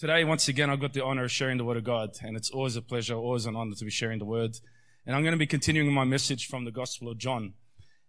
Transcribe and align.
Today, 0.00 0.24
once 0.24 0.48
again, 0.48 0.70
I've 0.70 0.80
got 0.80 0.94
the 0.94 1.04
honor 1.04 1.24
of 1.24 1.30
sharing 1.30 1.58
the 1.58 1.64
Word 1.66 1.76
of 1.76 1.84
God, 1.84 2.16
and 2.22 2.34
it's 2.34 2.48
always 2.48 2.74
a 2.74 2.80
pleasure, 2.80 3.16
always 3.16 3.44
an 3.44 3.54
honor 3.54 3.74
to 3.74 3.84
be 3.84 3.90
sharing 3.90 4.18
the 4.18 4.24
Word. 4.24 4.58
And 5.04 5.14
I'm 5.14 5.20
going 5.20 5.34
to 5.34 5.38
be 5.38 5.46
continuing 5.46 5.92
my 5.92 6.04
message 6.04 6.46
from 6.46 6.64
the 6.64 6.70
Gospel 6.70 7.10
of 7.10 7.18
John. 7.18 7.52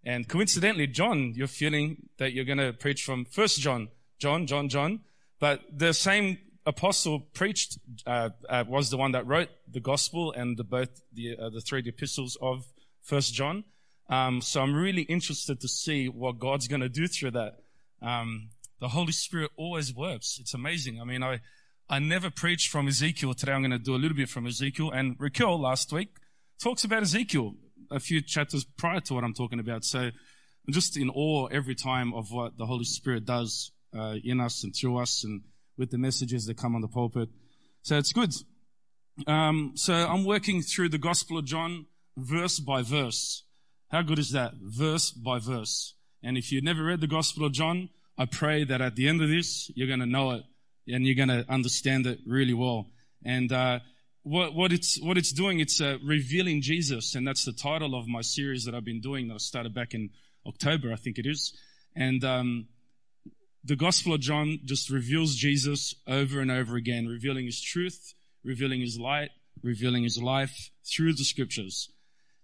And 0.02 0.26
coincidentally, 0.26 0.88
John, 0.88 1.34
you're 1.36 1.48
feeling 1.48 2.08
that 2.18 2.32
you're 2.32 2.46
going 2.46 2.60
to 2.60 2.72
preach 2.72 3.04
from 3.04 3.26
First 3.26 3.60
John, 3.60 3.90
John, 4.20 4.48
John, 4.48 4.70
John. 4.70 5.02
But 5.38 5.64
the 5.70 5.94
same 5.94 6.38
apostle 6.66 7.20
preached 7.20 7.78
uh, 8.08 8.30
uh, 8.48 8.64
was 8.70 8.90
the 8.90 8.96
one 8.96 9.12
that 9.12 9.28
wrote 9.28 9.50
the 9.70 9.82
Gospel 9.82 10.32
and 10.32 10.56
the, 10.56 10.64
both 10.64 11.02
the 11.12 11.36
uh, 11.38 11.50
the 11.50 11.60
three 11.60 11.84
epistles 11.86 12.38
of 12.42 12.64
First 13.02 13.34
John. 13.34 13.66
Um, 14.08 14.40
so 14.40 14.62
I'm 14.62 14.74
really 14.74 15.02
interested 15.02 15.60
to 15.60 15.68
see 15.68 16.08
what 16.08 16.40
God's 16.40 16.70
going 16.70 16.84
to 16.84 16.88
do 16.88 17.10
through 17.10 17.32
that. 17.32 17.58
Um, 18.02 18.52
the 18.80 18.88
Holy 18.88 19.12
Spirit 19.12 19.52
always 19.58 19.94
works. 19.94 20.40
It's 20.40 20.54
amazing. 20.54 21.02
I 21.02 21.04
mean, 21.04 21.22
I 21.22 21.42
I 21.92 22.00
never 22.00 22.30
preached 22.30 22.72
from 22.72 22.88
Ezekiel. 22.88 23.34
Today 23.34 23.52
I'm 23.52 23.60
going 23.60 23.72
to 23.72 23.78
do 23.78 23.94
a 23.94 23.98
little 23.98 24.16
bit 24.16 24.30
from 24.30 24.48
Ezekiel. 24.48 24.92
And 24.92 25.18
Raquel 25.20 25.60
last 25.60 25.92
week 25.92 26.08
talks 26.58 26.86
about 26.86 27.02
Ezekiel 27.02 27.54
a 27.92 28.00
few 28.00 28.22
chapters 28.22 28.64
prior 28.64 29.02
to 29.02 29.14
what 29.14 29.26
I'm 29.26 29.34
talking 29.34 29.60
about. 29.60 29.84
So 29.84 30.00
I'm 30.00 30.14
just 30.74 30.96
in 30.96 31.10
awe 31.10 31.48
every 31.48 31.76
time 31.76 32.14
of 32.14 32.32
what 32.32 32.58
the 32.58 32.66
Holy 32.66 32.86
Spirit 32.86 33.26
does 33.26 33.74
uh, 33.94 34.16
in 34.24 34.40
us 34.40 34.64
and 34.64 34.74
through 34.74 35.00
us 35.00 35.26
and 35.26 35.42
with 35.78 35.92
the 35.92 35.98
messages 35.98 36.46
that 36.46 36.56
come 36.56 36.76
on 36.76 36.82
the 36.82 36.88
pulpit. 36.88 37.28
So 37.82 37.98
it's 37.98 38.14
good. 38.14 38.34
Um, 39.28 39.74
so 39.76 39.94
I'm 39.94 40.24
working 40.24 40.62
through 40.62 40.90
the 40.90 40.98
Gospel 40.98 41.40
of 41.40 41.44
John 41.44 41.88
verse 42.16 42.62
by 42.62 42.84
verse. 42.84 43.44
How 43.90 44.02
good 44.02 44.18
is 44.18 44.32
that? 44.32 44.54
Verse 44.62 45.12
by 45.12 45.40
verse. 45.40 45.96
And 46.24 46.38
if 46.38 46.54
you've 46.54 46.64
never 46.64 46.86
read 46.86 47.02
the 47.02 47.08
Gospel 47.08 47.46
of 47.46 47.52
John, 47.52 47.90
I 48.18 48.28
pray 48.28 48.64
that 48.64 48.80
at 48.80 48.96
the 48.96 49.10
end 49.10 49.22
of 49.22 49.28
this, 49.28 49.70
you're 49.76 49.88
going 49.90 50.00
to 50.00 50.06
know 50.06 50.32
it 50.32 50.44
and 50.88 51.06
you're 51.06 51.16
going 51.16 51.30
to 51.30 51.46
understand 51.52 52.06
it 52.08 52.20
really 52.26 52.54
well. 52.54 52.88
And 53.24 53.52
uh, 53.52 53.80
what, 54.24 54.54
what 54.54 54.72
it's 54.72 55.00
what 55.02 55.18
it's 55.18 55.32
doing, 55.32 55.60
it's 55.60 55.82
uh, 55.82 55.98
revealing 56.04 56.62
Jesus, 56.62 57.16
and 57.16 57.28
that's 57.28 57.46
the 57.46 57.54
title 57.54 57.96
of 57.96 58.08
my 58.08 58.22
series 58.22 58.66
that 58.66 58.76
I've 58.76 58.86
been 58.86 59.02
doing 59.02 59.28
that 59.28 59.36
I 59.36 59.38
started 59.38 59.74
back 59.74 59.94
in 59.94 60.10
October, 60.46 60.92
I 60.92 60.96
think 60.96 61.18
it 61.18 61.26
is. 61.26 61.54
And 61.96 62.24
um, 62.24 62.68
the 63.64 63.76
Gospel 63.76 64.14
of 64.14 64.22
John 64.22 64.60
just 64.66 64.90
reveals 64.90 65.36
Jesus 65.36 65.96
over 66.08 66.40
and 66.40 66.52
over 66.52 66.76
again, 66.76 67.08
revealing 67.08 67.46
His 67.46 67.62
truth, 67.62 68.14
revealing 68.44 68.82
His 68.82 69.00
light, 69.00 69.30
revealing 69.64 70.04
His 70.04 70.22
life 70.22 70.72
through 70.86 71.14
the 71.14 71.24
Scriptures. 71.24 71.90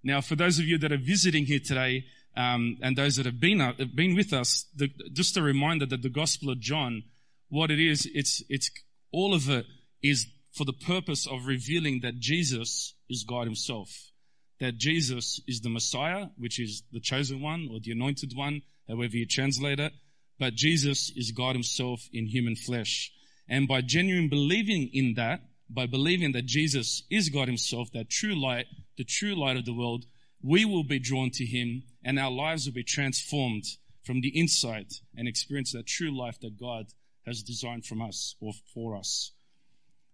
Now, 0.03 0.21
for 0.21 0.35
those 0.35 0.59
of 0.59 0.65
you 0.65 0.77
that 0.80 0.91
are 0.91 0.97
visiting 0.97 1.45
here 1.45 1.59
today, 1.59 2.05
um, 2.35 2.77
and 2.81 2.95
those 2.95 3.15
that 3.15 3.25
have 3.25 3.39
been 3.39 3.61
uh, 3.61 3.73
been 3.95 4.15
with 4.15 4.31
us, 4.31 4.65
the, 4.75 4.89
just 5.11 5.38
a 5.38 5.41
reminder 5.41 5.88
that 5.88 6.03
the 6.03 6.09
Gospel 6.09 6.52
of 6.52 6.59
John 6.59 7.03
what 7.50 7.72
it 7.72 7.80
is, 7.80 8.08
it's, 8.14 8.44
it's, 8.50 8.70
all 9.12 9.34
of 9.34 9.50
it 9.50 9.66
is 10.02 10.28
for 10.52 10.66
the 10.66 10.73
purpose 10.73 11.28
of 11.28 11.45
revealing 11.45 12.02
that 12.02 12.20
Jesus 12.20 12.94
is 13.09 13.23
God 13.23 13.45
himself. 13.45 14.12
That 14.59 14.78
Jesus 14.78 15.39
is 15.48 15.62
the 15.62 15.70
Messiah, 15.70 16.28
which 16.38 16.59
is 16.59 16.84
the 16.92 17.00
chosen 17.00 17.42
one 17.42 17.70
or 17.72 17.80
the 17.80 17.92
anointed 17.92 18.34
one, 18.36 18.64
however 18.88 19.16
you 19.16 19.26
translate 19.26 19.80
it. 19.80 19.94
But 20.39 20.56
Jesus 20.56 21.12
is 21.16 21.31
God 21.31 21.56
himself 21.56 22.08
in 22.12 22.28
human 22.28 22.56
flesh. 22.56 23.12
And 23.48 23.67
by 23.67 23.82
genuine 23.82 24.30
believing 24.30 24.89
in 24.94 25.14
that, 25.16 25.42
by 25.70 25.86
believing 25.86 26.32
that 26.34 26.45
Jesus 26.45 27.04
is 27.09 27.30
God 27.30 27.48
himself, 27.48 27.92
that 27.94 28.09
true 28.09 28.36
light, 28.39 28.66
the 28.98 29.04
true 29.04 29.36
light 29.36 29.58
of 29.58 29.66
the 29.66 29.73
world, 29.73 30.06
we 30.42 30.66
will 30.66 30.84
be 30.84 31.00
drawn 31.00 31.30
to 31.32 31.45
him 31.45 31.84
and 32.04 32.20
our 32.20 32.32
lives 32.32 32.66
will 32.66 32.73
be 32.73 32.84
transformed 32.84 33.64
from 34.04 34.22
the 34.22 34.38
inside 34.39 34.88
and 35.16 35.28
experience 35.28 35.72
that 35.73 35.86
true 35.86 36.16
life 36.16 36.39
that 36.42 36.59
God 36.59 36.88
has 37.28 37.44
designed 37.44 37.86
from 37.86 38.02
us 38.02 38.36
or 38.39 38.53
for 38.73 38.95
us. 38.95 39.33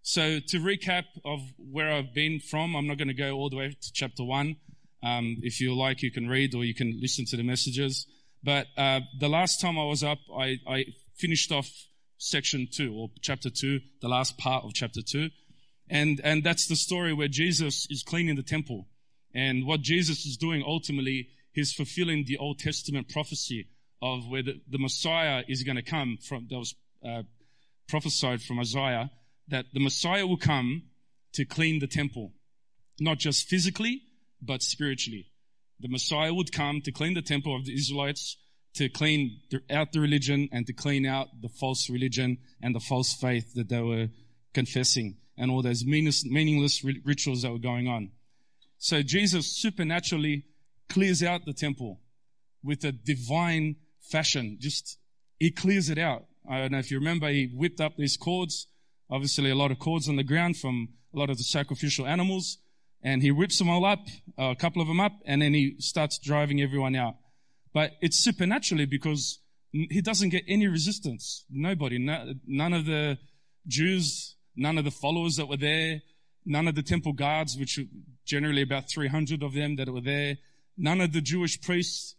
So 0.02 0.38
to 0.48 0.58
recap 0.58 1.04
of 1.24 1.40
where 1.56 1.90
I've 1.90 2.12
been 2.12 2.40
from, 2.40 2.76
I'm 2.76 2.86
not 2.86 2.98
going 2.98 3.08
to 3.08 3.14
go 3.14 3.32
all 3.32 3.48
the 3.48 3.56
way 3.56 3.68
to 3.70 3.92
chapter 3.92 4.24
one. 4.24 4.56
Um, 5.02 5.36
if 5.42 5.60
you 5.60 5.74
like, 5.74 6.02
you 6.02 6.10
can 6.10 6.28
read 6.28 6.54
or 6.54 6.64
you 6.64 6.74
can 6.74 6.98
listen 7.00 7.24
to 7.26 7.36
the 7.36 7.42
messages. 7.42 8.06
But 8.42 8.66
uh, 8.76 9.00
the 9.18 9.28
last 9.28 9.60
time 9.60 9.78
I 9.78 9.84
was 9.84 10.02
up, 10.02 10.18
I, 10.36 10.58
I 10.68 10.84
finished 11.14 11.52
off 11.52 11.70
section 12.18 12.68
two 12.70 12.94
or 12.94 13.08
chapter 13.22 13.48
two, 13.48 13.80
the 14.02 14.08
last 14.08 14.36
part 14.36 14.64
of 14.64 14.74
chapter 14.74 15.00
two. 15.00 15.30
And, 15.88 16.20
and 16.24 16.42
that's 16.42 16.66
the 16.66 16.76
story 16.76 17.12
where 17.12 17.28
Jesus 17.28 17.86
is 17.90 18.02
cleaning 18.02 18.36
the 18.36 18.42
temple. 18.42 18.88
And 19.34 19.66
what 19.66 19.80
Jesus 19.80 20.26
is 20.26 20.36
doing 20.36 20.62
ultimately, 20.66 21.28
he's 21.52 21.72
fulfilling 21.72 22.24
the 22.26 22.38
Old 22.38 22.58
Testament 22.58 23.08
prophecy 23.08 23.68
of 24.00 24.28
where 24.28 24.42
the, 24.42 24.60
the 24.68 24.78
Messiah 24.78 25.44
is 25.48 25.62
going 25.62 25.76
to 25.76 25.82
come 25.82 26.18
from, 26.28 26.46
that 26.50 26.58
was 26.58 26.74
uh, 27.04 27.22
prophesied 27.88 28.42
from 28.42 28.58
Isaiah 28.58 29.10
that 29.48 29.66
the 29.72 29.80
Messiah 29.80 30.26
will 30.26 30.38
come 30.38 30.84
to 31.34 31.44
clean 31.44 31.80
the 31.80 31.86
temple, 31.86 32.32
not 32.98 33.18
just 33.18 33.48
physically, 33.48 34.02
but 34.40 34.62
spiritually. 34.62 35.26
The 35.80 35.88
Messiah 35.88 36.32
would 36.32 36.52
come 36.52 36.80
to 36.82 36.92
clean 36.92 37.14
the 37.14 37.22
temple 37.22 37.54
of 37.54 37.66
the 37.66 37.74
Israelites, 37.74 38.36
to 38.74 38.88
clean 38.88 39.40
out 39.70 39.92
the 39.92 40.00
religion 40.00 40.48
and 40.52 40.66
to 40.66 40.72
clean 40.72 41.06
out 41.06 41.28
the 41.40 41.48
false 41.48 41.88
religion 41.88 42.38
and 42.60 42.74
the 42.74 42.80
false 42.80 43.14
faith 43.14 43.54
that 43.54 43.68
they 43.68 43.80
were 43.80 44.08
confessing 44.52 45.16
and 45.36 45.50
all 45.50 45.62
those 45.62 45.84
meaningless 45.84 46.84
rituals 47.04 47.42
that 47.42 47.52
were 47.52 47.58
going 47.58 47.88
on. 47.88 48.10
So 48.78 49.02
Jesus 49.02 49.56
supernaturally 49.56 50.44
clears 50.88 51.22
out 51.22 51.44
the 51.44 51.52
temple 51.52 52.00
with 52.62 52.84
a 52.84 52.92
divine 52.92 53.76
fashion. 54.00 54.58
Just, 54.60 54.98
he 55.38 55.50
clears 55.50 55.88
it 55.90 55.98
out. 55.98 56.24
I 56.48 56.58
don't 56.58 56.72
know 56.72 56.78
if 56.78 56.90
you 56.90 56.98
remember, 56.98 57.28
he 57.28 57.50
whipped 57.54 57.80
up 57.80 57.96
these 57.96 58.16
cords, 58.16 58.66
obviously 59.10 59.50
a 59.50 59.54
lot 59.54 59.70
of 59.70 59.78
cords 59.78 60.08
on 60.08 60.16
the 60.16 60.24
ground 60.24 60.56
from 60.56 60.88
a 61.14 61.18
lot 61.18 61.30
of 61.30 61.38
the 61.38 61.44
sacrificial 61.44 62.06
animals, 62.06 62.58
and 63.02 63.22
he 63.22 63.30
whips 63.30 63.58
them 63.58 63.68
all 63.68 63.84
up, 63.84 64.06
uh, 64.38 64.50
a 64.50 64.56
couple 64.56 64.82
of 64.82 64.88
them 64.88 65.00
up, 65.00 65.12
and 65.24 65.42
then 65.42 65.54
he 65.54 65.76
starts 65.78 66.18
driving 66.18 66.60
everyone 66.60 66.96
out. 66.96 67.14
But 67.72 67.92
it's 68.00 68.18
supernaturally 68.18 68.86
because 68.86 69.40
he 69.72 70.00
doesn't 70.00 70.28
get 70.28 70.44
any 70.46 70.68
resistance. 70.68 71.44
Nobody, 71.50 71.98
no, 71.98 72.34
none 72.46 72.72
of 72.72 72.86
the 72.86 73.18
Jews, 73.66 74.36
none 74.54 74.78
of 74.78 74.84
the 74.84 74.90
followers 74.90 75.36
that 75.36 75.48
were 75.48 75.56
there, 75.56 76.00
none 76.46 76.68
of 76.68 76.74
the 76.74 76.82
temple 76.82 77.12
guards, 77.12 77.56
which 77.58 77.78
were 77.78 77.84
generally 78.24 78.62
about 78.62 78.88
300 78.88 79.42
of 79.42 79.54
them 79.54 79.76
that 79.76 79.88
were 79.88 80.00
there, 80.00 80.36
none 80.76 81.00
of 81.00 81.12
the 81.12 81.20
Jewish 81.20 81.60
priests, 81.60 82.14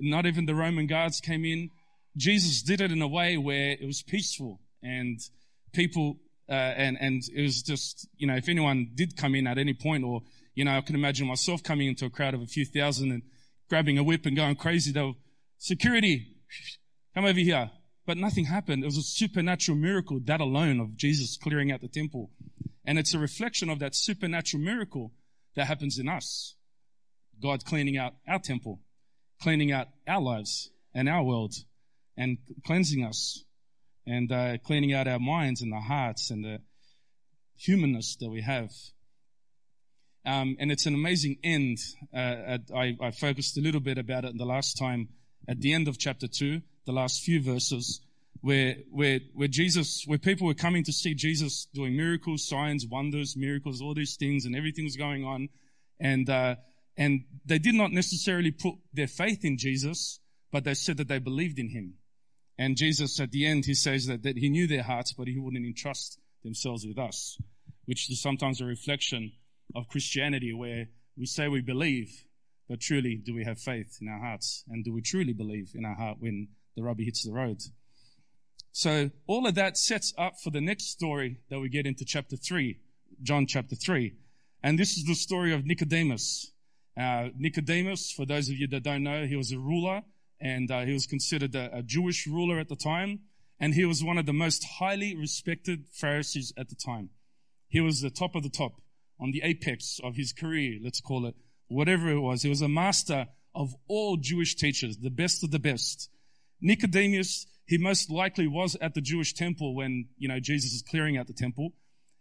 not 0.00 0.26
even 0.26 0.46
the 0.46 0.54
Roman 0.54 0.86
guards 0.86 1.20
came 1.20 1.44
in. 1.44 1.70
Jesus 2.16 2.62
did 2.62 2.80
it 2.80 2.90
in 2.90 3.02
a 3.02 3.08
way 3.08 3.36
where 3.36 3.72
it 3.72 3.86
was 3.86 4.02
peaceful 4.02 4.60
and 4.82 5.20
people, 5.72 6.18
uh, 6.48 6.52
and, 6.52 6.96
and 7.00 7.22
it 7.34 7.42
was 7.42 7.62
just, 7.62 8.08
you 8.16 8.26
know, 8.26 8.34
if 8.34 8.48
anyone 8.48 8.90
did 8.94 9.16
come 9.16 9.34
in 9.34 9.46
at 9.46 9.58
any 9.58 9.74
point 9.74 10.04
or, 10.04 10.22
you 10.54 10.64
know, 10.64 10.76
I 10.76 10.80
can 10.80 10.96
imagine 10.96 11.26
myself 11.26 11.62
coming 11.62 11.88
into 11.88 12.06
a 12.06 12.10
crowd 12.10 12.34
of 12.34 12.42
a 12.42 12.46
few 12.46 12.64
thousand 12.64 13.12
and 13.12 13.22
grabbing 13.68 13.98
a 13.98 14.02
whip 14.02 14.26
and 14.26 14.36
going 14.36 14.56
crazy. 14.56 14.92
They 14.92 15.02
were, 15.02 15.12
security, 15.58 16.34
come 17.14 17.24
over 17.24 17.38
here. 17.38 17.70
But 18.06 18.16
nothing 18.16 18.46
happened. 18.46 18.82
It 18.82 18.86
was 18.86 18.96
a 18.96 19.02
supernatural 19.02 19.78
miracle, 19.78 20.18
that 20.24 20.40
alone 20.40 20.80
of 20.80 20.96
Jesus 20.96 21.36
clearing 21.36 21.70
out 21.70 21.80
the 21.80 21.88
temple. 21.88 22.30
And 22.84 22.98
it's 22.98 23.14
a 23.14 23.18
reflection 23.18 23.70
of 23.70 23.78
that 23.78 23.94
supernatural 23.94 24.62
miracle 24.62 25.12
that 25.54 25.66
happens 25.66 25.98
in 25.98 26.08
us. 26.08 26.56
God 27.40 27.64
cleaning 27.64 27.96
out 27.96 28.14
our 28.26 28.40
temple, 28.40 28.80
cleaning 29.40 29.70
out 29.70 29.88
our 30.08 30.20
lives 30.20 30.70
and 30.92 31.08
our 31.08 31.22
world 31.22 31.54
and 32.20 32.36
cleansing 32.66 33.02
us 33.02 33.42
and 34.06 34.30
uh, 34.30 34.58
cleaning 34.58 34.92
out 34.92 35.08
our 35.08 35.18
minds 35.18 35.62
and 35.62 35.72
our 35.72 35.80
hearts 35.80 36.30
and 36.30 36.44
the 36.44 36.60
humanness 37.56 38.16
that 38.16 38.28
we 38.28 38.42
have. 38.42 38.70
Um, 40.26 40.56
and 40.60 40.70
it's 40.70 40.84
an 40.84 40.94
amazing 40.94 41.38
end. 41.42 41.78
Uh, 42.14 42.16
at, 42.54 42.60
I, 42.76 42.94
I, 43.00 43.10
focused 43.10 43.56
a 43.56 43.62
little 43.62 43.80
bit 43.80 43.96
about 43.96 44.26
it 44.26 44.36
the 44.36 44.44
last 44.44 44.76
time 44.76 45.08
at 45.48 45.60
the 45.60 45.72
end 45.72 45.88
of 45.88 45.98
chapter 45.98 46.28
two, 46.28 46.60
the 46.84 46.92
last 46.92 47.22
few 47.22 47.42
verses, 47.42 48.02
where 48.42 48.76
where 48.90 49.20
where 49.32 49.48
Jesus, 49.48 50.04
where 50.06 50.18
people 50.18 50.46
were 50.46 50.54
coming 50.54 50.84
to 50.84 50.92
see 50.92 51.14
Jesus 51.14 51.68
doing 51.72 51.96
miracles, 51.96 52.46
signs, 52.46 52.86
wonders, 52.86 53.34
miracles, 53.34 53.80
all 53.80 53.94
these 53.94 54.16
things, 54.16 54.44
and 54.44 54.54
everything 54.54 54.84
was 54.84 54.96
going 54.96 55.24
on, 55.24 55.48
and 55.98 56.28
uh, 56.28 56.56
and 56.98 57.24
they 57.46 57.58
did 57.58 57.74
not 57.74 57.92
necessarily 57.92 58.50
put 58.50 58.74
their 58.92 59.08
faith 59.08 59.42
in 59.42 59.56
Jesus, 59.56 60.20
but 60.52 60.64
they 60.64 60.74
said 60.74 60.98
that 60.98 61.08
they 61.08 61.18
believed 61.18 61.58
in 61.58 61.70
Him. 61.70 61.94
And 62.60 62.76
Jesus, 62.76 63.18
at 63.18 63.30
the 63.30 63.46
end, 63.46 63.64
he 63.64 63.72
says 63.72 64.04
that, 64.04 64.22
that 64.22 64.36
he 64.36 64.50
knew 64.50 64.66
their 64.66 64.82
hearts, 64.82 65.14
but 65.14 65.26
he 65.26 65.38
wouldn't 65.38 65.64
entrust 65.64 66.20
themselves 66.44 66.86
with 66.86 66.98
us, 66.98 67.38
which 67.86 68.10
is 68.10 68.20
sometimes 68.20 68.60
a 68.60 68.66
reflection 68.66 69.32
of 69.74 69.88
Christianity 69.88 70.52
where 70.52 70.88
we 71.16 71.24
say 71.24 71.48
we 71.48 71.62
believe, 71.62 72.26
but 72.68 72.78
truly, 72.78 73.16
do 73.16 73.34
we 73.34 73.44
have 73.44 73.58
faith 73.58 73.96
in 74.02 74.08
our 74.08 74.20
hearts? 74.20 74.62
And 74.68 74.84
do 74.84 74.92
we 74.92 75.00
truly 75.00 75.32
believe 75.32 75.70
in 75.74 75.86
our 75.86 75.94
heart 75.94 76.18
when 76.20 76.48
the 76.76 76.82
rubber 76.82 77.02
hits 77.02 77.24
the 77.24 77.32
road? 77.32 77.62
So 78.72 79.10
all 79.26 79.46
of 79.46 79.54
that 79.54 79.78
sets 79.78 80.12
up 80.18 80.34
for 80.44 80.50
the 80.50 80.60
next 80.60 80.90
story 80.90 81.38
that 81.48 81.60
we 81.60 81.70
get 81.70 81.86
into 81.86 82.04
chapter 82.04 82.36
three, 82.36 82.80
John 83.22 83.46
chapter 83.46 83.74
three. 83.74 84.16
And 84.62 84.78
this 84.78 84.98
is 84.98 85.06
the 85.06 85.14
story 85.14 85.54
of 85.54 85.64
Nicodemus. 85.64 86.52
Uh, 86.94 87.30
Nicodemus, 87.38 88.12
for 88.12 88.26
those 88.26 88.50
of 88.50 88.56
you 88.56 88.66
that 88.68 88.82
don't 88.82 89.02
know, 89.02 89.24
he 89.24 89.36
was 89.36 89.50
a 89.50 89.58
ruler 89.58 90.02
and 90.40 90.70
uh, 90.70 90.80
he 90.80 90.92
was 90.92 91.06
considered 91.06 91.54
a, 91.54 91.78
a, 91.78 91.82
Jewish 91.82 92.26
ruler 92.26 92.58
at 92.58 92.68
the 92.68 92.76
time. 92.76 93.20
and 93.58 93.74
he 93.74 93.84
was 93.84 94.02
one 94.02 94.16
of 94.16 94.26
the 94.26 94.32
most 94.32 94.64
highly 94.78 95.14
respected 95.14 95.84
Pharisees 95.92 96.52
at 96.56 96.68
the 96.70 96.74
time. 96.74 97.10
He 97.68 97.80
was 97.80 98.00
the 98.00 98.10
top 98.10 98.34
of 98.34 98.42
the 98.42 98.48
top 98.48 98.80
on 99.20 99.32
the 99.32 99.42
apex 99.42 100.00
of 100.02 100.16
his 100.16 100.32
career, 100.32 100.78
let's 100.82 101.00
call 101.00 101.26
it, 101.26 101.34
whatever 101.68 102.10
it 102.10 102.20
was. 102.20 102.42
He 102.42 102.48
was 102.48 102.62
a 102.62 102.68
master 102.68 103.28
of 103.54 103.74
all 103.86 104.16
Jewish 104.16 104.56
teachers, 104.56 104.98
the 104.98 105.10
best 105.10 105.44
of 105.44 105.50
the 105.50 105.58
best. 105.58 106.08
Nicodemus, 106.60 107.46
he 107.66 107.78
most 107.78 108.10
likely 108.10 108.46
was 108.46 108.76
at 108.80 108.94
the 108.94 109.00
Jewish 109.00 109.34
temple 109.34 109.74
when, 109.74 110.08
you 110.16 110.28
know, 110.28 110.40
Jesus 110.40 110.72
is 110.72 110.82
clearing 110.82 111.16
out 111.16 111.26
the 111.26 111.32
temple 111.32 111.74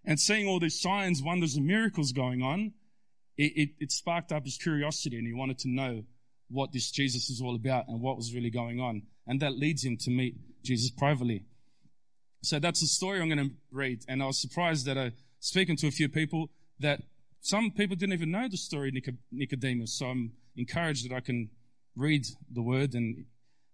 and 0.06 0.20
seeing 0.20 0.48
all 0.48 0.60
these 0.60 0.80
signs, 0.80 1.24
wonders, 1.24 1.56
and 1.56 1.66
miracles 1.66 2.12
going 2.12 2.42
on. 2.42 2.74
It, 3.38 3.54
it, 3.56 3.70
it 3.80 3.92
sparked 3.92 4.32
up 4.32 4.44
his 4.44 4.58
curiosity 4.58 5.18
and 5.18 5.26
he 5.26 5.34
wanted 5.34 5.60
to 5.60 5.70
know 5.70 6.04
what 6.50 6.72
this 6.72 6.92
Jesus 6.92 7.30
is 7.30 7.42
all 7.42 7.56
about 7.56 7.88
and 7.88 8.02
what 8.02 8.18
was 8.18 8.34
really 8.34 8.50
going 8.50 8.80
on. 8.80 9.04
And 9.28 9.40
that 9.42 9.58
leads 9.58 9.84
him 9.84 9.98
to 9.98 10.10
meet 10.10 10.36
Jesus 10.64 10.90
privately. 10.90 11.44
So 12.42 12.60
that's 12.60 12.82
the 12.82 12.88
story 12.88 13.22
I'm 13.22 13.30
going 13.30 13.50
to 13.50 13.56
read. 13.72 14.04
And 14.08 14.24
I 14.24 14.26
was 14.26 14.42
surprised 14.42 14.86
that 14.86 14.98
I, 14.98 15.12
speaking 15.40 15.76
to 15.78 15.88
a 15.88 15.92
few 15.92 16.10
people, 16.10 16.50
that 16.80 17.02
some 17.42 17.72
people 17.72 17.96
didn't 17.96 18.14
even 18.14 18.32
know 18.32 18.48
the 18.50 18.58
story 18.58 18.90
of 18.90 19.14
Nicodemus. 19.32 19.98
So 19.98 20.08
I'm 20.08 20.32
encouraged 20.56 21.10
that 21.10 21.16
I 21.16 21.20
can 21.20 21.50
read 21.96 22.26
the 22.52 22.62
word 22.62 22.94
and, 22.94 23.26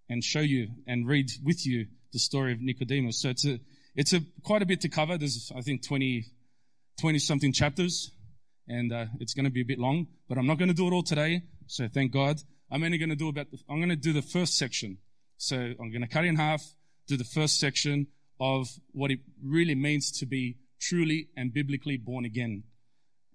and 0.09 0.23
show 0.23 0.39
you 0.39 0.69
and 0.87 1.07
read 1.07 1.29
with 1.43 1.65
you 1.65 1.87
the 2.11 2.19
story 2.19 2.51
of 2.51 2.61
Nicodemus. 2.61 3.21
So 3.21 3.29
it's 3.29 3.45
a, 3.45 3.59
it's 3.95 4.13
a 4.13 4.21
quite 4.43 4.61
a 4.61 4.65
bit 4.65 4.81
to 4.81 4.89
cover. 4.89 5.17
There's, 5.17 5.51
I 5.55 5.61
think, 5.61 5.85
20, 5.85 6.25
20 6.99 7.19
something 7.19 7.53
chapters 7.53 8.11
and 8.67 8.91
uh, 8.91 9.05
it's 9.19 9.33
going 9.33 9.45
to 9.45 9.51
be 9.51 9.61
a 9.61 9.65
bit 9.65 9.79
long, 9.79 10.07
but 10.27 10.37
I'm 10.37 10.47
not 10.47 10.57
going 10.57 10.69
to 10.69 10.75
do 10.75 10.87
it 10.87 10.93
all 10.93 11.03
today. 11.03 11.43
So 11.67 11.87
thank 11.87 12.11
God. 12.11 12.41
I'm 12.71 12.83
only 12.83 12.97
going 12.97 13.09
to 13.09 13.15
do 13.15 13.29
about, 13.29 13.51
the, 13.51 13.59
I'm 13.69 13.77
going 13.77 13.89
to 13.89 13.95
do 13.95 14.13
the 14.13 14.21
first 14.21 14.57
section. 14.57 14.97
So 15.37 15.55
I'm 15.55 15.91
going 15.91 16.01
to 16.01 16.07
cut 16.07 16.25
in 16.25 16.35
half, 16.35 16.63
do 17.07 17.17
the 17.17 17.23
first 17.23 17.59
section 17.59 18.07
of 18.39 18.67
what 18.91 19.11
it 19.11 19.19
really 19.43 19.75
means 19.75 20.11
to 20.19 20.25
be 20.25 20.57
truly 20.79 21.29
and 21.37 21.53
biblically 21.53 21.97
born 21.97 22.25
again. 22.25 22.63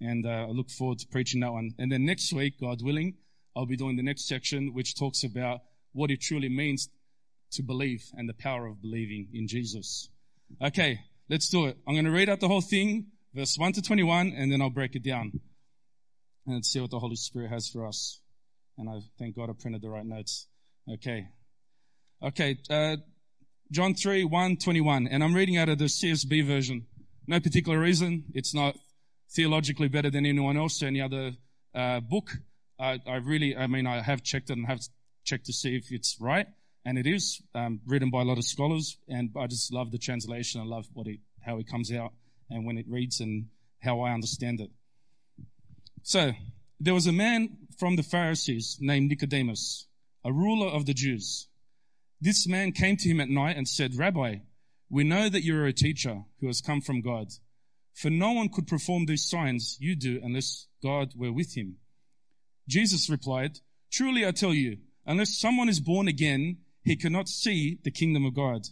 And 0.00 0.26
uh, 0.26 0.46
I 0.48 0.50
look 0.50 0.70
forward 0.70 0.98
to 1.00 1.06
preaching 1.08 1.40
that 1.40 1.52
one. 1.52 1.72
And 1.78 1.92
then 1.92 2.04
next 2.04 2.32
week, 2.32 2.60
God 2.60 2.82
willing, 2.82 3.14
I'll 3.56 3.66
be 3.66 3.76
doing 3.76 3.96
the 3.96 4.02
next 4.02 4.26
section, 4.26 4.72
which 4.72 4.98
talks 4.98 5.24
about 5.24 5.60
what 5.92 6.10
it 6.10 6.20
truly 6.20 6.48
means 6.48 6.88
to 7.52 7.62
believe 7.62 8.04
and 8.14 8.28
the 8.28 8.34
power 8.34 8.66
of 8.66 8.80
believing 8.80 9.28
in 9.34 9.46
Jesus. 9.48 10.08
Okay, 10.62 11.00
let's 11.28 11.48
do 11.48 11.66
it. 11.66 11.76
I'm 11.86 11.94
going 11.94 12.04
to 12.04 12.10
read 12.10 12.28
out 12.28 12.40
the 12.40 12.48
whole 12.48 12.60
thing, 12.60 13.06
verse 13.34 13.56
1 13.58 13.72
to 13.74 13.82
21, 13.82 14.32
and 14.36 14.50
then 14.50 14.62
I'll 14.62 14.70
break 14.70 14.94
it 14.94 15.04
down 15.04 15.40
and 16.46 16.64
see 16.64 16.80
what 16.80 16.90
the 16.90 16.98
Holy 16.98 17.16
Spirit 17.16 17.50
has 17.50 17.68
for 17.68 17.86
us. 17.86 18.20
And 18.80 18.88
I 18.88 19.02
thank 19.18 19.36
God 19.36 19.50
I 19.50 19.52
printed 19.52 19.82
the 19.82 19.90
right 19.90 20.06
notes. 20.06 20.46
Okay. 20.90 21.28
Okay, 22.22 22.58
uh, 22.70 22.96
John 23.70 23.94
3, 23.94 24.24
1, 24.24 24.56
21. 24.56 25.06
And 25.06 25.22
I'm 25.22 25.34
reading 25.34 25.58
out 25.58 25.68
of 25.68 25.76
the 25.76 25.84
CSB 25.84 26.46
version. 26.46 26.86
No 27.26 27.40
particular 27.40 27.78
reason. 27.78 28.24
It's 28.32 28.54
not 28.54 28.78
theologically 29.30 29.88
better 29.88 30.10
than 30.10 30.24
anyone 30.24 30.56
else 30.56 30.82
or 30.82 30.86
any 30.86 31.02
other 31.02 31.32
uh, 31.74 32.00
book. 32.00 32.30
I, 32.78 33.00
I, 33.06 33.16
really, 33.16 33.54
I 33.54 33.66
mean, 33.66 33.86
I 33.86 34.00
have 34.00 34.22
checked 34.22 34.48
it 34.48 34.56
and 34.56 34.66
have 34.66 34.80
checked 35.24 35.44
to 35.46 35.52
see 35.52 35.76
if 35.76 35.92
it's 35.92 36.16
right. 36.18 36.46
And 36.86 36.98
it 36.98 37.06
is 37.06 37.42
um, 37.54 37.80
written 37.86 38.08
by 38.10 38.22
a 38.22 38.24
lot 38.24 38.38
of 38.38 38.44
scholars. 38.44 38.96
And 39.08 39.30
I 39.38 39.46
just 39.46 39.74
love 39.74 39.92
the 39.92 39.98
translation. 39.98 40.58
I 40.62 40.64
love 40.64 40.86
what 40.94 41.06
it, 41.06 41.20
how 41.44 41.58
it 41.58 41.68
comes 41.68 41.92
out 41.92 42.12
and 42.48 42.64
when 42.64 42.78
it 42.78 42.86
reads 42.88 43.20
and 43.20 43.48
how 43.82 44.00
I 44.00 44.12
understand 44.12 44.60
it. 44.60 44.70
So, 46.02 46.32
there 46.82 46.94
was 46.94 47.06
a 47.06 47.12
man 47.12 47.58
from 47.78 47.96
the 47.96 48.02
Pharisees 48.02 48.78
named 48.80 49.10
Nicodemus, 49.10 49.86
a 50.24 50.32
ruler 50.32 50.68
of 50.68 50.86
the 50.86 50.94
Jews. 50.94 51.46
This 52.22 52.48
man 52.48 52.72
came 52.72 52.96
to 52.96 53.08
him 53.08 53.20
at 53.20 53.28
night 53.28 53.58
and 53.58 53.68
said, 53.68 53.96
Rabbi, 53.96 54.36
we 54.88 55.04
know 55.04 55.28
that 55.28 55.44
you 55.44 55.56
are 55.58 55.66
a 55.66 55.74
teacher 55.74 56.22
who 56.40 56.46
has 56.46 56.62
come 56.62 56.80
from 56.80 57.02
God. 57.02 57.28
For 57.92 58.08
no 58.08 58.32
one 58.32 58.48
could 58.48 58.66
perform 58.66 59.04
these 59.04 59.28
signs 59.28 59.76
you 59.78 59.94
do 59.94 60.20
unless 60.22 60.68
God 60.82 61.12
were 61.14 61.32
with 61.32 61.54
him. 61.54 61.76
Jesus 62.66 63.10
replied, 63.10 63.60
Truly 63.92 64.26
I 64.26 64.30
tell 64.30 64.54
you, 64.54 64.78
unless 65.04 65.38
someone 65.38 65.68
is 65.68 65.80
born 65.80 66.08
again, 66.08 66.58
he 66.82 66.96
cannot 66.96 67.28
see 67.28 67.78
the 67.84 67.90
kingdom 67.90 68.24
of 68.24 68.34
God. 68.34 68.62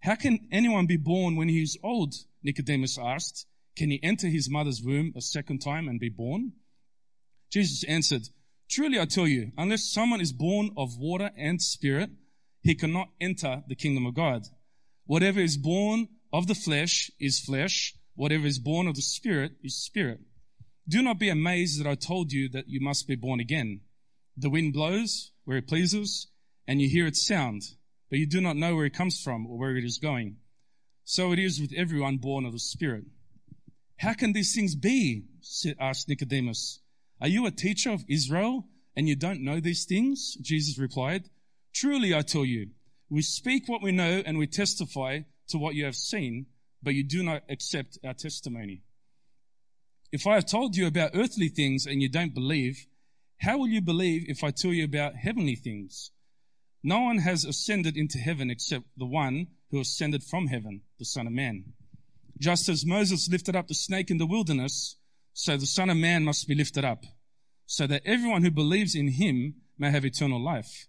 How 0.00 0.14
can 0.14 0.46
anyone 0.52 0.86
be 0.86 0.98
born 0.98 1.36
when 1.36 1.48
he 1.48 1.62
is 1.62 1.78
old? 1.82 2.14
Nicodemus 2.42 2.98
asked. 2.98 3.46
Can 3.76 3.90
he 3.90 4.02
enter 4.02 4.28
his 4.28 4.50
mother's 4.50 4.82
womb 4.82 5.14
a 5.16 5.22
second 5.22 5.60
time 5.60 5.88
and 5.88 5.98
be 5.98 6.10
born? 6.10 6.52
Jesus 7.50 7.84
answered, 7.84 8.28
Truly 8.68 9.00
I 9.00 9.04
tell 9.04 9.26
you, 9.26 9.50
unless 9.58 9.92
someone 9.92 10.20
is 10.20 10.32
born 10.32 10.70
of 10.76 10.96
water 10.96 11.30
and 11.36 11.60
spirit, 11.60 12.10
he 12.62 12.74
cannot 12.74 13.08
enter 13.20 13.64
the 13.66 13.74
kingdom 13.74 14.06
of 14.06 14.14
God. 14.14 14.46
Whatever 15.06 15.40
is 15.40 15.56
born 15.56 16.08
of 16.32 16.46
the 16.46 16.54
flesh 16.54 17.10
is 17.18 17.40
flesh. 17.40 17.94
Whatever 18.14 18.46
is 18.46 18.58
born 18.58 18.86
of 18.86 18.94
the 18.94 19.02
spirit 19.02 19.52
is 19.64 19.76
spirit. 19.76 20.20
Do 20.88 21.02
not 21.02 21.18
be 21.18 21.28
amazed 21.28 21.80
that 21.80 21.88
I 21.88 21.94
told 21.94 22.32
you 22.32 22.48
that 22.50 22.68
you 22.68 22.80
must 22.80 23.08
be 23.08 23.16
born 23.16 23.40
again. 23.40 23.80
The 24.36 24.50
wind 24.50 24.72
blows 24.72 25.32
where 25.44 25.56
it 25.56 25.68
pleases 25.68 26.28
and 26.66 26.80
you 26.80 26.88
hear 26.88 27.06
its 27.06 27.26
sound, 27.26 27.62
but 28.08 28.18
you 28.18 28.26
do 28.26 28.40
not 28.40 28.56
know 28.56 28.76
where 28.76 28.86
it 28.86 28.94
comes 28.94 29.20
from 29.20 29.46
or 29.46 29.58
where 29.58 29.76
it 29.76 29.84
is 29.84 29.98
going. 29.98 30.36
So 31.04 31.32
it 31.32 31.38
is 31.38 31.60
with 31.60 31.72
everyone 31.76 32.18
born 32.18 32.44
of 32.44 32.52
the 32.52 32.58
spirit. 32.58 33.04
How 33.96 34.14
can 34.14 34.32
these 34.32 34.54
things 34.54 34.74
be? 34.74 35.24
asked 35.80 36.08
Nicodemus. 36.08 36.80
Are 37.20 37.28
you 37.28 37.46
a 37.46 37.50
teacher 37.50 37.90
of 37.90 38.04
Israel 38.08 38.66
and 38.96 39.08
you 39.08 39.14
don't 39.14 39.44
know 39.44 39.60
these 39.60 39.84
things? 39.84 40.36
Jesus 40.40 40.78
replied, 40.78 41.28
Truly 41.74 42.14
I 42.14 42.22
tell 42.22 42.44
you, 42.44 42.70
we 43.10 43.22
speak 43.22 43.68
what 43.68 43.82
we 43.82 43.92
know 43.92 44.22
and 44.24 44.38
we 44.38 44.46
testify 44.46 45.20
to 45.48 45.58
what 45.58 45.74
you 45.74 45.84
have 45.84 45.96
seen, 45.96 46.46
but 46.82 46.94
you 46.94 47.04
do 47.04 47.22
not 47.22 47.42
accept 47.48 47.98
our 48.04 48.14
testimony. 48.14 48.82
If 50.12 50.26
I 50.26 50.34
have 50.34 50.46
told 50.46 50.76
you 50.76 50.86
about 50.86 51.12
earthly 51.14 51.48
things 51.48 51.86
and 51.86 52.00
you 52.00 52.08
don't 52.08 52.34
believe, 52.34 52.86
how 53.38 53.58
will 53.58 53.68
you 53.68 53.80
believe 53.80 54.24
if 54.28 54.42
I 54.42 54.50
tell 54.50 54.72
you 54.72 54.84
about 54.84 55.16
heavenly 55.16 55.56
things? 55.56 56.10
No 56.82 57.00
one 57.00 57.18
has 57.18 57.44
ascended 57.44 57.96
into 57.96 58.18
heaven 58.18 58.50
except 58.50 58.86
the 58.96 59.06
one 59.06 59.48
who 59.70 59.80
ascended 59.80 60.24
from 60.24 60.46
heaven, 60.46 60.82
the 60.98 61.04
Son 61.04 61.26
of 61.26 61.32
Man. 61.32 61.72
Just 62.38 62.68
as 62.68 62.86
Moses 62.86 63.28
lifted 63.30 63.54
up 63.54 63.68
the 63.68 63.74
snake 63.74 64.10
in 64.10 64.18
the 64.18 64.26
wilderness, 64.26 64.96
so 65.40 65.56
the 65.56 65.64
Son 65.64 65.88
of 65.88 65.96
Man 65.96 66.22
must 66.22 66.46
be 66.46 66.54
lifted 66.54 66.84
up, 66.84 67.06
so 67.64 67.86
that 67.86 68.02
everyone 68.04 68.42
who 68.42 68.50
believes 68.50 68.94
in 68.94 69.08
him 69.08 69.54
may 69.78 69.90
have 69.90 70.04
eternal 70.04 70.38
life. 70.38 70.86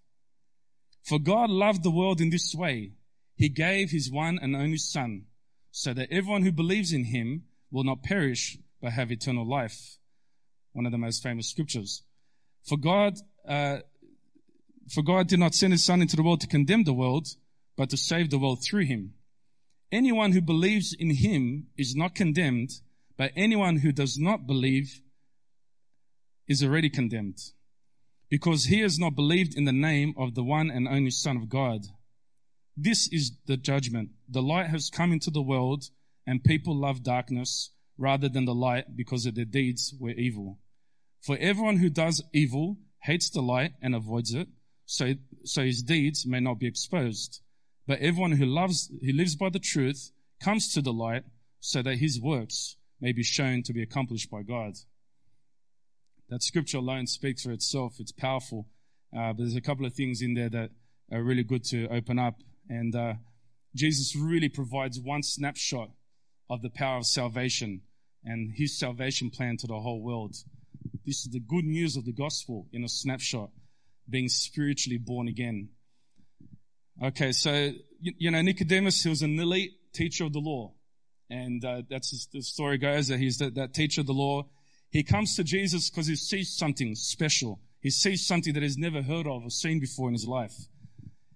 For 1.04 1.20
God 1.20 1.50
loved 1.50 1.84
the 1.84 1.90
world 1.90 2.20
in 2.20 2.32
this 2.32 2.54
way. 2.54 2.92
He 3.34 3.48
gave 3.48 3.92
his 3.92 4.12
one 4.12 4.38
and 4.42 4.54
only 4.54 4.76
Son, 4.76 5.28
so 5.72 5.94
that 5.94 6.12
everyone 6.12 6.42
who 6.42 6.52
believes 6.52 6.92
in 6.92 7.06
him 7.06 7.44
will 7.72 7.86
not 7.86 8.04
perish, 8.04 8.58
but 8.82 8.92
have 8.92 9.10
eternal 9.10 9.48
life. 9.48 9.98
One 10.74 10.86
of 10.86 10.92
the 10.92 10.98
most 10.98 11.24
famous 11.24 11.48
scriptures. 11.48 12.04
For 12.68 12.78
God, 12.78 13.20
uh, 13.48 13.78
for 14.94 15.02
God 15.02 15.30
did 15.30 15.40
not 15.40 15.56
send 15.56 15.72
his 15.72 15.86
Son 15.86 16.02
into 16.02 16.18
the 16.18 16.24
world 16.24 16.42
to 16.42 16.48
condemn 16.48 16.84
the 16.84 16.92
world, 16.92 17.30
but 17.78 17.90
to 17.92 17.96
save 17.96 18.30
the 18.30 18.38
world 18.38 18.62
through 18.62 18.84
him. 18.84 19.14
Anyone 19.94 20.34
who 20.34 20.42
believes 20.42 20.94
in 20.94 21.12
him 21.12 21.68
is 21.78 21.96
not 21.96 22.16
condemned, 22.16 22.82
but 23.22 23.34
anyone 23.36 23.76
who 23.76 23.92
does 23.92 24.18
not 24.18 24.48
believe 24.48 25.00
is 26.48 26.64
already 26.64 26.90
condemned, 26.90 27.38
because 28.32 28.66
he 28.66 28.80
has 28.80 28.98
not 28.98 29.14
believed 29.14 29.56
in 29.56 29.66
the 29.66 29.72
name 29.72 30.16
of 30.18 30.34
the 30.34 30.44
one 30.44 30.72
and 30.72 30.88
only 30.88 31.12
Son 31.12 31.38
of 31.38 31.48
God. 31.48 31.82
This 32.76 33.08
is 33.14 33.34
the 33.46 33.58
judgment. 33.58 34.10
The 34.28 34.42
light 34.42 34.72
has 34.72 34.90
come 34.90 35.12
into 35.12 35.30
the 35.30 35.44
world, 35.44 35.84
and 36.26 36.44
people 36.44 36.76
love 36.76 37.04
darkness 37.04 37.70
rather 37.96 38.28
than 38.28 38.46
the 38.46 38.56
light 38.56 38.98
because 38.98 39.26
their 39.26 39.46
deeds 39.46 39.94
were 40.00 40.18
evil. 40.18 40.58
For 41.22 41.38
everyone 41.40 41.78
who 41.78 41.92
does 41.92 42.24
evil 42.34 42.78
hates 43.04 43.30
the 43.30 43.44
light 43.44 43.74
and 43.84 43.94
avoids 43.94 44.34
it, 44.34 44.48
so, 44.88 45.14
so 45.44 45.62
his 45.62 45.84
deeds 45.84 46.26
may 46.26 46.40
not 46.40 46.58
be 46.58 46.66
exposed. 46.66 47.42
But 47.86 48.00
everyone 48.00 48.32
who 48.32 48.48
loves, 48.48 48.92
who 49.06 49.14
lives 49.14 49.36
by 49.36 49.50
the 49.50 49.60
truth 49.60 50.10
comes 50.44 50.74
to 50.74 50.82
the 50.82 50.92
light 50.92 51.26
so 51.60 51.84
that 51.84 51.98
his 51.98 52.20
works 52.20 52.78
may 53.02 53.12
be 53.12 53.24
shown 53.24 53.64
to 53.64 53.74
be 53.74 53.82
accomplished 53.82 54.30
by 54.30 54.44
God. 54.44 54.76
That 56.30 56.44
scripture 56.44 56.78
alone 56.78 57.08
speaks 57.08 57.44
for 57.44 57.52
itself. 57.52 57.96
It's 58.00 58.14
powerful. 58.14 58.68
Uh, 59.14 59.34
but 59.34 59.40
there's 59.40 59.56
a 59.56 59.62
couple 59.62 59.86
of 59.86 59.94
things 59.94 60.22
in 60.22 60.36
there 60.36 60.50
that 60.50 60.70
are 61.12 61.22
really 61.22 61.44
good 61.44 61.66
to 61.66 61.88
open 61.90 62.18
up. 62.20 62.36
And 62.70 62.96
uh, 62.96 63.16
Jesus 63.76 64.16
really 64.16 64.48
provides 64.48 65.00
one 65.00 65.24
snapshot 65.24 65.90
of 66.50 66.62
the 66.62 66.70
power 66.70 66.98
of 66.98 67.06
salvation 67.06 67.82
and 68.24 68.54
his 68.56 68.78
salvation 68.78 69.30
plan 69.30 69.58
to 69.58 69.68
the 69.68 69.80
whole 69.80 70.02
world. 70.02 70.36
This 71.06 71.26
is 71.26 71.32
the 71.32 71.40
good 71.40 71.66
news 71.66 71.98
of 71.98 72.06
the 72.06 72.14
gospel 72.14 72.68
in 72.72 72.84
a 72.84 72.90
snapshot, 72.90 73.50
being 74.10 74.30
spiritually 74.30 75.00
born 75.00 75.28
again. 75.28 75.70
Okay, 77.04 77.32
so, 77.32 77.72
you, 78.00 78.14
you 78.18 78.32
know, 78.32 78.42
Nicodemus, 78.42 79.02
he 79.02 79.10
was 79.10 79.24
an 79.24 79.40
elite 79.40 79.72
teacher 79.92 80.24
of 80.24 80.34
the 80.34 80.40
law. 80.40 80.74
And 81.32 81.64
uh, 81.64 81.84
that's 81.90 82.28
the 82.34 82.42
story 82.42 82.78
goes 82.78 83.08
that 83.08 83.18
he's 83.18 83.38
that, 83.38 83.56
that 83.56 83.74
teacher 83.74 84.02
of 84.02 84.08
the 84.08 84.14
law. 84.14 84.48
He 84.90 85.02
comes 85.02 85.38
to 85.38 85.46
Jesus 85.46 85.90
because 85.90 86.08
he 86.08 86.18
sees 86.18 86.54
something 86.54 86.94
special. 86.96 87.62
He 87.80 87.90
sees 87.90 88.28
something 88.28 88.54
that 88.54 88.62
he's 88.62 88.78
never 88.78 89.02
heard 89.02 89.28
of 89.28 89.46
or 89.46 89.50
seen 89.50 89.80
before 89.80 90.10
in 90.10 90.14
his 90.14 90.28
life. 90.28 90.54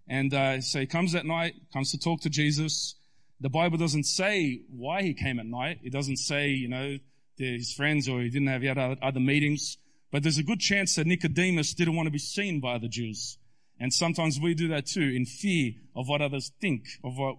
And 0.05 0.33
uh, 0.33 0.59
so 0.59 0.81
he 0.81 0.85
comes 0.85 1.15
at 1.15 1.25
night, 1.25 1.55
comes 1.71 1.91
to 1.91 1.97
talk 1.97 2.19
to 2.21 2.29
Jesus. 2.29 2.95
The 3.39 3.49
Bible 3.49 3.77
doesn't 3.77 4.03
say 4.03 4.63
why 4.69 5.01
he 5.01 5.13
came 5.13 5.39
at 5.39 5.45
night. 5.45 5.79
It 5.81 5.93
doesn't 5.93 6.17
say, 6.17 6.49
you 6.49 6.67
know, 6.67 6.97
his 7.37 7.71
friends 7.71 8.09
or 8.09 8.19
he 8.19 8.29
didn't 8.29 8.49
have 8.49 8.63
yet 8.63 8.77
other 8.77 9.21
meetings. 9.21 9.77
But 10.11 10.23
there's 10.23 10.37
a 10.37 10.43
good 10.43 10.59
chance 10.59 10.95
that 10.95 11.07
Nicodemus 11.07 11.73
didn't 11.73 11.95
want 11.95 12.07
to 12.07 12.11
be 12.11 12.19
seen 12.19 12.59
by 12.59 12.79
the 12.79 12.89
Jews. 12.89 13.37
And 13.79 13.93
sometimes 13.93 14.41
we 14.41 14.55
do 14.55 14.67
that 14.69 14.87
too 14.87 15.13
in 15.15 15.25
fear 15.25 15.71
of 15.95 16.09
what 16.09 16.21
others 16.21 16.51
think, 16.59 16.83
of 17.01 17.17
what, 17.17 17.37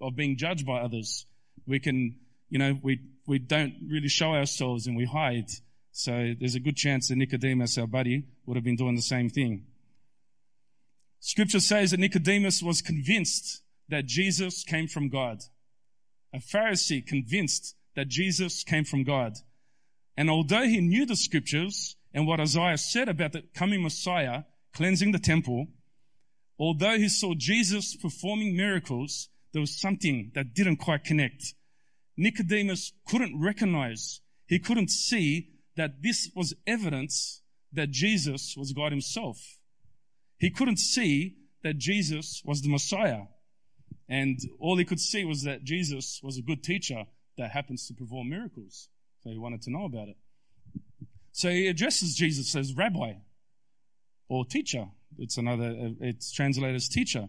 of 0.00 0.14
being 0.14 0.36
judged 0.36 0.64
by 0.64 0.78
others. 0.78 1.26
We 1.66 1.80
can, 1.80 2.16
you 2.48 2.58
know, 2.58 2.78
we, 2.82 3.00
we 3.26 3.38
don't 3.38 3.74
really 3.88 4.08
show 4.08 4.34
ourselves 4.34 4.86
and 4.86 4.96
we 4.96 5.04
hide. 5.04 5.50
So 5.92 6.34
there's 6.38 6.54
a 6.54 6.60
good 6.60 6.76
chance 6.76 7.08
that 7.08 7.16
Nicodemus, 7.16 7.78
our 7.78 7.86
buddy, 7.86 8.24
would 8.44 8.56
have 8.56 8.64
been 8.64 8.76
doing 8.76 8.96
the 8.96 9.02
same 9.02 9.30
thing. 9.30 9.64
Scripture 11.20 11.60
says 11.60 11.90
that 11.90 12.00
Nicodemus 12.00 12.62
was 12.62 12.82
convinced 12.82 13.62
that 13.88 14.06
Jesus 14.06 14.62
came 14.62 14.86
from 14.86 15.08
God. 15.08 15.42
A 16.32 16.38
Pharisee 16.38 17.04
convinced 17.04 17.74
that 17.94 18.08
Jesus 18.08 18.62
came 18.62 18.84
from 18.84 19.04
God. 19.04 19.38
And 20.16 20.30
although 20.30 20.64
he 20.64 20.80
knew 20.80 21.06
the 21.06 21.16
scriptures 21.16 21.96
and 22.14 22.26
what 22.26 22.40
Isaiah 22.40 22.78
said 22.78 23.08
about 23.08 23.32
the 23.32 23.42
coming 23.54 23.82
Messiah 23.82 24.44
cleansing 24.72 25.12
the 25.12 25.18
temple, 25.18 25.68
although 26.58 26.98
he 26.98 27.08
saw 27.08 27.34
Jesus 27.34 27.96
performing 27.96 28.56
miracles, 28.56 29.28
there 29.52 29.60
was 29.60 29.80
something 29.80 30.30
that 30.34 30.54
didn't 30.54 30.76
quite 30.76 31.04
connect. 31.04 31.54
Nicodemus 32.16 32.92
couldn't 33.06 33.40
recognize, 33.40 34.20
he 34.46 34.58
couldn't 34.58 34.90
see 34.90 35.50
that 35.76 36.02
this 36.02 36.30
was 36.34 36.54
evidence 36.66 37.42
that 37.72 37.90
Jesus 37.90 38.54
was 38.56 38.72
God 38.72 38.92
himself. 38.92 39.58
He 40.38 40.50
couldn't 40.50 40.78
see 40.78 41.36
that 41.62 41.78
Jesus 41.78 42.42
was 42.44 42.62
the 42.62 42.68
Messiah. 42.68 43.22
And 44.08 44.38
all 44.58 44.76
he 44.76 44.84
could 44.84 45.00
see 45.00 45.24
was 45.24 45.42
that 45.42 45.64
Jesus 45.64 46.20
was 46.22 46.38
a 46.38 46.42
good 46.42 46.62
teacher 46.62 47.04
that 47.36 47.50
happens 47.50 47.86
to 47.88 47.94
perform 47.94 48.30
miracles. 48.30 48.88
So 49.22 49.30
he 49.30 49.38
wanted 49.38 49.62
to 49.62 49.70
know 49.70 49.84
about 49.84 50.08
it. 50.08 50.16
So 51.32 51.50
he 51.50 51.66
addresses 51.66 52.14
Jesus 52.14 52.54
as 52.56 52.74
rabbi 52.74 53.14
or 54.28 54.44
teacher. 54.44 54.86
It's 55.18 55.36
another, 55.36 55.92
it's 56.00 56.32
translated 56.32 56.76
as 56.76 56.88
teacher. 56.88 57.28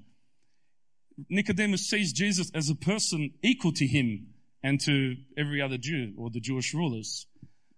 Nicodemus 1.30 1.90
sees 1.90 2.14
Jesus 2.14 2.52
as 2.54 2.70
a 2.70 2.76
person 2.76 3.32
equal 3.42 3.74
to 3.74 3.88
him 3.88 4.28
and 4.68 4.82
to 4.82 5.16
every 5.38 5.62
other 5.62 5.78
Jew 5.78 6.14
or 6.18 6.30
the 6.30 6.42
Jewish 6.42 6.74
rulers. 6.74 7.26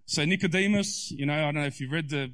So 0.08 0.26
Nicodemus, 0.26 1.12
you 1.12 1.28
know, 1.28 1.36
I 1.36 1.52
don't 1.52 1.62
know 1.62 1.66
if 1.66 1.80
you've 1.80 1.92
read 1.92 2.10
the 2.10 2.32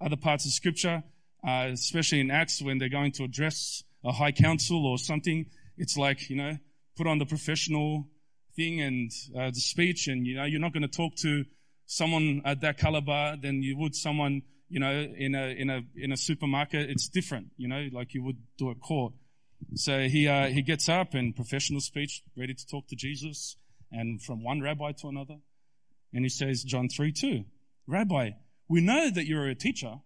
other 0.00 0.16
parts 0.16 0.46
of 0.46 0.52
scripture, 0.52 1.02
uh, 1.46 1.68
especially 1.72 2.20
in 2.20 2.30
Acts 2.30 2.62
when 2.62 2.78
they're 2.78 2.88
going 2.88 3.12
to 3.12 3.24
address 3.24 3.84
a 4.02 4.12
high 4.12 4.32
council 4.32 4.86
or 4.86 4.96
something. 4.96 5.44
It's 5.76 5.98
like, 5.98 6.30
you 6.30 6.36
know, 6.36 6.56
put 6.96 7.06
on 7.06 7.18
the 7.18 7.26
professional 7.26 8.08
thing 8.56 8.80
and 8.80 9.10
uh, 9.38 9.50
the 9.50 9.60
speech 9.60 10.08
and, 10.08 10.26
you 10.26 10.36
know, 10.36 10.44
you're 10.44 10.58
not 10.66 10.72
going 10.72 10.88
to 10.88 10.96
talk 11.02 11.14
to 11.16 11.44
someone 11.84 12.40
at 12.46 12.62
that 12.62 12.78
caliber 12.78 13.36
than 13.36 13.62
you 13.62 13.76
would 13.76 13.94
someone, 13.94 14.40
you 14.70 14.80
know, 14.80 14.90
in 14.90 15.34
a, 15.34 15.48
in 15.48 15.68
a, 15.68 15.82
in 15.96 16.12
a 16.12 16.16
supermarket. 16.16 16.88
It's 16.88 17.08
different, 17.08 17.48
you 17.58 17.68
know, 17.68 17.88
like 17.92 18.14
you 18.14 18.22
would 18.22 18.38
do 18.56 18.70
at 18.70 18.80
court. 18.80 19.12
So 19.74 20.08
he, 20.08 20.26
uh, 20.26 20.46
he 20.46 20.62
gets 20.62 20.88
up 20.88 21.12
and 21.12 21.36
professional 21.36 21.82
speech, 21.82 22.22
ready 22.34 22.54
to 22.54 22.66
talk 22.66 22.88
to 22.88 22.96
Jesus 22.96 23.56
and 23.90 24.22
from 24.22 24.42
one 24.42 24.60
rabbi 24.60 24.92
to 24.92 25.08
another. 25.08 25.36
And 26.12 26.24
he 26.24 26.28
says, 26.28 26.62
John 26.62 26.88
3 26.88 27.12
2, 27.12 27.44
Rabbi, 27.86 28.30
we 28.68 28.80
know 28.80 29.10
that 29.10 29.26
you're 29.26 29.48
a 29.48 29.54
teacher 29.54 29.96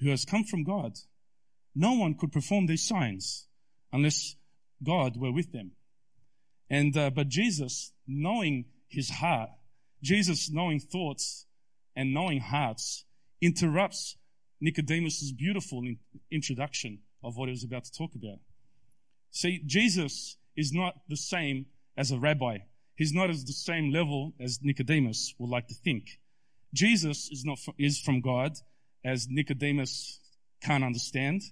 who 0.00 0.10
has 0.10 0.24
come 0.24 0.44
from 0.44 0.64
God. 0.64 0.92
No 1.74 1.92
one 1.94 2.14
could 2.14 2.32
perform 2.32 2.66
these 2.66 2.86
signs 2.86 3.46
unless 3.92 4.36
God 4.82 5.16
were 5.16 5.32
with 5.32 5.52
them. 5.52 5.72
And, 6.68 6.96
uh, 6.96 7.10
but 7.10 7.28
Jesus, 7.28 7.92
knowing 8.06 8.66
his 8.88 9.10
heart, 9.10 9.50
Jesus 10.02 10.50
knowing 10.50 10.80
thoughts 10.80 11.46
and 11.94 12.12
knowing 12.12 12.40
hearts, 12.40 13.04
interrupts 13.40 14.16
Nicodemus's 14.60 15.32
beautiful 15.32 15.80
in- 15.80 15.98
introduction 16.30 17.00
of 17.22 17.36
what 17.36 17.48
he 17.48 17.52
was 17.52 17.64
about 17.64 17.84
to 17.84 17.92
talk 17.92 18.14
about. 18.14 18.38
See, 19.30 19.62
Jesus 19.64 20.36
is 20.56 20.72
not 20.72 20.94
the 21.08 21.16
same 21.16 21.66
as 21.96 22.10
a 22.10 22.18
rabbi. 22.18 22.58
He's 22.96 23.12
not 23.12 23.30
at 23.30 23.36
the 23.46 23.52
same 23.52 23.90
level 23.90 24.32
as 24.40 24.60
Nicodemus 24.62 25.34
would 25.38 25.50
like 25.50 25.68
to 25.68 25.74
think. 25.74 26.20
Jesus 26.74 27.28
is 27.30 27.44
not 27.44 27.58
is 27.78 28.00
from 28.00 28.20
God, 28.20 28.52
as 29.04 29.26
Nicodemus 29.28 30.20
can't 30.62 30.84
understand. 30.84 31.42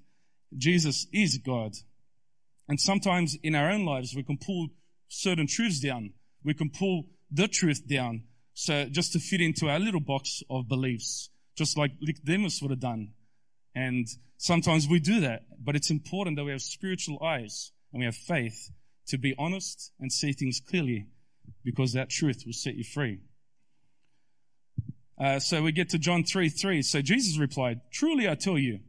Jesus 0.57 1.07
is 1.13 1.39
God. 1.39 1.73
And 2.69 2.81
sometimes 2.81 3.37
in 3.43 3.55
our 3.55 3.71
own 3.71 3.85
lives, 3.85 4.15
we 4.15 4.23
can 4.23 4.39
pull 4.39 4.69
certain 5.09 5.47
truths 5.47 5.81
down. 5.81 6.13
We 6.45 6.55
can 6.55 6.71
pull 6.71 7.07
the 7.31 7.49
truth 7.49 7.87
down. 7.87 8.25
So 8.55 8.87
just 8.87 9.13
to 9.13 9.19
fit 9.19 9.41
into 9.41 9.69
our 9.69 9.81
little 9.81 10.01
box 10.01 10.43
of 10.49 10.69
beliefs, 10.69 11.31
just 11.57 11.77
like 11.77 11.93
Nicodemus 12.01 12.63
would 12.63 12.71
have 12.71 12.81
done. 12.81 13.13
And 13.75 14.07
sometimes 14.37 14.89
we 14.89 15.01
do 15.01 15.21
that, 15.21 15.43
but 15.59 15.77
it's 15.77 15.91
important 15.91 16.37
that 16.37 16.45
we 16.45 16.53
have 16.53 16.63
spiritual 16.63 17.23
eyes 17.23 17.73
and 17.93 18.01
we 18.01 18.07
have 18.07 18.17
faith 18.17 18.71
to 19.11 19.19
be 19.19 19.35
honest 19.39 19.93
and 20.01 20.13
see 20.13 20.33
things 20.33 20.61
clearly 20.61 21.07
because 21.65 21.93
that 21.93 22.11
truth 22.11 22.43
will 22.47 22.53
set 22.53 22.75
you 22.75 22.85
free. 22.85 23.19
Uh, 25.21 25.39
so 25.39 25.63
we 25.63 25.73
get 25.73 25.91
to 25.91 25.99
John 25.99 26.25
3 26.25 26.49
3. 26.49 26.83
So 26.83 27.03
Jesus 27.03 27.39
replied, 27.39 27.81
Truly 27.93 28.29
I 28.29 28.35
tell 28.35 28.59
you, 28.59 28.81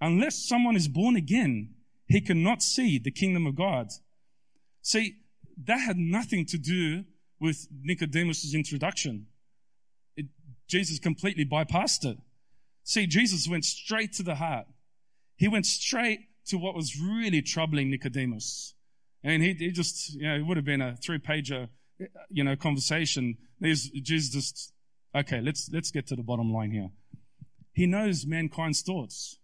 unless 0.00 0.48
someone 0.48 0.76
is 0.76 0.88
born 0.88 1.16
again, 1.16 1.74
he 2.06 2.20
cannot 2.20 2.62
see 2.62 2.98
the 2.98 3.10
kingdom 3.10 3.46
of 3.46 3.56
God. 3.56 3.88
See, 4.80 5.16
that 5.64 5.80
had 5.80 5.98
nothing 5.98 6.46
to 6.46 6.58
do 6.58 7.04
with 7.40 7.66
Nicodemus's 7.82 8.54
introduction. 8.54 9.26
It, 10.16 10.26
Jesus 10.68 10.98
completely 10.98 11.44
bypassed 11.44 12.04
it. 12.04 12.18
See, 12.84 13.06
Jesus 13.06 13.48
went 13.48 13.64
straight 13.64 14.12
to 14.14 14.22
the 14.22 14.36
heart. 14.36 14.66
He 15.36 15.48
went 15.48 15.66
straight 15.66 16.20
to 16.46 16.56
what 16.56 16.74
was 16.74 16.98
really 16.98 17.42
troubling 17.42 17.90
Nicodemus. 17.90 18.75
And 19.26 19.42
he, 19.42 19.52
he 19.54 19.70
just, 19.72 20.14
you 20.14 20.26
know, 20.26 20.36
it 20.36 20.46
would 20.46 20.56
have 20.56 20.64
been 20.64 20.80
a 20.80 20.96
three 20.96 21.18
pager, 21.18 21.68
you 22.30 22.44
know, 22.44 22.56
conversation. 22.56 23.36
There's 23.60 23.90
Jesus 23.90 24.30
just 24.30 24.72
Okay, 25.16 25.40
let's, 25.40 25.70
let's 25.72 25.90
get 25.90 26.06
to 26.08 26.16
the 26.16 26.22
bottom 26.22 26.52
line 26.52 26.70
here. 26.70 26.90
He 27.72 27.86
knows 27.86 28.26
mankind's 28.26 28.82
thoughts. 28.82 29.38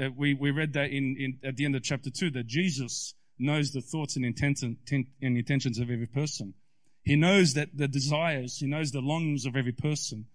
Uh, 0.00 0.10
we, 0.16 0.32
we 0.34 0.52
read 0.52 0.74
that 0.74 0.90
in, 0.90 1.16
in, 1.18 1.38
at 1.44 1.56
the 1.56 1.64
end 1.64 1.74
of 1.74 1.82
chapter 1.82 2.08
2 2.08 2.30
that 2.30 2.46
Jesus 2.46 3.14
knows 3.36 3.72
the 3.72 3.80
thoughts 3.80 4.14
and, 4.14 4.24
intent, 4.24 4.62
and 4.62 5.06
intentions 5.20 5.80
of 5.80 5.90
every 5.90 6.06
person. 6.06 6.54
He 7.02 7.16
knows 7.16 7.54
that 7.54 7.76
the 7.76 7.88
desires, 7.88 8.58
he 8.58 8.66
knows 8.66 8.92
the 8.92 9.00
longings 9.00 9.44
of 9.44 9.56
every 9.56 9.72
person. 9.72 10.26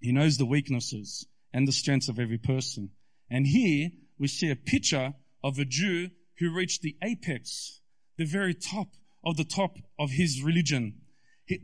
He 0.00 0.10
knows 0.10 0.38
the 0.38 0.46
weaknesses 0.46 1.26
and 1.52 1.68
the 1.68 1.72
strengths 1.72 2.08
of 2.08 2.18
every 2.18 2.38
person. 2.38 2.90
And 3.28 3.46
here 3.46 3.90
we 4.18 4.26
see 4.26 4.50
a 4.50 4.56
picture 4.56 5.12
of 5.44 5.58
a 5.58 5.66
Jew 5.66 6.08
who 6.40 6.52
reached 6.52 6.82
the 6.82 6.96
apex, 7.02 7.80
the 8.16 8.24
very 8.24 8.54
top 8.54 8.88
of 9.24 9.36
the 9.36 9.44
top 9.44 9.76
of 9.98 10.10
his 10.10 10.42
religion 10.42 11.00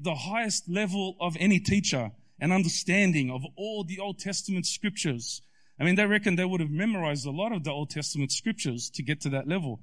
the 0.01 0.15
highest 0.15 0.69
level 0.69 1.17
of 1.21 1.37
any 1.39 1.61
teacher 1.61 2.11
and 2.41 2.53
understanding 2.53 3.31
of 3.31 3.43
all 3.57 3.85
the 3.85 4.01
Old 4.01 4.19
Testament 4.19 4.67
scriptures. 4.67 5.43
I 5.79 5.85
mean, 5.85 5.95
they 5.95 6.07
reckon 6.07 6.37
they 6.37 6.45
would 6.45 6.61
have 6.61 6.71
memorized 6.71 7.27
a 7.27 7.31
lot 7.31 7.53
of 7.53 7.65
the 7.65 7.71
Old 7.71 7.91
Testament 7.91 8.33
scriptures 8.33 8.91
to 8.95 9.03
get 9.03 9.21
to 9.23 9.31
that 9.31 9.49
level. 9.49 9.81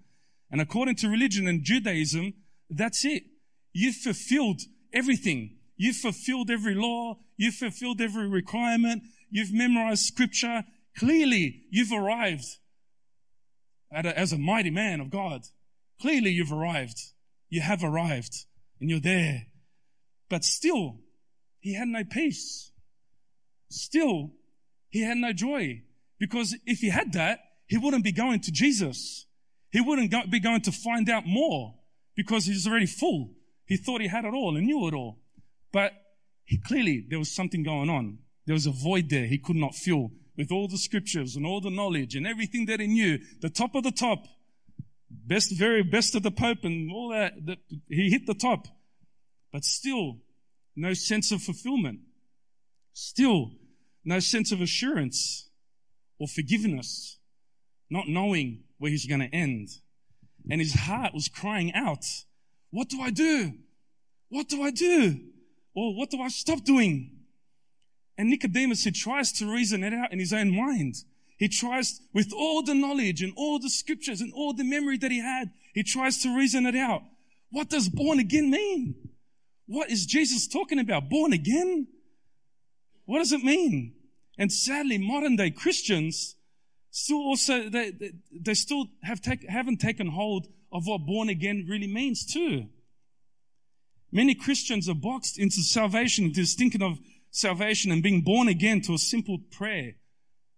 And 0.52 0.62
according 0.62 0.96
to 0.98 1.10
religion 1.10 1.48
and 1.48 1.64
Judaism, 1.64 2.34
that's 2.70 3.06
it. 3.06 3.24
You've 3.72 3.96
fulfilled 3.96 4.62
everything. 4.92 5.58
You've 5.78 5.96
fulfilled 5.96 6.52
every 6.52 6.76
law. 6.76 7.20
You've 7.38 7.56
fulfilled 7.56 8.02
every 8.02 8.28
requirement. 8.28 9.04
You've 9.30 9.54
memorized 9.54 10.06
scripture. 10.06 10.64
Clearly, 10.98 11.64
you've 11.72 11.92
arrived 11.92 12.46
as 13.94 14.34
a 14.34 14.38
mighty 14.38 14.70
man 14.70 15.00
of 15.00 15.10
God. 15.10 15.44
Clearly, 16.02 16.32
you've 16.32 16.52
arrived. 16.52 17.00
You 17.50 17.62
have 17.62 17.84
arrived 17.84 18.46
and 18.80 18.90
you're 18.90 19.00
there 19.00 19.48
but 20.34 20.44
still, 20.44 20.98
he 21.60 21.76
had 21.76 21.88
no 21.88 22.04
peace. 22.04 22.72
Still, 23.70 24.32
he 24.90 25.04
had 25.04 25.18
no 25.18 25.32
joy. 25.32 25.84
Because 26.18 26.56
if 26.66 26.80
he 26.80 26.90
had 26.90 27.14
that, 27.14 27.40
he 27.68 27.78
wouldn't 27.78 28.04
be 28.04 28.12
going 28.12 28.40
to 28.40 28.52
Jesus. 28.52 29.28
He 29.72 29.80
wouldn't 29.80 30.10
go, 30.10 30.22
be 30.28 30.40
going 30.40 30.62
to 30.62 30.72
find 30.72 31.08
out 31.08 31.28
more 31.28 31.76
because 32.16 32.48
he's 32.48 32.68
already 32.68 32.88
full. 32.88 33.30
He 33.68 33.78
thought 33.78 34.02
he 34.02 34.08
had 34.08 34.26
it 34.26 34.34
all 34.34 34.58
and 34.58 34.66
knew 34.66 34.88
it 34.88 34.96
all. 34.96 35.20
But 35.72 35.92
he, 36.46 36.58
clearly, 36.58 37.06
there 37.08 37.20
was 37.20 37.30
something 37.30 37.62
going 37.62 37.92
on. 37.92 38.18
There 38.48 38.54
was 38.54 38.66
a 38.66 38.72
void 38.72 39.12
there 39.12 39.28
he 39.28 39.38
could 39.38 39.56
not 39.56 39.76
fill 39.76 40.14
with 40.38 40.52
all 40.52 40.68
the 40.68 40.78
scriptures 40.78 41.36
and 41.36 41.46
all 41.46 41.62
the 41.62 41.70
knowledge 41.70 42.16
and 42.16 42.26
everything 42.26 42.66
that 42.66 42.80
he 42.80 42.88
knew. 42.88 43.20
The 43.42 43.50
top 43.50 43.76
of 43.76 43.84
the 43.84 43.92
top. 43.92 44.26
Best, 45.10 45.58
very 45.58 45.84
best 45.84 46.16
of 46.16 46.24
the 46.24 46.32
Pope 46.32 46.64
and 46.64 46.92
all 46.92 47.10
that. 47.10 47.34
that 47.46 47.60
he 47.88 48.10
hit 48.10 48.26
the 48.26 48.34
top. 48.34 48.68
But 49.52 49.64
still, 49.64 50.18
no 50.76 50.94
sense 50.94 51.32
of 51.32 51.42
fulfillment. 51.42 52.00
Still, 52.94 53.52
no 54.04 54.20
sense 54.20 54.52
of 54.52 54.62
assurance 54.62 55.50
or 56.20 56.28
forgiveness. 56.28 57.20
not 57.90 58.08
knowing 58.08 58.64
where 58.80 58.90
he's 58.90 59.06
going 59.06 59.22
to 59.22 59.36
end. 59.36 59.70
And 60.50 60.60
his 60.60 60.74
heart 60.74 61.14
was 61.14 61.28
crying 61.28 61.72
out, 61.74 62.06
What 62.72 62.90
do 62.90 63.02
I 63.02 63.12
do? 63.12 63.54
What 64.30 64.50
do 64.50 64.64
I 64.64 64.72
do? 64.72 65.20
Or 65.76 65.96
what 65.96 66.10
do 66.10 66.20
I 66.22 66.30
stop 66.30 66.64
doing? 66.64 67.23
And 68.18 68.30
Nicodemus, 68.30 68.84
he 68.84 68.92
tries 68.92 69.32
to 69.34 69.52
reason 69.52 69.84
it 69.84 69.94
out 69.94 70.12
in 70.14 70.20
his 70.20 70.34
own 70.34 70.56
mind. 70.56 70.96
He 71.38 71.48
tries, 71.48 72.00
with 72.14 72.32
all 72.32 72.64
the 72.64 72.76
knowledge 72.76 73.22
and 73.22 73.34
all 73.36 73.60
the 73.60 73.70
scriptures 73.70 74.22
and 74.22 74.32
all 74.34 74.54
the 74.54 74.64
memory 74.64 74.98
that 74.98 75.12
he 75.12 75.20
had, 75.20 75.52
he 75.74 75.84
tries 75.84 76.22
to 76.22 76.38
reason 76.38 76.66
it 76.66 76.76
out. 76.76 77.02
What 77.52 77.70
does 77.70 77.90
born 77.90 78.20
again 78.20 78.50
mean? 78.50 78.96
What 79.66 79.90
is 79.90 80.06
Jesus 80.06 80.48
talking 80.48 80.80
about? 80.80 81.10
Born 81.10 81.34
again? 81.34 81.88
What 83.06 83.20
does 83.20 83.32
it 83.32 83.44
mean? 83.44 83.94
And 84.38 84.52
sadly, 84.52 84.98
modern 84.98 85.36
day 85.36 85.52
Christians 85.52 86.36
still 86.92 87.18
also, 87.18 87.70
they, 87.70 87.92
they, 87.92 88.12
they 88.32 88.54
still 88.54 88.88
have 89.04 89.22
take, 89.22 89.48
haven't 89.50 89.78
taken 89.78 90.08
hold 90.08 90.48
of 90.72 90.86
what 90.86 91.06
born 91.06 91.30
again 91.30 91.66
really 91.68 91.88
means 91.88 92.26
too. 92.26 92.68
Many 94.12 94.36
Christians 94.36 94.88
are 94.88 94.96
boxed 94.96 95.40
into 95.40 95.62
salvation, 95.62 96.26
into 96.26 96.46
thinking 96.46 96.84
of 96.84 97.00
salvation 97.34 97.92
and 97.92 98.02
being 98.02 98.22
born 98.22 98.48
again 98.48 98.80
to 98.80 98.94
a 98.94 98.98
simple 98.98 99.40
prayer. 99.52 99.96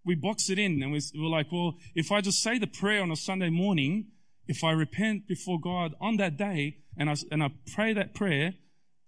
We 0.05 0.13
box 0.13 0.50
it 0.50 0.60
in 0.60 0.84
and 0.84 0.91
we're 0.91 1.29
like, 1.29 1.51
well, 1.51 1.77
if 1.96 2.12
I 2.12 2.22
just 2.22 2.44
say 2.44 2.60
the 2.60 2.67
prayer 2.67 3.01
on 3.01 3.12
a 3.12 3.15
Sunday 3.15 3.50
morning, 3.50 4.08
if 4.48 4.63
I 4.63 4.72
repent 4.72 5.27
before 5.27 5.60
God 5.60 5.96
on 6.00 6.17
that 6.17 6.38
day 6.38 6.77
and 6.98 7.10
I, 7.10 7.15
and 7.32 7.41
I 7.41 7.50
pray 7.74 7.94
that 7.94 8.13
prayer, 8.13 8.53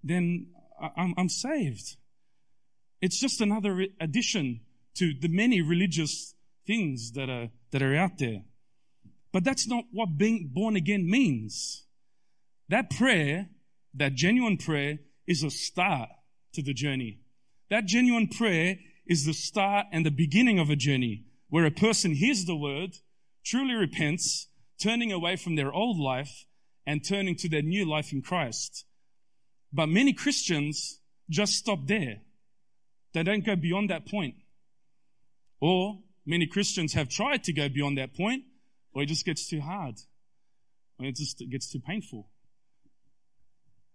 then 0.04 0.48
I'm, 0.96 1.14
I'm 1.18 1.30
saved. 1.30 1.98
It's 3.02 3.20
just 3.20 3.42
another 3.42 3.86
addition 4.00 4.62
to 4.96 5.14
the 5.14 5.28
many 5.28 5.62
religious 5.62 6.34
things 6.66 7.12
that 7.12 7.30
are, 7.30 7.50
that 7.72 7.84
are 7.84 7.96
out 7.96 8.18
there. 8.18 8.44
But 9.32 9.44
that's 9.44 9.68
not 9.68 9.84
what 9.92 10.18
being 10.18 10.50
born 10.54 10.76
again 10.76 11.08
means. 11.08 11.84
That 12.70 12.90
prayer, 12.90 13.50
that 13.94 14.16
genuine 14.16 14.58
prayer, 14.58 15.00
is 15.28 15.44
a 15.44 15.52
start 15.52 16.10
to 16.54 16.64
the 16.64 16.74
journey. 16.74 17.20
That 17.70 17.86
genuine 17.86 18.28
prayer 18.28 18.78
is 19.06 19.26
the 19.26 19.34
start 19.34 19.88
and 19.92 20.06
the 20.06 20.12
beginning 20.12 20.60
of 20.60 20.70
a 20.70 20.76
journey 20.76 21.24
where 21.50 21.66
a 21.66 21.72
person 21.72 22.14
hears 22.14 22.46
the 22.46 22.56
word, 22.56 22.98
truly 23.44 23.74
repents, 23.74 24.48
turning 24.82 25.12
away 25.12 25.36
from 25.36 25.56
their 25.56 25.74
old 25.74 25.98
life 26.00 26.46
and 26.86 27.04
turning 27.04 27.36
to 27.36 27.50
their 27.50 27.62
new 27.62 27.86
life 27.86 28.14
in 28.14 28.22
Christ. 28.22 28.86
But 29.74 29.88
many 29.88 30.14
Christians 30.14 31.00
just 31.30 31.54
stop 31.54 31.80
there. 31.88 32.22
They 33.14 33.24
don't 33.24 33.46
go 33.46 33.56
beyond 33.56 33.90
that 33.90 34.06
point. 34.08 34.36
Or 35.60 36.00
many 36.26 36.48
Christians 36.48 36.94
have 36.94 37.10
tried 37.10 37.44
to 37.46 37.54
go 37.54 37.68
beyond 37.68 37.98
that 37.98 38.16
point, 38.16 38.44
or 38.94 39.04
it 39.04 39.08
just 39.08 39.26
gets 39.26 39.48
too 39.48 39.60
hard, 39.60 39.96
or 41.00 41.06
it 41.06 41.16
just 41.16 41.44
gets 41.50 41.72
too 41.72 41.80
painful. 41.80 42.30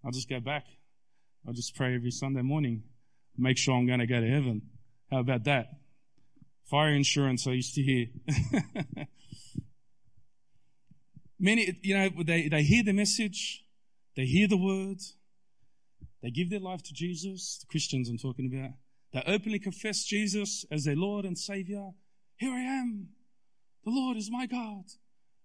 I'll 0.05 0.11
just 0.11 0.29
go 0.29 0.41
back. 0.41 0.67
I'll 1.47 1.55
just 1.55 1.75
pray 1.77 1.95
every 1.95 2.11
Sunday 2.11 2.43
morning, 2.43 2.83
make 3.37 3.59
sure 3.59 3.75
I'm 3.75 3.87
going 3.87 4.01
to 4.01 4.07
go 4.07 4.21
to 4.21 4.29
heaven. 4.29 4.63
How 5.11 5.21
about 5.21 5.45
that? 5.45 5.67
Fire 6.65 6.95
insurance, 6.95 7.47
I 7.47 7.53
used 7.53 7.75
to 7.75 7.83
hear. 7.83 8.07
Many, 11.39 11.79
you 11.83 11.99
know, 11.99 12.09
they, 12.25 12.49
they 12.49 12.63
hear 12.63 12.85
the 12.85 12.93
message, 12.93 13.65
they 14.17 14.25
hear 14.25 14.47
the 14.47 14.57
word, 14.57 14.99
they 16.23 16.31
give 16.31 16.51
their 16.51 16.61
life 16.61 16.83
to 16.85 16.95
Jesus, 16.95 17.59
the 17.61 17.67
Christians 17.67 18.09
I'm 18.09 18.17
talking 18.17 18.51
about. 18.53 18.71
They 19.13 19.23
openly 19.31 19.59
confess 19.59 20.05
Jesus 20.05 20.65
as 20.71 20.85
their 20.85 20.97
Lord 20.97 21.25
and 21.25 21.37
Savior. 21.37 21.91
Here 22.37 22.53
I 22.53 22.61
am. 22.61 23.09
The 23.85 23.91
Lord 23.91 24.17
is 24.17 24.31
my 24.31 24.47
God. 24.47 24.85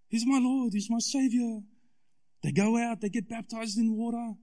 He's 0.08 0.24
my 0.24 0.38
Lord. 0.38 0.72
He's 0.72 0.88
my 0.88 1.00
Savior. 1.00 1.60
They 2.42 2.52
go 2.52 2.78
out, 2.78 3.00
they 3.00 3.08
get 3.08 3.28
baptized 3.28 3.76
in 3.76 3.96
water. 3.96 4.34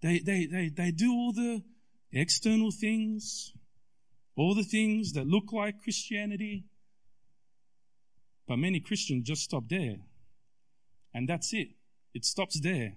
They, 0.00 0.20
they, 0.20 0.46
they, 0.46 0.68
they 0.68 0.90
do 0.92 1.12
all 1.12 1.32
the 1.32 1.62
external 2.14 2.70
things, 2.70 3.52
all 4.36 4.54
the 4.54 4.64
things 4.64 5.12
that 5.12 5.26
look 5.26 5.52
like 5.52 5.82
Christianity. 5.82 6.64
But 8.46 8.58
many 8.58 8.80
Christians 8.80 9.26
just 9.26 9.42
stop 9.42 9.64
there. 9.68 9.96
And 11.12 11.28
that's 11.28 11.52
it. 11.52 11.68
It 12.12 12.24
stops 12.24 12.60
there. 12.60 12.94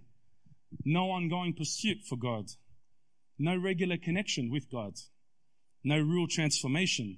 No 0.83 1.11
ongoing 1.11 1.53
pursuit 1.53 1.99
for 2.07 2.17
God. 2.17 2.45
No 3.39 3.57
regular 3.57 3.97
connection 3.97 4.49
with 4.51 4.69
God 4.71 4.93
no 5.87 5.99
real 5.99 6.27
transformation. 6.27 7.17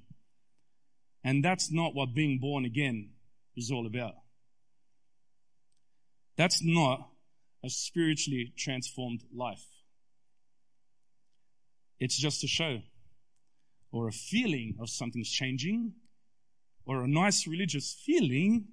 And 1.23 1.43
that's 1.43 1.71
not 1.71 1.95
what 1.95 2.13
being 2.13 2.39
born 2.39 2.65
again 2.65 3.09
is 3.57 3.71
all 3.71 3.87
about. 3.87 4.13
That's 6.37 6.63
not 6.63 7.09
a 7.63 7.69
spiritually 7.69 8.53
transformed 8.55 9.23
life. 9.35 9.65
It's 11.99 12.17
just 12.17 12.43
a 12.43 12.47
show 12.47 12.79
or 13.91 14.07
a 14.07 14.11
feeling 14.11 14.75
of 14.79 14.89
something's 14.89 15.29
changing 15.29 15.93
or 16.85 17.03
a 17.03 17.07
nice 17.07 17.45
religious 17.47 17.95
feeling, 18.05 18.65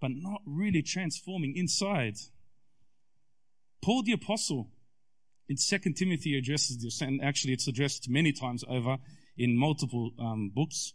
but 0.00 0.10
not 0.14 0.40
really 0.46 0.82
transforming 0.82 1.56
inside. 1.56 2.16
Paul 3.82 4.02
the 4.02 4.12
Apostle 4.12 4.70
in 5.48 5.56
Second 5.56 5.94
Timothy 5.94 6.38
addresses 6.38 6.82
this, 6.82 7.00
and 7.00 7.22
actually 7.22 7.52
it's 7.52 7.66
addressed 7.66 8.08
many 8.08 8.32
times 8.32 8.64
over 8.68 8.98
in 9.36 9.56
multiple 9.56 10.12
um, 10.18 10.50
books. 10.54 10.94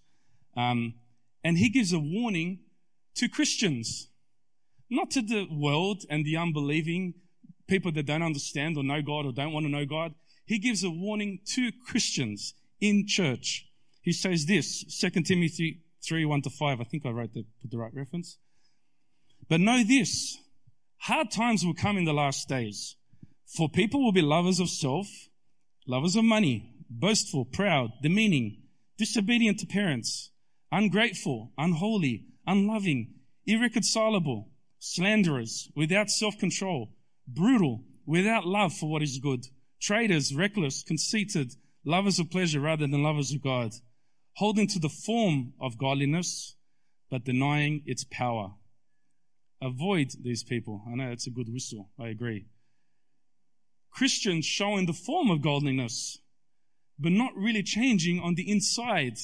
Um, 0.56 0.96
and 1.44 1.58
he 1.58 1.70
gives 1.70 1.94
a 1.94 2.00
warning 2.00 2.60
to 3.16 3.28
Christians, 3.28 4.10
not 4.90 5.12
to 5.12 5.22
the 5.22 5.48
world 5.52 6.04
and 6.10 6.26
the 6.26 6.38
unbelieving 6.38 7.16
people 7.68 7.92
that 7.92 8.06
don't 8.06 8.24
understand 8.24 8.78
or 8.78 8.84
know 8.84 9.02
God 9.02 9.26
or 9.26 9.32
don't 9.32 9.54
want 9.54 9.66
to 9.66 9.72
know 9.72 9.86
God. 9.86 10.14
He 10.48 10.60
gives 10.60 10.82
a 10.82 10.90
warning 10.90 11.42
to 11.56 11.72
Christians 11.86 12.54
in 12.80 13.06
church. 13.06 13.68
He 14.02 14.14
says 14.14 14.46
this, 14.46 14.86
2 15.00 15.22
Timothy 15.22 15.82
3, 16.08 16.24
1 16.24 16.42
to 16.44 16.50
5. 16.50 16.80
I 16.80 16.84
think 16.86 17.06
I 17.06 17.10
wrote 17.10 17.34
the, 17.34 17.46
put 17.62 17.70
the 17.70 17.78
right 17.78 17.94
reference. 17.94 18.38
But 19.50 19.60
know 19.60 19.84
this, 19.84 20.38
hard 21.00 21.32
times 21.32 21.66
will 21.66 21.74
come 21.74 21.98
in 21.98 22.06
the 22.06 22.14
last 22.14 22.48
days. 22.48 22.96
For 23.46 23.68
people 23.68 24.02
will 24.02 24.14
be 24.14 24.22
lovers 24.22 24.62
of 24.62 24.70
self, 24.70 25.08
lovers 25.86 26.16
of 26.16 26.24
money, 26.24 26.74
boastful, 26.90 27.44
proud, 27.44 27.92
demeaning, 28.02 28.62
disobedient 28.98 29.60
to 29.60 29.66
parents, 29.66 30.32
ungrateful, 30.72 31.52
unholy, 31.58 32.26
unloving, 32.46 33.16
irreconcilable, 33.46 34.48
slanderers, 34.80 35.70
without 35.76 36.10
self-control, 36.10 36.90
brutal, 37.28 37.84
without 38.06 38.46
love 38.46 38.74
for 38.74 38.90
what 38.90 39.04
is 39.04 39.20
good, 39.20 39.46
traitors, 39.80 40.34
reckless, 40.34 40.84
conceited, 40.84 41.54
lovers 41.86 42.20
of 42.20 42.30
pleasure 42.30 42.60
rather 42.60 42.88
than 42.88 43.04
lovers 43.04 43.32
of 43.32 43.42
God, 43.42 43.72
holding 44.34 44.68
to 44.68 44.80
the 44.80 44.90
form 44.90 45.54
of 45.60 45.78
godliness, 45.78 46.56
but 47.10 47.24
denying 47.24 47.84
its 47.86 48.04
power. 48.04 48.52
Avoid 49.62 50.12
these 50.22 50.44
people. 50.44 50.84
I 50.88 50.96
know 50.96 51.10
it's 51.12 51.28
a 51.28 51.32
good 51.32 51.52
whistle. 51.52 51.90
I 52.00 52.10
agree. 52.10 52.46
Christians 53.90 54.46
showing 54.46 54.86
the 54.86 54.94
form 54.94 55.32
of 55.32 55.42
godliness, 55.42 56.20
but 57.00 57.12
not 57.12 57.36
really 57.36 57.64
changing 57.64 58.20
on 58.20 58.36
the 58.36 58.50
inside. 58.50 59.18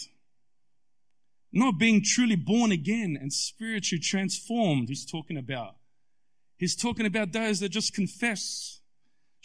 Not 1.52 1.78
being 1.78 2.02
truly 2.04 2.36
born 2.36 2.72
again 2.72 3.16
and 3.20 3.32
spiritually 3.32 4.02
transformed, 4.02 4.90
he's 4.90 5.06
talking 5.06 5.38
about. 5.38 5.76
He's 6.58 6.76
talking 6.76 7.06
about 7.06 7.34
those 7.34 7.60
that 7.60 7.70
just 7.70 7.94
confess, 7.94 8.80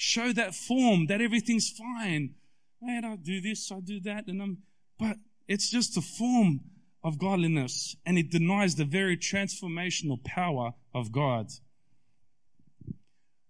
show 0.00 0.32
that 0.32 0.54
form 0.54 1.06
that 1.06 1.20
everything's 1.20 1.68
fine. 1.68 2.34
Man, 2.80 3.04
I 3.04 3.16
do 3.16 3.40
this, 3.40 3.72
I 3.72 3.80
do 3.80 3.98
that, 4.02 4.28
and 4.28 4.40
I'm, 4.40 4.58
but 4.96 5.16
it's 5.48 5.68
just 5.68 5.96
a 5.96 6.00
form 6.00 6.60
of 7.02 7.18
godliness 7.18 7.96
and 8.06 8.16
it 8.16 8.30
denies 8.30 8.76
the 8.76 8.84
very 8.84 9.16
transformational 9.16 10.22
power 10.22 10.74
of 10.94 11.10
God. 11.10 11.48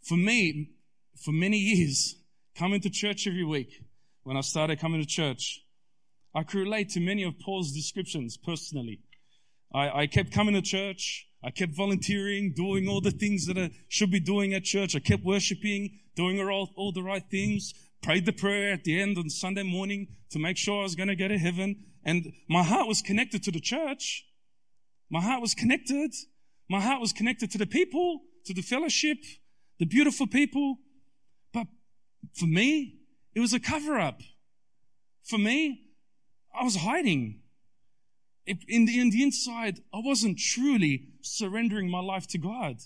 For 0.02 0.16
me, 0.16 0.70
for 1.22 1.32
many 1.32 1.58
years, 1.58 2.16
coming 2.56 2.80
to 2.80 2.88
church 2.88 3.26
every 3.26 3.44
week, 3.44 3.82
when 4.22 4.36
I 4.36 4.40
started 4.40 4.80
coming 4.80 5.00
to 5.00 5.06
church. 5.06 5.60
I 6.34 6.44
could 6.44 6.60
relate 6.60 6.90
to 6.90 7.00
many 7.00 7.24
of 7.24 7.38
Paul's 7.38 7.72
descriptions 7.72 8.36
personally. 8.36 9.00
I, 9.74 10.02
I 10.02 10.06
kept 10.06 10.32
coming 10.32 10.54
to 10.54 10.62
church. 10.62 11.27
I 11.42 11.50
kept 11.50 11.74
volunteering, 11.74 12.52
doing 12.52 12.88
all 12.88 13.00
the 13.00 13.12
things 13.12 13.46
that 13.46 13.56
I 13.56 13.70
should 13.88 14.10
be 14.10 14.20
doing 14.20 14.54
at 14.54 14.64
church. 14.64 14.96
I 14.96 14.98
kept 14.98 15.24
worshiping, 15.24 15.98
doing 16.16 16.40
all, 16.40 16.70
all 16.76 16.92
the 16.92 17.02
right 17.02 17.22
things, 17.30 17.74
prayed 18.02 18.26
the 18.26 18.32
prayer 18.32 18.72
at 18.72 18.84
the 18.84 19.00
end 19.00 19.18
on 19.18 19.30
Sunday 19.30 19.62
morning 19.62 20.08
to 20.30 20.38
make 20.38 20.56
sure 20.56 20.80
I 20.80 20.82
was 20.82 20.96
going 20.96 21.08
to 21.08 21.16
go 21.16 21.28
to 21.28 21.38
heaven. 21.38 21.84
And 22.04 22.32
my 22.48 22.62
heart 22.62 22.88
was 22.88 23.02
connected 23.02 23.42
to 23.44 23.52
the 23.52 23.60
church. 23.60 24.24
My 25.10 25.20
heart 25.20 25.40
was 25.40 25.54
connected. 25.54 26.12
My 26.68 26.80
heart 26.80 27.00
was 27.00 27.12
connected 27.12 27.50
to 27.52 27.58
the 27.58 27.66
people, 27.66 28.20
to 28.44 28.52
the 28.52 28.62
fellowship, 28.62 29.18
the 29.78 29.86
beautiful 29.86 30.26
people. 30.26 30.78
But 31.52 31.68
for 32.34 32.46
me, 32.46 32.98
it 33.34 33.40
was 33.40 33.52
a 33.52 33.60
cover 33.60 33.98
up. 33.98 34.20
For 35.22 35.38
me, 35.38 35.84
I 36.58 36.64
was 36.64 36.76
hiding. 36.76 37.42
In 38.66 38.86
the, 38.86 39.00
in 39.00 39.10
the 39.10 39.22
inside, 39.22 39.80
I 39.92 40.00
wasn't 40.02 40.38
truly 40.38 41.08
surrendering 41.20 41.90
my 41.90 42.00
life 42.00 42.26
to 42.28 42.38
God. 42.38 42.76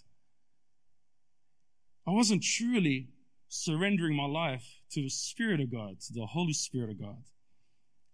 I 2.07 2.11
wasn't 2.11 2.43
truly 2.43 3.11
surrendering 3.49 4.17
my 4.17 4.27
life 4.27 4.81
to 4.91 5.03
the 5.03 5.09
Spirit 5.09 5.61
of 5.61 5.71
God, 5.71 6.01
to 6.01 6.13
the 6.13 6.27
Holy 6.27 6.53
Spirit 6.53 6.91
of 6.91 7.01
God. 7.01 7.23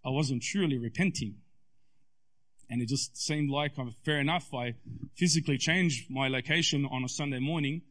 I 0.05 0.09
wasn't 0.09 0.43
truly 0.43 0.77
repenting. 0.77 1.37
And 2.69 2.81
it 2.81 2.87
just 2.87 3.17
seemed 3.17 3.49
like, 3.49 3.73
fair 4.05 4.19
enough, 4.19 4.53
I 4.53 4.75
physically 5.15 5.57
changed 5.57 6.11
my 6.11 6.27
location 6.27 6.85
on 6.85 7.03
a 7.03 7.09
Sunday 7.09 7.39
morning, 7.39 7.81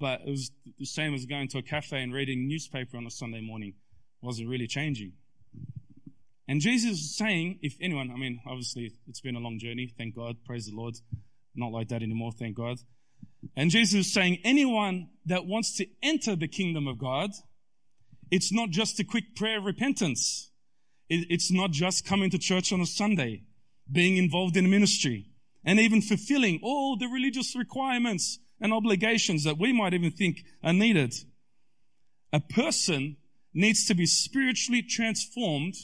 but 0.00 0.22
it 0.26 0.30
was 0.30 0.50
the 0.78 0.86
same 0.86 1.12
as 1.12 1.26
going 1.26 1.48
to 1.48 1.58
a 1.58 1.62
cafe 1.62 2.02
and 2.02 2.14
reading 2.14 2.48
newspaper 2.48 2.96
on 2.96 3.06
a 3.06 3.10
Sunday 3.10 3.42
morning. 3.42 3.74
It 4.22 4.26
wasn't 4.26 4.48
really 4.48 4.66
changing. 4.66 5.12
And 6.52 6.60
Jesus 6.60 6.98
is 7.00 7.16
saying, 7.16 7.60
if 7.62 7.78
anyone, 7.80 8.10
I 8.10 8.18
mean, 8.18 8.42
obviously 8.46 8.92
it's 9.08 9.22
been 9.22 9.36
a 9.36 9.40
long 9.40 9.58
journey, 9.58 9.90
thank 9.96 10.14
God, 10.14 10.36
praise 10.44 10.66
the 10.66 10.76
Lord. 10.76 10.96
Not 11.54 11.72
like 11.72 11.88
that 11.88 12.02
anymore, 12.02 12.30
thank 12.30 12.58
God. 12.58 12.76
And 13.56 13.70
Jesus 13.70 13.94
is 13.94 14.12
saying, 14.12 14.38
anyone 14.44 15.08
that 15.24 15.46
wants 15.46 15.74
to 15.78 15.86
enter 16.02 16.36
the 16.36 16.48
kingdom 16.48 16.86
of 16.86 16.98
God, 16.98 17.30
it's 18.30 18.52
not 18.52 18.68
just 18.68 19.00
a 19.00 19.04
quick 19.04 19.34
prayer 19.34 19.60
of 19.60 19.64
repentance. 19.64 20.50
It's 21.08 21.50
not 21.50 21.70
just 21.70 22.04
coming 22.04 22.28
to 22.28 22.38
church 22.38 22.70
on 22.70 22.82
a 22.82 22.86
Sunday, 22.86 23.44
being 23.90 24.18
involved 24.18 24.54
in 24.58 24.68
ministry, 24.68 25.30
and 25.64 25.80
even 25.80 26.02
fulfilling 26.02 26.60
all 26.62 26.98
the 26.98 27.08
religious 27.08 27.56
requirements 27.56 28.40
and 28.60 28.74
obligations 28.74 29.44
that 29.44 29.56
we 29.56 29.72
might 29.72 29.94
even 29.94 30.10
think 30.10 30.44
are 30.62 30.74
needed. 30.74 31.14
A 32.30 32.40
person 32.40 33.16
needs 33.54 33.86
to 33.86 33.94
be 33.94 34.04
spiritually 34.04 34.82
transformed 34.82 35.76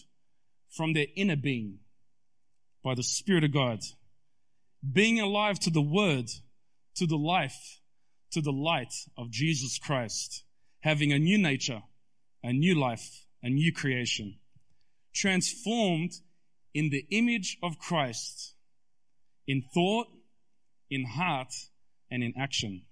from 0.70 0.92
their 0.92 1.06
inner 1.16 1.36
being 1.36 1.78
by 2.84 2.94
the 2.94 3.02
Spirit 3.02 3.44
of 3.44 3.52
God. 3.52 3.80
Being 4.92 5.20
alive 5.20 5.58
to 5.60 5.70
the 5.70 5.82
Word, 5.82 6.30
to 6.96 7.06
the 7.06 7.16
life, 7.16 7.80
to 8.30 8.40
the 8.40 8.52
light 8.52 8.94
of 9.16 9.30
Jesus 9.30 9.78
Christ. 9.78 10.44
Having 10.80 11.12
a 11.12 11.18
new 11.18 11.38
nature, 11.38 11.82
a 12.42 12.52
new 12.52 12.74
life, 12.74 13.26
a 13.42 13.48
new 13.48 13.72
creation. 13.72 14.38
Transformed 15.14 16.12
in 16.74 16.90
the 16.90 17.06
image 17.10 17.58
of 17.62 17.78
Christ 17.78 18.54
in 19.48 19.62
thought, 19.74 20.06
in 20.90 21.04
heart, 21.06 21.52
and 22.10 22.22
in 22.22 22.34
action. 22.38 22.82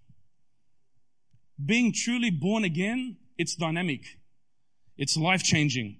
Being 1.64 1.92
truly 1.92 2.30
born 2.30 2.64
again, 2.64 3.18
it's 3.38 3.54
dynamic. 3.54 4.18
It's 4.96 5.16
life 5.16 5.42
changing. 5.42 5.98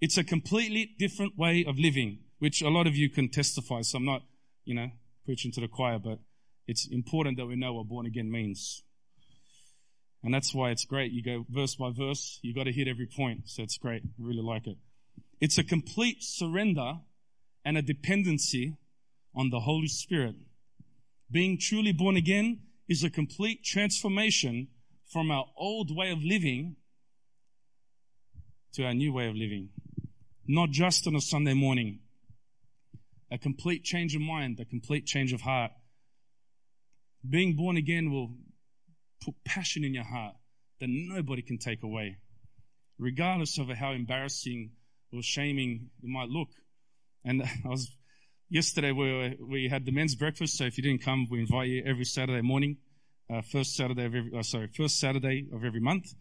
It's 0.00 0.16
a 0.16 0.22
completely 0.22 0.94
different 0.98 1.36
way 1.36 1.64
of 1.66 1.78
living, 1.78 2.20
which 2.38 2.62
a 2.62 2.68
lot 2.68 2.86
of 2.86 2.94
you 2.94 3.10
can 3.10 3.28
testify. 3.28 3.82
So 3.82 3.98
I'm 3.98 4.04
not, 4.04 4.22
you 4.64 4.74
know, 4.74 4.90
preaching 5.24 5.50
to 5.52 5.60
the 5.60 5.66
choir, 5.66 5.98
but 5.98 6.20
it's 6.68 6.86
important 6.86 7.36
that 7.38 7.46
we 7.46 7.56
know 7.56 7.74
what 7.74 7.88
born 7.88 8.06
again 8.06 8.30
means. 8.30 8.82
And 10.22 10.32
that's 10.32 10.54
why 10.54 10.70
it's 10.70 10.84
great. 10.84 11.10
You 11.10 11.22
go 11.22 11.46
verse 11.48 11.74
by 11.74 11.90
verse, 11.90 12.38
You've 12.42 12.56
got 12.56 12.64
to 12.64 12.72
hit 12.72 12.86
every 12.86 13.06
point. 13.06 13.48
So 13.48 13.62
it's 13.62 13.76
great. 13.76 14.02
I 14.04 14.08
really 14.18 14.42
like 14.42 14.66
it. 14.66 14.76
It's 15.40 15.58
a 15.58 15.64
complete 15.64 16.22
surrender 16.22 16.98
and 17.64 17.76
a 17.76 17.82
dependency 17.82 18.76
on 19.34 19.50
the 19.50 19.60
Holy 19.60 19.88
Spirit. 19.88 20.36
Being 21.30 21.58
truly 21.58 21.92
born 21.92 22.16
again 22.16 22.60
is 22.88 23.02
a 23.02 23.10
complete 23.10 23.64
transformation 23.64 24.68
from 25.06 25.30
our 25.30 25.46
old 25.56 25.94
way 25.94 26.10
of 26.10 26.22
living 26.22 26.76
to 28.74 28.84
our 28.84 28.94
new 28.94 29.12
way 29.12 29.28
of 29.28 29.34
living 29.34 29.70
not 30.48 30.70
just 30.70 31.06
on 31.06 31.14
a 31.14 31.20
Sunday 31.20 31.52
morning. 31.52 32.00
A 33.30 33.36
complete 33.36 33.84
change 33.84 34.14
of 34.14 34.22
mind, 34.22 34.58
a 34.58 34.64
complete 34.64 35.04
change 35.04 35.34
of 35.34 35.42
heart. 35.42 35.70
Being 37.28 37.54
born 37.54 37.76
again 37.76 38.10
will 38.10 38.34
put 39.22 39.34
passion 39.44 39.84
in 39.84 39.92
your 39.92 40.04
heart 40.04 40.34
that 40.80 40.88
nobody 40.88 41.42
can 41.42 41.58
take 41.58 41.82
away, 41.82 42.16
regardless 42.98 43.58
of 43.58 43.68
how 43.68 43.92
embarrassing 43.92 44.70
or 45.12 45.22
shaming 45.22 45.90
it 46.02 46.08
might 46.08 46.30
look. 46.30 46.48
And 47.24 47.42
I 47.64 47.68
was 47.68 47.90
yesterday 48.48 48.92
we 48.92 49.12
were, 49.12 49.32
we 49.46 49.68
had 49.68 49.84
the 49.84 49.92
men's 49.92 50.14
breakfast. 50.14 50.56
So 50.56 50.64
if 50.64 50.78
you 50.78 50.82
didn't 50.82 51.04
come, 51.04 51.26
we 51.30 51.40
invite 51.40 51.68
you 51.68 51.82
every 51.84 52.04
Saturday 52.04 52.40
morning, 52.40 52.78
uh, 53.30 53.42
first 53.42 53.76
Saturday 53.76 54.06
of 54.06 54.14
every 54.14 54.32
uh, 54.34 54.42
sorry 54.42 54.68
first 54.68 54.98
Saturday 54.98 55.46
of 55.52 55.64
every 55.64 55.80
month. 55.80 56.14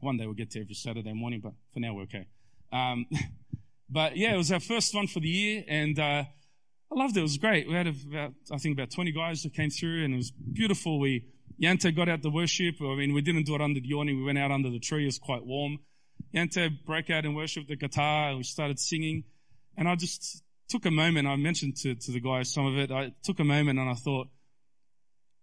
One 0.00 0.18
day 0.18 0.26
we'll 0.26 0.34
get 0.34 0.50
to 0.50 0.60
every 0.60 0.74
Saturday 0.74 1.14
morning, 1.14 1.40
but 1.42 1.54
for 1.72 1.80
now 1.80 1.94
we're 1.94 2.02
okay. 2.02 2.26
Um, 2.72 3.06
but 3.90 4.16
yeah, 4.16 4.34
it 4.34 4.36
was 4.36 4.52
our 4.52 4.60
first 4.60 4.94
one 4.94 5.06
for 5.06 5.20
the 5.20 5.28
year, 5.28 5.64
and 5.68 5.98
uh, 5.98 6.24
I 6.92 6.94
loved 6.94 7.16
it. 7.16 7.20
It 7.20 7.22
was 7.22 7.38
great. 7.38 7.68
We 7.68 7.74
had 7.74 7.86
about, 7.86 8.32
I 8.52 8.58
think, 8.58 8.78
about 8.78 8.90
20 8.90 9.12
guys 9.12 9.42
that 9.42 9.54
came 9.54 9.70
through, 9.70 10.04
and 10.04 10.14
it 10.14 10.16
was 10.16 10.30
beautiful. 10.30 11.00
We 11.00 11.24
Yante 11.60 11.94
got 11.94 12.08
out 12.08 12.22
the 12.22 12.30
worship. 12.30 12.76
I 12.80 12.94
mean, 12.96 13.14
we 13.14 13.22
didn't 13.22 13.44
do 13.44 13.54
it 13.54 13.60
under 13.60 13.80
the 13.80 13.92
awning. 13.94 14.18
We 14.18 14.24
went 14.24 14.38
out 14.38 14.50
under 14.50 14.70
the 14.70 14.78
tree. 14.78 15.04
It 15.04 15.06
was 15.06 15.18
quite 15.18 15.44
warm. 15.44 15.78
Yante 16.34 16.70
broke 16.84 17.10
out 17.10 17.24
and 17.24 17.34
worshiped 17.34 17.68
the 17.68 17.76
guitar, 17.76 18.28
and 18.28 18.38
we 18.38 18.44
started 18.44 18.78
singing. 18.78 19.24
And 19.76 19.88
I 19.88 19.94
just 19.94 20.42
took 20.68 20.84
a 20.86 20.90
moment. 20.90 21.28
I 21.28 21.36
mentioned 21.36 21.76
to, 21.78 21.94
to 21.94 22.12
the 22.12 22.20
guys 22.20 22.52
some 22.52 22.66
of 22.66 22.76
it. 22.76 22.90
I 22.90 23.12
took 23.22 23.38
a 23.40 23.44
moment 23.44 23.78
and 23.78 23.88
I 23.88 23.94
thought, 23.94 24.28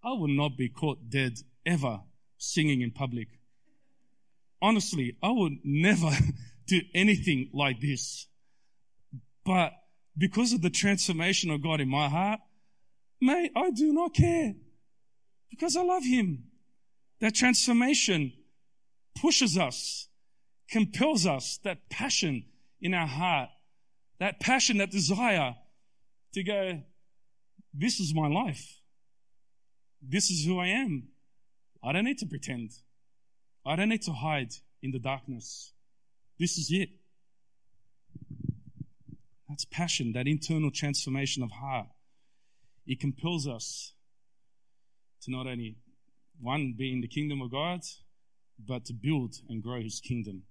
I 0.03 0.12
will 0.12 0.27
not 0.27 0.57
be 0.57 0.69
caught 0.69 1.09
dead 1.09 1.39
ever 1.65 2.01
singing 2.38 2.81
in 2.81 2.91
public. 2.91 3.27
Honestly, 4.62 5.15
I 5.23 5.31
would 5.31 5.59
never 5.63 6.09
do 6.67 6.82
anything 6.93 7.49
like 7.54 7.82
this. 7.82 8.28
But 9.45 9.73
because 10.17 10.54
of 10.54 10.62
the 10.62 10.69
transformation 10.69 11.49
of 11.52 11.62
God 11.62 11.82
in 11.82 11.89
my 11.89 12.08
heart, 12.08 12.39
mate, 13.19 13.52
I 13.56 13.71
do 13.71 13.91
not 13.93 14.13
care 14.13 14.54
because 15.49 15.76
I 15.76 15.84
love 15.84 16.04
Him. 16.04 16.45
That 17.19 17.36
transformation 17.36 18.34
pushes 19.19 19.58
us, 19.58 20.08
compels 20.69 21.26
us, 21.26 21.60
that 21.63 21.89
passion 21.89 22.45
in 22.82 22.93
our 22.93 23.08
heart, 23.08 23.49
that 24.19 24.39
passion, 24.39 24.78
that 24.78 24.91
desire 24.91 25.56
to 26.34 26.43
go, 26.43 26.82
this 27.73 27.99
is 27.99 28.13
my 28.13 28.28
life. 28.28 28.80
This 30.02 30.30
is 30.30 30.45
who 30.45 30.60
I 30.60 30.67
am. 30.67 31.08
I 31.84 31.91
don't 31.93 32.06
need 32.06 32.17
to 32.19 32.26
pretend. 32.26 32.71
I 33.65 33.76
don't 33.76 33.89
need 33.89 34.02
to 34.04 34.12
hide 34.12 34.52
in 34.82 34.91
the 34.91 34.99
darkness. 34.99 35.71
This 36.39 36.57
is 36.57 36.69
it. 36.71 36.89
That's 39.47 39.65
passion, 39.65 40.13
that 40.13 40.27
internal 40.27 40.71
transformation 40.71 41.43
of 41.43 41.51
heart. 41.51 41.87
It 42.87 42.99
compels 42.99 43.47
us 43.47 43.93
to 45.21 45.31
not 45.31 45.47
only, 45.47 45.77
one, 46.41 46.73
be 46.77 46.91
in 46.91 47.01
the 47.01 47.07
kingdom 47.07 47.41
of 47.41 47.51
God, 47.51 47.81
but 48.59 48.85
to 48.85 48.93
build 48.93 49.35
and 49.49 49.61
grow 49.61 49.81
his 49.81 49.99
kingdom. 49.99 50.43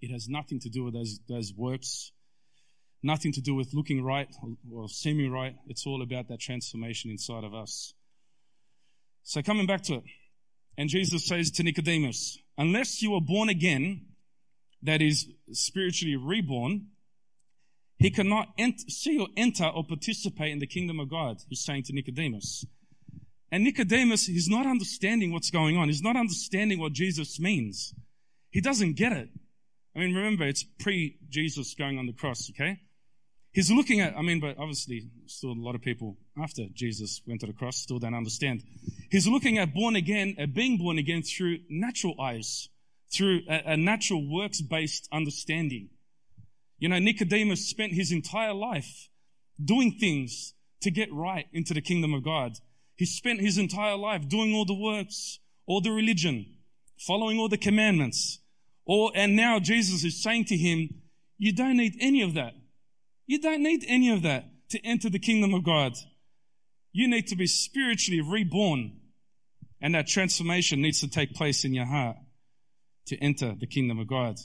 It 0.00 0.12
has 0.12 0.28
nothing 0.28 0.60
to 0.60 0.68
do 0.68 0.84
with 0.84 0.94
those, 0.94 1.18
those 1.28 1.52
works, 1.56 2.12
nothing 3.02 3.32
to 3.32 3.40
do 3.40 3.54
with 3.54 3.74
looking 3.74 4.04
right 4.04 4.28
or, 4.42 4.82
or 4.82 4.88
seeming 4.88 5.32
right. 5.32 5.56
It's 5.66 5.86
all 5.86 6.02
about 6.02 6.28
that 6.28 6.40
transformation 6.40 7.10
inside 7.10 7.44
of 7.44 7.54
us. 7.54 7.94
So 9.22 9.42
coming 9.42 9.66
back 9.66 9.82
to 9.84 9.94
it, 9.94 10.04
and 10.76 10.88
Jesus 10.88 11.26
says 11.26 11.50
to 11.52 11.62
Nicodemus, 11.62 12.38
unless 12.56 13.02
you 13.02 13.14
are 13.14 13.20
born 13.20 13.48
again, 13.48 14.07
that 14.82 15.02
is 15.02 15.28
spiritually 15.52 16.16
reborn, 16.16 16.86
he 17.98 18.10
cannot 18.10 18.48
ent- 18.56 18.90
see 18.90 19.18
or 19.18 19.28
enter 19.36 19.66
or 19.66 19.84
participate 19.84 20.52
in 20.52 20.60
the 20.60 20.66
kingdom 20.66 21.00
of 21.00 21.10
God, 21.10 21.38
he's 21.48 21.64
saying 21.64 21.84
to 21.84 21.92
Nicodemus. 21.92 22.64
And 23.50 23.64
Nicodemus, 23.64 24.26
he's 24.26 24.48
not 24.48 24.66
understanding 24.66 25.32
what's 25.32 25.50
going 25.50 25.76
on. 25.76 25.88
He's 25.88 26.02
not 26.02 26.16
understanding 26.16 26.78
what 26.78 26.92
Jesus 26.92 27.40
means. 27.40 27.94
He 28.50 28.60
doesn't 28.60 28.94
get 28.94 29.12
it. 29.12 29.30
I 29.96 30.00
mean, 30.00 30.14
remember, 30.14 30.44
it's 30.44 30.64
pre 30.78 31.16
Jesus 31.28 31.74
going 31.74 31.98
on 31.98 32.06
the 32.06 32.12
cross, 32.12 32.50
okay? 32.50 32.78
He's 33.52 33.70
looking 33.72 34.00
at, 34.00 34.16
I 34.16 34.22
mean, 34.22 34.38
but 34.38 34.58
obviously, 34.58 35.08
still 35.26 35.50
a 35.50 35.54
lot 35.54 35.74
of 35.74 35.80
people 35.80 36.16
after 36.40 36.66
Jesus 36.72 37.22
went 37.26 37.40
to 37.40 37.46
the 37.46 37.52
cross 37.52 37.78
still 37.78 37.98
don't 37.98 38.14
understand. 38.14 38.62
He's 39.10 39.26
looking 39.26 39.58
at 39.58 39.74
born 39.74 39.96
again, 39.96 40.36
at 40.38 40.54
being 40.54 40.76
born 40.76 40.98
again 40.98 41.22
through 41.22 41.58
natural 41.68 42.20
eyes 42.20 42.68
through 43.12 43.40
a, 43.48 43.72
a 43.72 43.76
natural 43.76 44.28
works 44.28 44.60
based 44.60 45.08
understanding. 45.12 45.90
You 46.78 46.88
know, 46.88 46.98
Nicodemus 46.98 47.68
spent 47.68 47.92
his 47.92 48.12
entire 48.12 48.54
life 48.54 49.08
doing 49.62 49.92
things 49.92 50.54
to 50.82 50.90
get 50.90 51.12
right 51.12 51.46
into 51.52 51.74
the 51.74 51.80
kingdom 51.80 52.14
of 52.14 52.24
God. 52.24 52.52
He 52.94 53.04
spent 53.04 53.40
his 53.40 53.58
entire 53.58 53.96
life 53.96 54.28
doing 54.28 54.54
all 54.54 54.64
the 54.64 54.74
works, 54.74 55.40
all 55.66 55.80
the 55.80 55.90
religion, 55.90 56.46
following 56.98 57.38
all 57.38 57.48
the 57.48 57.58
commandments. 57.58 58.40
Or, 58.84 59.10
and 59.14 59.34
now 59.34 59.58
Jesus 59.58 60.04
is 60.04 60.22
saying 60.22 60.46
to 60.46 60.56
him, 60.56 60.88
you 61.36 61.52
don't 61.52 61.76
need 61.76 61.94
any 62.00 62.22
of 62.22 62.34
that. 62.34 62.54
You 63.26 63.40
don't 63.40 63.62
need 63.62 63.84
any 63.86 64.10
of 64.10 64.22
that 64.22 64.46
to 64.70 64.84
enter 64.84 65.10
the 65.10 65.18
kingdom 65.18 65.54
of 65.54 65.64
God. 65.64 65.92
You 66.92 67.08
need 67.08 67.26
to 67.28 67.36
be 67.36 67.46
spiritually 67.46 68.20
reborn. 68.20 69.00
And 69.80 69.94
that 69.94 70.08
transformation 70.08 70.80
needs 70.80 71.00
to 71.00 71.08
take 71.08 71.34
place 71.34 71.64
in 71.64 71.72
your 71.72 71.86
heart 71.86 72.16
to 73.08 73.16
enter 73.18 73.54
the 73.58 73.66
kingdom 73.66 73.98
of 73.98 74.06
God. 74.06 74.36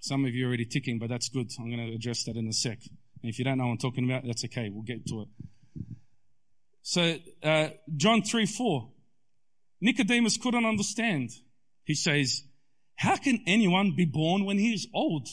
Some 0.00 0.24
of 0.24 0.34
you 0.34 0.44
are 0.44 0.48
already 0.48 0.64
ticking, 0.64 0.98
but 0.98 1.08
that's 1.08 1.28
good. 1.28 1.50
I'm 1.58 1.70
going 1.70 1.86
to 1.86 1.94
address 1.94 2.24
that 2.24 2.36
in 2.36 2.46
a 2.48 2.52
sec. 2.52 2.78
And 3.22 3.30
if 3.30 3.38
you 3.38 3.44
don't 3.44 3.58
know 3.58 3.66
what 3.66 3.72
I'm 3.72 3.78
talking 3.78 4.04
about, 4.04 4.22
that's 4.24 4.44
okay. 4.44 4.70
We'll 4.72 4.82
get 4.82 5.06
to 5.06 5.22
it. 5.22 5.28
So, 6.82 7.16
uh, 7.42 7.68
John 7.96 8.22
3 8.22 8.46
4. 8.46 8.88
Nicodemus 9.80 10.36
couldn't 10.36 10.64
understand. 10.64 11.30
He 11.84 11.94
says, 11.94 12.44
How 12.96 13.16
can 13.16 13.42
anyone 13.46 13.94
be 13.96 14.04
born 14.04 14.44
when 14.44 14.58
he 14.58 14.72
is 14.72 14.86
old? 14.94 15.28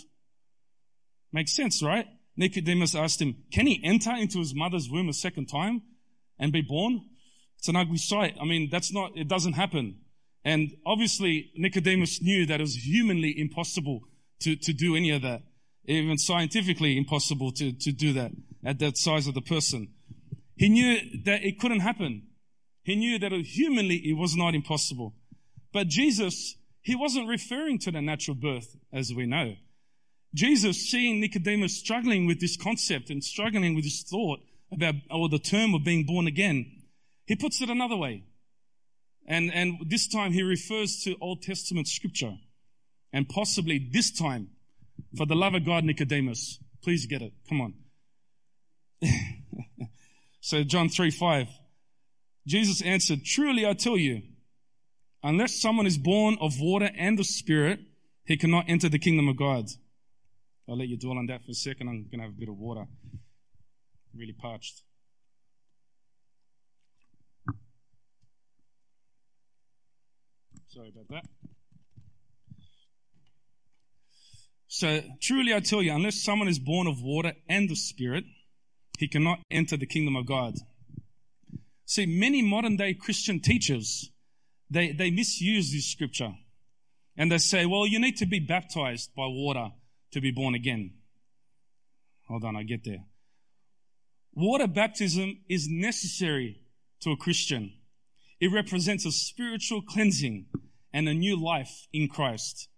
Makes 1.31 1.55
sense, 1.55 1.81
right? 1.83 2.07
Nicodemus 2.37 2.95
asked 2.95 3.21
him, 3.21 3.35
Can 3.51 3.67
he 3.67 3.81
enter 3.83 4.15
into 4.15 4.39
his 4.39 4.53
mother's 4.53 4.89
womb 4.89 5.09
a 5.09 5.13
second 5.13 5.47
time 5.47 5.81
and 6.39 6.51
be 6.51 6.61
born? 6.61 7.01
It's 7.57 7.67
an 7.67 7.75
ugly 7.75 7.97
sight. 7.97 8.35
I 8.39 8.45
mean, 8.45 8.69
that's 8.71 8.93
not, 8.93 9.11
it 9.15 9.27
doesn't 9.27 9.53
happen. 9.53 9.97
And 10.45 10.77
obviously, 10.85 11.51
Nicodemus 11.55 12.21
knew 12.21 12.45
that 12.45 12.59
it 12.59 12.63
was 12.63 12.85
humanly 12.85 13.33
impossible 13.37 14.01
to, 14.41 14.55
to 14.55 14.73
do 14.73 14.95
any 14.95 15.09
of 15.09 15.23
that. 15.23 15.41
Even 15.87 16.19
scientifically 16.19 16.97
impossible 16.97 17.51
to, 17.53 17.73
to 17.73 17.91
do 17.91 18.13
that 18.13 18.31
at 18.63 18.77
that 18.79 18.97
size 18.97 19.25
of 19.27 19.33
the 19.33 19.41
person. 19.41 19.89
He 20.55 20.69
knew 20.69 20.99
that 21.25 21.43
it 21.43 21.59
couldn't 21.59 21.79
happen. 21.79 22.27
He 22.83 22.95
knew 22.95 23.17
that 23.17 23.31
humanly 23.31 23.95
it 23.95 24.13
was 24.13 24.35
not 24.35 24.53
impossible. 24.53 25.15
But 25.73 25.87
Jesus, 25.87 26.55
he 26.81 26.95
wasn't 26.95 27.27
referring 27.27 27.79
to 27.79 27.91
the 27.91 28.01
natural 28.01 28.35
birth 28.35 28.77
as 28.93 29.11
we 29.13 29.25
know. 29.25 29.55
Jesus, 30.35 30.89
seeing 30.89 31.19
Nicodemus 31.19 31.77
struggling 31.77 32.27
with 32.27 32.39
this 32.39 32.55
concept 32.55 33.09
and 33.09 33.23
struggling 33.23 33.73
with 33.73 33.83
this 33.83 34.03
thought 34.03 34.39
about, 34.71 34.95
or 35.09 35.27
the 35.27 35.39
term 35.39 35.73
of 35.73 35.83
being 35.83 36.05
born 36.05 36.27
again, 36.27 36.83
he 37.25 37.35
puts 37.35 37.61
it 37.61 37.69
another 37.69 37.95
way. 37.95 38.23
And, 39.27 39.53
and 39.53 39.77
this 39.87 40.07
time 40.07 40.33
he 40.33 40.43
refers 40.43 41.01
to 41.03 41.15
Old 41.19 41.41
Testament 41.41 41.87
scripture. 41.87 42.37
And 43.11 43.27
possibly 43.27 43.79
this 43.91 44.11
time, 44.11 44.49
for 45.17 45.25
the 45.25 45.35
love 45.35 45.55
of 45.55 45.65
God, 45.65 45.83
Nicodemus, 45.83 46.59
please 46.83 47.05
get 47.05 47.21
it. 47.21 47.33
Come 47.49 47.61
on. 47.61 47.73
so 50.41 50.63
John 50.63 50.89
3 50.89 51.11
5. 51.11 51.47
Jesus 52.47 52.81
answered, 52.81 53.25
Truly 53.25 53.65
I 53.65 53.73
tell 53.73 53.97
you, 53.97 54.21
unless 55.23 55.59
someone 55.59 55.87
is 55.87 55.97
born 55.97 56.37
of 56.39 56.59
water 56.59 56.91
and 56.95 57.17
the 57.17 57.23
Spirit, 57.23 57.79
he 58.25 58.37
cannot 58.37 58.65
enter 58.67 58.89
the 58.89 58.99
kingdom 58.99 59.27
of 59.27 59.37
God. 59.37 59.65
I'll 60.67 60.77
let 60.77 60.87
you 60.87 60.97
dwell 60.97 61.17
on 61.17 61.27
that 61.27 61.43
for 61.43 61.51
a 61.51 61.55
second. 61.55 61.89
I'm 61.89 62.03
going 62.03 62.19
to 62.19 62.25
have 62.25 62.31
a 62.31 62.39
bit 62.39 62.49
of 62.49 62.57
water. 62.57 62.85
Really 64.15 64.33
parched. 64.33 64.81
Sorry 70.75 70.89
about 70.89 71.07
that. 71.07 71.25
So, 74.67 75.01
truly 75.21 75.53
I 75.53 75.61
tell 75.61 75.81
you, 75.81 75.93
unless 75.93 76.21
someone 76.21 76.49
is 76.49 76.59
born 76.59 76.85
of 76.85 77.01
water 77.01 77.31
and 77.47 77.69
the 77.69 77.77
Spirit, 77.77 78.25
he 78.99 79.07
cannot 79.07 79.39
enter 79.49 79.77
the 79.77 79.85
kingdom 79.85 80.17
of 80.17 80.25
God. 80.25 80.55
See, 81.85 82.05
many 82.05 82.41
modern 82.41 82.75
day 82.75 82.93
Christian 82.93 83.39
teachers, 83.39 84.11
they, 84.69 84.91
they 84.91 85.11
misuse 85.11 85.71
this 85.71 85.85
scripture. 85.85 86.33
And 87.15 87.31
they 87.31 87.37
say, 87.37 87.65
well, 87.65 87.87
you 87.87 87.97
need 87.97 88.17
to 88.17 88.25
be 88.25 88.39
baptized 88.39 89.11
by 89.15 89.27
water 89.27 89.69
to 90.11 90.19
be 90.19 90.31
born 90.31 90.55
again. 90.55 90.95
Hold 92.27 92.43
on, 92.43 92.57
I 92.57 92.63
get 92.63 92.83
there. 92.83 93.05
Water 94.33 94.67
baptism 94.67 95.37
is 95.47 95.69
necessary 95.69 96.59
to 96.99 97.11
a 97.11 97.17
Christian. 97.17 97.71
It 98.41 98.51
represents 98.51 99.05
a 99.05 99.11
spiritual 99.11 99.81
cleansing 99.81 100.47
and 100.95 101.09
a 101.09 101.13
new 101.13 101.35
life 101.35 101.87
in 101.91 102.07
Christ. 102.07 102.69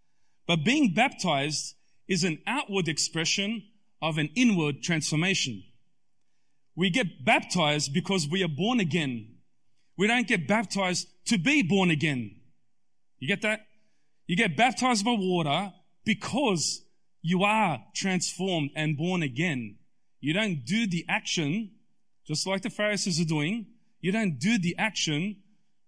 But 0.47 0.65
being 0.65 0.95
baptized 0.95 1.75
is 2.08 2.23
an 2.23 2.39
outward 2.47 2.88
expression 2.88 3.62
of 4.01 4.17
an 4.17 4.30
inward 4.36 4.82
transformation. 4.82 5.63
We 6.75 6.89
get 6.89 7.23
baptized 7.23 7.93
because 7.93 8.27
we 8.27 8.43
are 8.43 8.47
born 8.47 8.80
again. 8.80 9.36
We 9.97 10.08
don't 10.08 10.27
get 10.27 10.47
baptized 10.47 11.08
to 11.25 11.38
be 11.38 11.62
born 11.62 11.91
again. 11.91 12.36
You 13.19 13.27
get 13.27 13.43
that? 13.43 13.67
You 14.25 14.36
get 14.36 14.58
baptized 14.58 15.06
by 15.06 15.15
water 15.15 15.71
because 16.03 16.82
you 17.21 17.43
are 17.43 17.84
transformed 17.93 18.71
and 18.75 18.97
born 18.97 19.21
again. 19.21 19.77
You 20.21 20.34
don't 20.34 20.65
do 20.65 20.88
the 20.88 21.06
action, 21.08 21.69
just 22.25 22.47
like 22.47 22.63
the 22.63 22.71
Pharisees 22.71 23.21
are 23.21 23.25
doing. 23.25 23.67
You 24.01 24.12
don't 24.12 24.39
do 24.39 24.58
the 24.58 24.75
action 24.80 25.38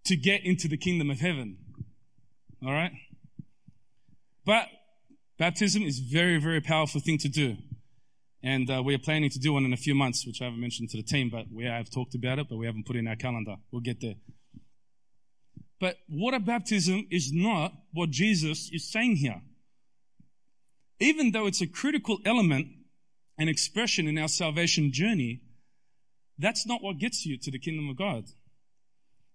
to 0.06 0.15
get 0.15 0.44
into 0.44 0.68
the 0.68 0.78
kingdom 0.78 1.10
of 1.10 1.20
heaven. 1.20 1.58
All 2.65 2.72
right? 2.72 2.91
But 4.45 4.67
baptism 5.38 5.84
is 5.84 6.00
very, 6.00 6.39
very 6.39 6.62
powerful 6.62 7.00
thing 7.02 7.17
to 7.19 7.30
do. 7.30 7.58
And 8.41 8.69
uh, 8.69 8.82
we 8.84 8.95
are 8.95 9.00
planning 9.00 9.30
to 9.30 9.39
do 9.39 9.54
one 9.54 9.65
in 9.65 9.74
a 9.74 9.78
few 9.78 9.93
months, 9.95 10.26
which 10.26 10.41
I 10.41 10.45
haven't 10.45 10.62
mentioned 10.62 10.89
to 10.89 10.98
the 10.98 11.04
team, 11.04 11.30
but 11.30 11.45
we 11.52 11.65
have 11.65 11.89
talked 11.89 12.15
about 12.15 12.39
it, 12.39 12.48
but 12.50 12.58
we 12.58 12.65
haven't 12.65 12.86
put 12.86 12.95
in 12.95 13.08
our 13.08 13.15
calendar. 13.15 13.56
We'll 13.72 13.82
get 13.82 14.02
there. 14.02 14.15
But 15.80 15.98
water 16.10 16.39
baptism 16.39 17.08
is 17.10 17.32
not 17.34 17.74
what 17.93 18.10
Jesus 18.10 18.69
is 18.72 18.89
saying 18.91 19.17
here. 19.17 19.41
Even 21.00 21.32
though 21.32 21.48
it's 21.48 21.62
a 21.62 21.67
critical 21.67 22.19
element 22.26 22.67
and 23.38 23.50
expression 23.50 24.08
in 24.08 24.17
our 24.17 24.28
salvation 24.28 24.91
journey, 24.91 25.41
that's 26.38 26.65
not 26.65 26.82
what 26.84 26.98
gets 26.98 27.26
you 27.26 27.38
to 27.38 27.52
the 27.52 27.60
kingdom 27.60 27.89
of 27.89 27.98
God. 27.98 28.26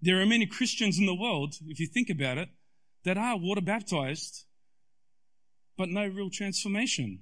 There 0.02 0.20
are 0.20 0.26
many 0.26 0.44
Christians 0.44 0.98
in 0.98 1.06
the 1.06 1.14
world, 1.14 1.54
if 1.66 1.80
you 1.80 1.87
think 1.87 2.10
about 2.10 2.37
it, 2.37 2.50
that 3.04 3.18
are 3.18 3.36
water 3.36 3.60
baptized, 3.60 4.44
but 5.76 5.88
no 5.88 6.06
real 6.06 6.30
transformation. 6.30 7.20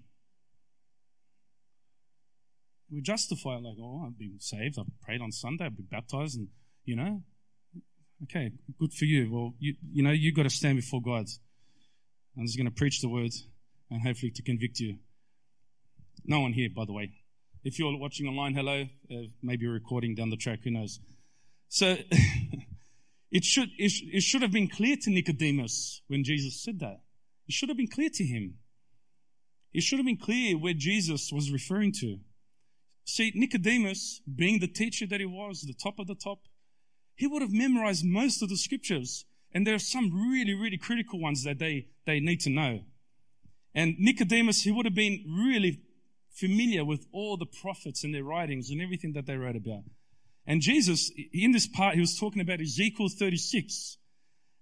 We 2.91 3.01
justify 3.01 3.57
it 3.57 3.63
like, 3.63 3.77
oh, 3.81 4.05
I've 4.07 4.19
been 4.19 4.39
saved, 4.39 4.79
I've 4.79 4.87
prayed 5.03 5.21
on 5.21 5.33
Sunday, 5.33 5.67
I've 5.67 5.77
been 5.77 5.87
baptized, 5.91 6.39
and, 6.39 6.49
you 6.85 6.97
know, 6.97 7.23
okay, 8.25 8.53
good 8.79 8.93
for 8.93 9.07
you. 9.07 9.33
Well, 9.33 9.55
you, 9.59 9.75
you 9.93 10.03
know, 10.03 10.11
you've 10.11 10.35
got 10.35 10.45
to 10.45 10.51
stand 10.51 10.77
before 10.77 11.01
God. 11.01 11.27
I'm 12.37 12.47
just 12.47 12.57
going 12.57 12.69
to 12.69 12.75
preach 12.75 13.01
the 13.01 13.09
word 13.09 13.33
and 13.91 14.03
hopefully 14.03 14.31
to 14.33 14.43
convict 14.43 14.79
you. 14.81 14.99
No 16.25 16.41
one 16.41 16.53
here, 16.53 16.69
by 16.75 16.85
the 16.85 16.93
way. 16.93 17.13
If 17.65 17.79
you're 17.79 17.97
watching 17.97 18.27
online, 18.27 18.55
hello. 18.55 18.87
Uh, 19.11 19.29
maybe 19.43 19.67
recording 19.67 20.15
down 20.15 20.31
the 20.31 20.37
track, 20.37 20.61
who 20.65 20.71
knows. 20.71 21.01
So, 21.69 21.97
it 23.33 23.45
should, 23.45 23.71
it, 23.79 23.93
it 24.13 24.23
should 24.23 24.43
have 24.43 24.53
been 24.53 24.69
clear 24.69 24.95
to 24.95 25.11
Nicodemus 25.11 26.03
when 26.07 26.23
Jesus 26.23 26.63
said 26.63 26.79
that. 26.81 27.01
It 27.49 27.55
should 27.55 27.71
have 27.71 27.79
been 27.79 27.89
clear 27.89 28.11
to 28.13 28.25
him. 28.25 28.59
It 29.73 29.83
should 29.83 29.99
have 29.99 30.07
been 30.07 30.19
clear 30.19 30.59
where 30.59 30.75
Jesus 30.75 31.33
was 31.33 31.51
referring 31.51 31.93
to. 32.01 32.19
See, 33.07 33.33
Nicodemus, 33.35 34.21
being 34.33 34.61
the 34.61 34.69
teacher 34.69 35.07
that 35.07 35.19
he 35.19 35.25
was, 35.25 35.63
the 35.63 35.73
top 35.73 35.99
of 35.99 36.07
the 36.07 36.15
top, 36.15 36.41
he 37.17 37.27
would 37.27 37.41
have 37.41 37.53
memorized 37.53 38.05
most 38.05 38.43
of 38.43 38.51
the 38.51 38.57
scriptures. 38.57 39.25
And 39.55 39.67
there 39.67 39.75
are 39.75 39.79
some 39.79 40.13
really, 40.13 40.53
really 40.53 40.79
critical 40.79 41.19
ones 41.19 41.43
that 41.45 41.59
they, 41.59 41.87
they 42.05 42.21
need 42.21 42.41
to 42.41 42.51
know. 42.51 42.81
And 43.75 43.97
Nicodemus, 43.99 44.63
he 44.63 44.71
would 44.71 44.85
have 44.85 44.95
been 44.95 45.25
really 45.27 45.81
familiar 46.31 46.85
with 46.85 47.07
all 47.13 47.39
the 47.39 47.47
prophets 47.47 48.05
and 48.05 48.15
their 48.15 48.25
writings 48.25 48.71
and 48.71 48.83
everything 48.83 49.15
that 49.15 49.25
they 49.25 49.37
wrote 49.37 49.57
about. 49.57 49.85
And 50.47 50.61
Jesus, 50.61 51.11
in 51.33 51.53
this 51.53 51.67
part, 51.67 51.95
he 51.95 52.01
was 52.01 52.19
talking 52.19 52.43
about 52.43 52.61
Ezekiel 52.61 53.09
36. 53.09 53.99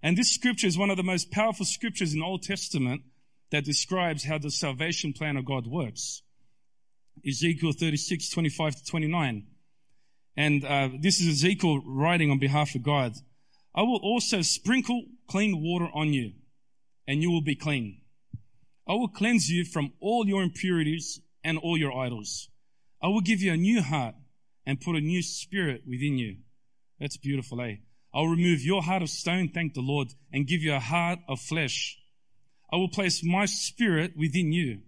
And 0.03 0.17
this 0.17 0.31
scripture 0.31 0.67
is 0.67 0.77
one 0.77 0.89
of 0.89 0.97
the 0.97 1.03
most 1.03 1.31
powerful 1.31 1.65
scriptures 1.65 2.13
in 2.13 2.19
the 2.19 2.25
Old 2.25 2.43
Testament 2.43 3.01
that 3.51 3.65
describes 3.65 4.25
how 4.25 4.37
the 4.37 4.51
salvation 4.51 5.13
plan 5.13 5.37
of 5.37 5.45
God 5.45 5.67
works. 5.67 6.21
Ezekiel 7.27 7.73
36, 7.73 8.29
25 8.29 8.75
to 8.77 8.85
29. 8.85 9.47
And 10.37 10.65
uh, 10.65 10.89
this 10.99 11.19
is 11.19 11.27
Ezekiel 11.27 11.81
writing 11.85 12.31
on 12.31 12.39
behalf 12.39 12.73
of 12.75 12.83
God. 12.83 13.13
I 13.75 13.81
will 13.81 13.99
also 14.01 14.41
sprinkle 14.41 15.03
clean 15.27 15.61
water 15.61 15.87
on 15.93 16.13
you, 16.13 16.33
and 17.07 17.21
you 17.21 17.31
will 17.31 17.41
be 17.41 17.55
clean. 17.55 18.01
I 18.87 18.93
will 18.93 19.07
cleanse 19.07 19.49
you 19.49 19.65
from 19.65 19.93
all 19.99 20.27
your 20.27 20.41
impurities 20.41 21.21
and 21.43 21.57
all 21.57 21.77
your 21.77 21.93
idols. 21.93 22.49
I 23.01 23.07
will 23.07 23.21
give 23.21 23.41
you 23.41 23.53
a 23.53 23.57
new 23.57 23.81
heart 23.81 24.15
and 24.65 24.81
put 24.81 24.95
a 24.95 25.01
new 25.01 25.21
spirit 25.21 25.83
within 25.87 26.17
you. 26.17 26.37
That's 26.99 27.17
beautiful, 27.17 27.61
eh? 27.61 27.77
I'll 28.13 28.27
remove 28.27 28.61
your 28.61 28.83
heart 28.83 29.01
of 29.01 29.09
stone, 29.09 29.49
thank 29.53 29.73
the 29.73 29.81
Lord, 29.81 30.09
and 30.31 30.47
give 30.47 30.61
you 30.61 30.73
a 30.73 30.79
heart 30.79 31.19
of 31.27 31.39
flesh. 31.39 31.97
I 32.71 32.75
will 32.75 32.89
place 32.89 33.23
my 33.23 33.45
spirit 33.45 34.13
within 34.17 34.51
you 34.51 34.81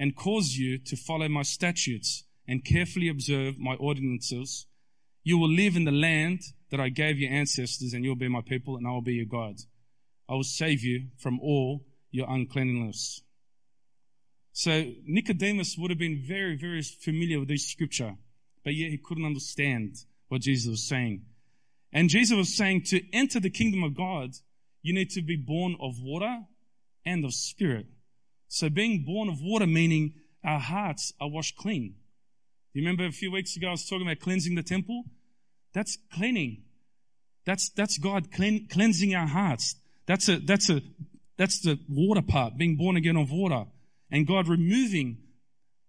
and 0.00 0.16
cause 0.16 0.56
you 0.56 0.78
to 0.78 0.96
follow 0.96 1.28
my 1.28 1.42
statutes 1.42 2.24
and 2.46 2.64
carefully 2.64 3.08
observe 3.08 3.58
my 3.58 3.74
ordinances. 3.74 4.66
You 5.22 5.38
will 5.38 5.48
live 5.48 5.76
in 5.76 5.84
the 5.84 5.92
land 5.92 6.40
that 6.70 6.80
I 6.80 6.88
gave 6.88 7.18
your 7.18 7.32
ancestors, 7.32 7.94
and 7.94 8.04
you'll 8.04 8.16
be 8.16 8.28
my 8.28 8.42
people, 8.42 8.76
and 8.76 8.86
I 8.86 8.90
will 8.90 9.00
be 9.00 9.14
your 9.14 9.26
God. 9.26 9.56
I 10.28 10.34
will 10.34 10.42
save 10.42 10.82
you 10.82 11.08
from 11.18 11.38
all 11.40 11.86
your 12.10 12.28
uncleanness. 12.28 13.22
So 14.52 14.92
Nicodemus 15.06 15.76
would 15.78 15.90
have 15.90 15.98
been 15.98 16.22
very, 16.26 16.56
very 16.56 16.82
familiar 16.82 17.40
with 17.40 17.48
this 17.48 17.66
scripture, 17.66 18.16
but 18.64 18.74
yet 18.74 18.90
he 18.90 18.98
couldn't 18.98 19.26
understand 19.26 19.96
what 20.28 20.40
Jesus 20.40 20.70
was 20.70 20.82
saying. 20.82 21.22
And 21.92 22.08
Jesus 22.08 22.36
was 22.36 22.56
saying 22.56 22.82
to 22.86 23.00
enter 23.12 23.38
the 23.38 23.50
kingdom 23.50 23.84
of 23.84 23.96
God, 23.96 24.30
you 24.82 24.92
need 24.92 25.10
to 25.10 25.22
be 25.22 25.36
born 25.36 25.76
of 25.80 26.00
water 26.00 26.40
and 27.06 27.24
of 27.24 27.32
spirit. 27.34 27.86
So 28.48 28.68
being 28.68 29.04
born 29.04 29.28
of 29.28 29.40
water 29.40 29.66
meaning 29.66 30.14
our 30.44 30.58
hearts 30.58 31.12
are 31.20 31.28
washed 31.28 31.56
clean. 31.56 31.94
You 32.72 32.82
remember 32.82 33.06
a 33.06 33.12
few 33.12 33.30
weeks 33.30 33.56
ago 33.56 33.68
I 33.68 33.72
was 33.72 33.88
talking 33.88 34.06
about 34.06 34.20
cleansing 34.20 34.56
the 34.56 34.62
temple? 34.62 35.04
That's 35.72 35.96
cleaning. 36.12 36.64
That's, 37.44 37.68
that's 37.70 37.98
God 37.98 38.32
clean, 38.32 38.68
cleansing 38.68 39.14
our 39.14 39.26
hearts. 39.26 39.76
That's 40.06 40.28
a, 40.28 40.38
that's 40.38 40.70
a, 40.70 40.82
that's 41.36 41.60
the 41.60 41.78
water 41.88 42.22
part, 42.22 42.56
being 42.56 42.76
born 42.76 42.96
again 42.96 43.16
of 43.16 43.30
water. 43.30 43.64
And 44.10 44.26
God 44.26 44.48
removing 44.48 45.18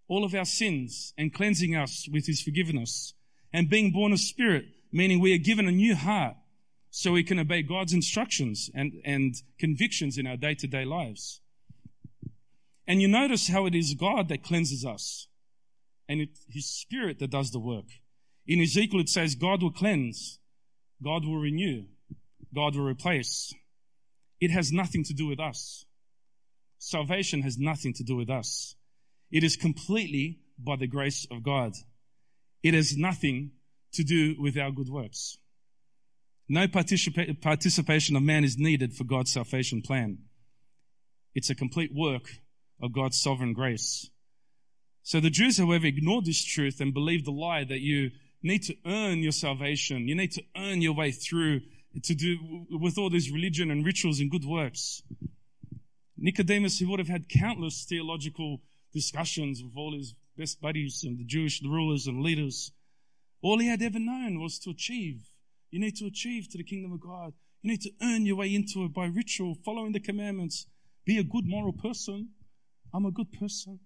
all 0.07 0.23
of 0.23 0.35
our 0.35 0.45
sins 0.45 1.13
and 1.17 1.33
cleansing 1.33 1.75
us 1.75 2.07
with 2.11 2.27
his 2.27 2.41
forgiveness. 2.41 3.13
And 3.51 3.69
being 3.69 3.91
born 3.91 4.11
of 4.11 4.19
spirit, 4.19 4.65
meaning 4.91 5.19
we 5.19 5.33
are 5.33 5.39
given 5.39 5.67
a 5.67 5.71
new 5.71 5.95
heart 5.95 6.35
so 6.89 7.11
we 7.11 7.23
can 7.23 7.39
obey 7.39 7.61
God's 7.61 7.93
instructions 7.93 8.69
and, 8.73 8.93
and 9.03 9.35
convictions 9.59 10.17
in 10.17 10.27
our 10.27 10.37
day 10.37 10.55
to 10.55 10.67
day 10.67 10.85
lives. 10.85 11.41
And 12.87 13.01
you 13.01 13.07
notice 13.07 13.49
how 13.49 13.65
it 13.65 13.75
is 13.75 13.93
God 13.95 14.29
that 14.29 14.43
cleanses 14.43 14.85
us 14.85 15.27
and 16.07 16.21
it, 16.21 16.29
his 16.47 16.69
spirit 16.69 17.19
that 17.19 17.31
does 17.31 17.51
the 17.51 17.59
work. 17.59 17.85
In 18.47 18.61
Ezekiel, 18.61 18.99
it 18.99 19.09
says 19.09 19.35
God 19.35 19.63
will 19.63 19.71
cleanse, 19.71 20.39
God 21.03 21.25
will 21.25 21.39
renew, 21.39 21.85
God 22.53 22.75
will 22.75 22.85
replace. 22.85 23.53
It 24.39 24.51
has 24.51 24.71
nothing 24.71 25.03
to 25.05 25.13
do 25.13 25.27
with 25.27 25.39
us. 25.39 25.85
Salvation 26.77 27.41
has 27.41 27.57
nothing 27.57 27.93
to 27.93 28.03
do 28.03 28.15
with 28.15 28.29
us. 28.29 28.75
It 29.35 29.43
is 29.43 29.57
completely 29.57 30.39
by 30.57 30.77
the 30.77 30.87
grace 30.87 31.27
of 31.29 31.43
God. 31.43 31.73
It 32.63 32.73
has 32.73 32.95
nothing 32.95 33.51
to 33.91 34.01
do 34.01 34.37
with 34.39 34.57
our 34.57 34.71
good 34.71 34.87
works. 34.87 35.37
No 36.47 36.67
participa- 36.67 37.41
participation 37.41 38.15
of 38.15 38.23
man 38.23 38.45
is 38.45 38.57
needed 38.57 38.93
for 38.93 39.03
God's 39.03 39.33
salvation 39.33 39.81
plan. 39.81 40.19
It's 41.33 41.49
a 41.49 41.55
complete 41.55 41.91
work 41.93 42.29
of 42.81 42.93
God's 42.93 43.19
sovereign 43.19 43.51
grace. 43.51 44.09
So 45.03 45.19
the 45.19 45.29
Jews, 45.29 45.57
however, 45.57 45.85
ignored 45.85 46.23
this 46.23 46.41
truth 46.41 46.79
and 46.79 46.93
believed 46.93 47.25
the 47.25 47.31
lie 47.31 47.65
that 47.65 47.81
you 47.81 48.11
need 48.41 48.63
to 48.63 48.77
earn 48.85 49.19
your 49.19 49.33
salvation. 49.33 50.07
You 50.07 50.15
need 50.15 50.31
to 50.31 50.43
earn 50.55 50.81
your 50.81 50.93
way 50.93 51.11
through 51.11 51.59
to 52.03 52.15
do 52.15 52.67
with 52.69 52.97
all 52.97 53.09
these 53.09 53.29
religion 53.29 53.69
and 53.69 53.85
rituals 53.85 54.21
and 54.21 54.31
good 54.31 54.45
works. 54.45 55.03
Nicodemus, 56.17 56.79
who 56.79 56.89
would 56.89 56.99
have 56.99 57.09
had 57.09 57.27
countless 57.27 57.83
theological 57.83 58.61
discussions 58.95 59.61
with 59.61 59.73
all 59.75 59.93
his 59.93 60.15
best 60.37 60.59
buddies 60.61 61.03
and 61.03 61.19
the 61.19 61.25
Jewish 61.25 61.61
rulers 61.61 62.07
and 62.07 62.23
leaders, 62.23 62.71
all 63.43 63.59
he 63.59 63.67
had 63.67 63.81
ever 63.83 63.99
known 63.99 64.39
was 64.39 64.57
to 64.59 64.71
achieve. 64.71 65.27
You 65.69 65.79
need 65.79 65.97
to 65.97 66.05
achieve 66.05 66.49
to 66.49 66.57
the 66.57 66.63
kingdom 66.63 66.93
of 66.93 67.01
God. 67.01 67.33
You 67.61 67.71
need 67.71 67.81
to 67.81 67.91
earn 68.01 68.25
your 68.25 68.37
way 68.37 68.55
into 68.55 68.85
it 68.85 68.93
by 68.93 69.05
ritual, 69.05 69.55
following 69.65 69.91
the 69.91 69.99
commandments. 69.99 70.65
Be 71.05 71.17
a 71.19 71.23
good 71.23 71.45
moral 71.45 71.73
person. 71.73 72.29
I'm 72.93 73.05
a 73.05 73.11
good 73.11 73.31
person. 73.33 73.79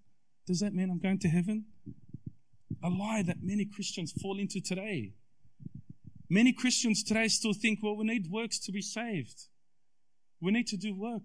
Does 0.46 0.60
that 0.60 0.74
mean 0.74 0.90
I'm 0.90 1.00
going 1.00 1.20
to 1.20 1.28
heaven? 1.28 1.66
A 2.84 2.90
lie 2.90 3.24
that 3.24 3.38
many 3.42 3.66
Christians 3.66 4.12
fall 4.12 4.40
into 4.40 4.62
today. 4.62 5.14
Many 6.30 6.54
Christians 6.54 7.04
today 7.04 7.28
still 7.28 7.54
think, 7.54 7.80
well, 7.82 7.98
we 7.98 8.06
need 8.06 8.30
works 8.30 8.60
to 8.60 8.72
be 8.72 8.82
saved. 8.82 9.48
We 10.40 10.52
need 10.52 10.68
to 10.68 10.78
do 10.78 10.94
work 10.94 11.24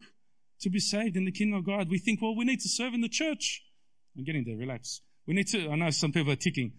to 0.60 0.70
be 0.70 0.80
saved 0.80 1.16
in 1.16 1.26
the 1.26 1.32
kingdom 1.32 1.58
of 1.58 1.66
God. 1.66 1.90
We 1.90 1.98
think, 1.98 2.22
well, 2.22 2.34
we 2.34 2.46
need 2.46 2.60
to 2.60 2.68
serve 2.68 2.94
in 2.94 3.02
the 3.02 3.08
church. 3.08 3.62
I'm 4.16 4.24
getting 4.24 4.44
there, 4.44 4.56
relax. 4.56 5.00
We 5.26 5.34
need 5.34 5.46
to, 5.48 5.68
I 5.70 5.76
know 5.76 5.90
some 5.90 6.12
people 6.12 6.32
are 6.32 6.36
ticking. 6.36 6.72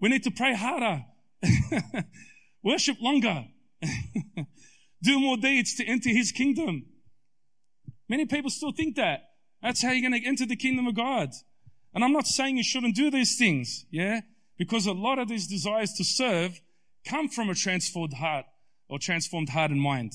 We 0.00 0.08
need 0.08 0.22
to 0.24 0.30
pray 0.30 0.54
harder, 0.54 1.04
worship 2.62 2.96
longer, 3.00 3.44
do 5.02 5.20
more 5.20 5.36
deeds 5.36 5.74
to 5.76 5.84
enter 5.84 6.08
his 6.10 6.32
kingdom. 6.32 6.86
Many 8.08 8.26
people 8.26 8.50
still 8.50 8.72
think 8.72 8.96
that. 8.96 9.20
That's 9.62 9.82
how 9.82 9.90
you're 9.90 10.08
going 10.08 10.20
to 10.20 10.26
enter 10.26 10.46
the 10.46 10.56
kingdom 10.56 10.86
of 10.86 10.94
God. 10.94 11.30
And 11.94 12.02
I'm 12.02 12.12
not 12.12 12.26
saying 12.26 12.56
you 12.56 12.64
shouldn't 12.64 12.96
do 12.96 13.10
these 13.10 13.36
things, 13.36 13.84
yeah? 13.90 14.20
Because 14.58 14.86
a 14.86 14.92
lot 14.92 15.18
of 15.18 15.28
these 15.28 15.46
desires 15.46 15.92
to 15.94 16.04
serve 16.04 16.60
come 17.06 17.28
from 17.28 17.50
a 17.50 17.54
transformed 17.54 18.14
heart 18.14 18.46
or 18.88 18.98
transformed 18.98 19.50
heart 19.50 19.70
and 19.70 19.80
mind. 19.80 20.12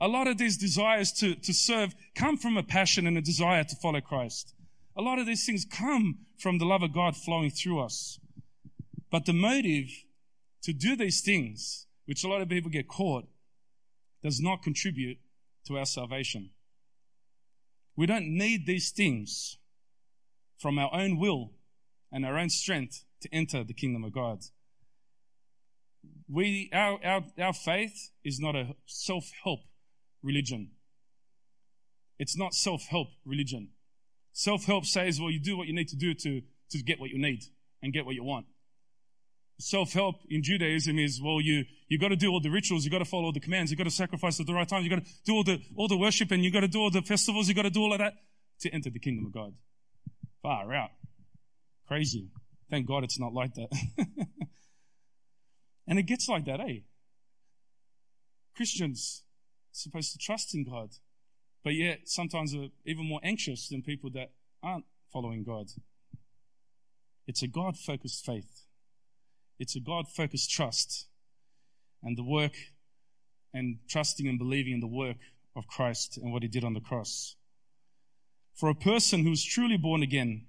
A 0.00 0.08
lot 0.08 0.26
of 0.26 0.38
these 0.38 0.56
desires 0.56 1.12
to, 1.12 1.34
to 1.34 1.52
serve 1.52 1.94
come 2.14 2.36
from 2.36 2.56
a 2.56 2.62
passion 2.62 3.06
and 3.06 3.16
a 3.16 3.20
desire 3.20 3.64
to 3.64 3.76
follow 3.76 4.00
Christ. 4.00 4.53
A 4.96 5.02
lot 5.02 5.18
of 5.18 5.26
these 5.26 5.44
things 5.44 5.64
come 5.64 6.18
from 6.38 6.58
the 6.58 6.64
love 6.64 6.82
of 6.82 6.92
God 6.92 7.16
flowing 7.16 7.50
through 7.50 7.80
us. 7.80 8.18
But 9.10 9.26
the 9.26 9.32
motive 9.32 9.88
to 10.62 10.72
do 10.72 10.96
these 10.96 11.20
things, 11.20 11.86
which 12.06 12.24
a 12.24 12.28
lot 12.28 12.40
of 12.40 12.48
people 12.48 12.70
get 12.70 12.88
caught, 12.88 13.26
does 14.22 14.40
not 14.40 14.62
contribute 14.62 15.18
to 15.66 15.78
our 15.78 15.86
salvation. 15.86 16.50
We 17.96 18.06
don't 18.06 18.26
need 18.26 18.66
these 18.66 18.90
things 18.90 19.58
from 20.58 20.78
our 20.78 20.92
own 20.94 21.18
will 21.18 21.52
and 22.10 22.24
our 22.24 22.38
own 22.38 22.50
strength 22.50 23.04
to 23.20 23.28
enter 23.32 23.64
the 23.64 23.74
kingdom 23.74 24.04
of 24.04 24.12
God 24.12 24.44
we, 26.28 26.70
our, 26.72 26.98
our, 27.04 27.24
our 27.38 27.52
faith 27.52 28.10
is 28.24 28.40
not 28.40 28.56
a 28.56 28.74
self 28.86 29.30
help 29.42 29.60
religion. 30.22 30.70
It's 32.18 32.36
not 32.36 32.54
self 32.54 32.82
help 32.88 33.08
religion. 33.24 33.70
Self 34.34 34.66
help 34.66 34.84
says, 34.84 35.18
well, 35.18 35.30
you 35.30 35.40
do 35.40 35.56
what 35.56 35.66
you 35.66 35.74
need 35.74 35.88
to 35.88 35.96
do 35.96 36.12
to, 36.12 36.42
to 36.70 36.82
get 36.82 37.00
what 37.00 37.08
you 37.08 37.18
need 37.18 37.42
and 37.82 37.92
get 37.92 38.04
what 38.04 38.14
you 38.14 38.22
want. 38.22 38.44
Self 39.58 39.92
help 39.94 40.16
in 40.28 40.42
Judaism 40.42 40.98
is, 40.98 41.22
well, 41.22 41.40
you, 41.40 41.64
you 41.88 41.98
got 41.98 42.08
to 42.08 42.16
do 42.16 42.30
all 42.30 42.40
the 42.40 42.50
rituals, 42.50 42.84
you 42.84 42.90
got 42.90 42.98
to 42.98 43.06
follow 43.06 43.24
all 43.24 43.32
the 43.32 43.40
commands, 43.40 43.70
you 43.70 43.76
got 43.76 43.84
to 43.84 43.90
sacrifice 43.90 44.38
at 44.38 44.46
the 44.46 44.52
right 44.52 44.68
time, 44.68 44.82
you 44.82 44.90
got 44.90 45.02
to 45.02 45.10
do 45.24 45.34
all 45.34 45.44
the, 45.44 45.58
all 45.76 45.88
the 45.88 45.96
worship 45.96 46.30
and 46.30 46.44
you 46.44 46.50
got 46.52 46.60
to 46.60 46.68
do 46.68 46.80
all 46.80 46.90
the 46.90 47.02
festivals, 47.02 47.48
you 47.48 47.54
got 47.54 47.62
to 47.62 47.70
do 47.70 47.80
all 47.80 47.92
of 47.92 47.98
that 47.98 48.14
to 48.60 48.70
enter 48.70 48.90
the 48.90 48.98
kingdom 48.98 49.24
of 49.24 49.32
God. 49.32 49.54
Far 50.42 50.74
out. 50.74 50.90
Crazy. 51.88 52.28
Thank 52.70 52.86
God 52.86 53.04
it's 53.04 53.18
not 53.18 53.32
like 53.32 53.54
that. 53.54 53.68
And 55.86 55.98
it 55.98 56.04
gets 56.04 56.28
like 56.28 56.44
that, 56.46 56.60
eh? 56.60 56.80
Christians 58.56 59.22
supposed 59.72 60.12
to 60.12 60.18
trust 60.18 60.54
in 60.54 60.64
God, 60.64 60.90
but 61.64 61.74
yet 61.74 62.00
sometimes 62.04 62.54
are 62.54 62.68
even 62.84 63.08
more 63.08 63.20
anxious 63.24 63.68
than 63.68 63.82
people 63.82 64.10
that 64.10 64.30
aren't 64.62 64.84
following 65.12 65.42
God. 65.42 65.68
It's 67.26 67.42
a 67.42 67.48
God 67.48 67.78
focused 67.78 68.24
faith. 68.24 68.66
It's 69.58 69.74
a 69.74 69.80
God 69.80 70.06
focused 70.08 70.50
trust 70.50 71.06
and 72.02 72.18
the 72.18 72.22
work 72.22 72.52
and 73.54 73.78
trusting 73.88 74.28
and 74.28 74.38
believing 74.38 74.74
in 74.74 74.80
the 74.80 74.86
work 74.86 75.16
of 75.56 75.66
Christ 75.66 76.18
and 76.18 76.32
what 76.32 76.42
he 76.42 76.48
did 76.48 76.64
on 76.64 76.74
the 76.74 76.80
cross. 76.80 77.36
For 78.54 78.68
a 78.68 78.74
person 78.74 79.24
who's 79.24 79.42
truly 79.42 79.78
born 79.78 80.02
again, 80.02 80.46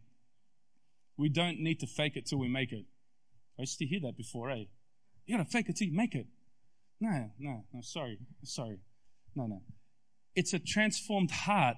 we 1.17 1.29
don't 1.29 1.59
need 1.59 1.79
to 1.79 1.87
fake 1.87 2.17
it 2.17 2.25
till 2.25 2.39
we 2.39 2.49
make 2.49 2.73
it. 2.73 2.85
I 3.57 3.61
used 3.61 3.79
to 3.79 3.85
hear 3.85 4.01
that 4.01 4.17
before, 4.17 4.49
eh? 4.49 4.65
You 5.25 5.37
gotta 5.37 5.49
fake 5.49 5.69
it 5.69 5.77
till 5.77 5.87
you 5.87 5.95
make 5.95 6.13
it. 6.13 6.27
No, 6.99 7.31
no, 7.39 7.63
no, 7.73 7.81
sorry, 7.81 8.19
sorry. 8.43 8.79
No, 9.35 9.47
no. 9.47 9.61
It's 10.35 10.53
a 10.53 10.59
transformed 10.59 11.31
heart 11.31 11.77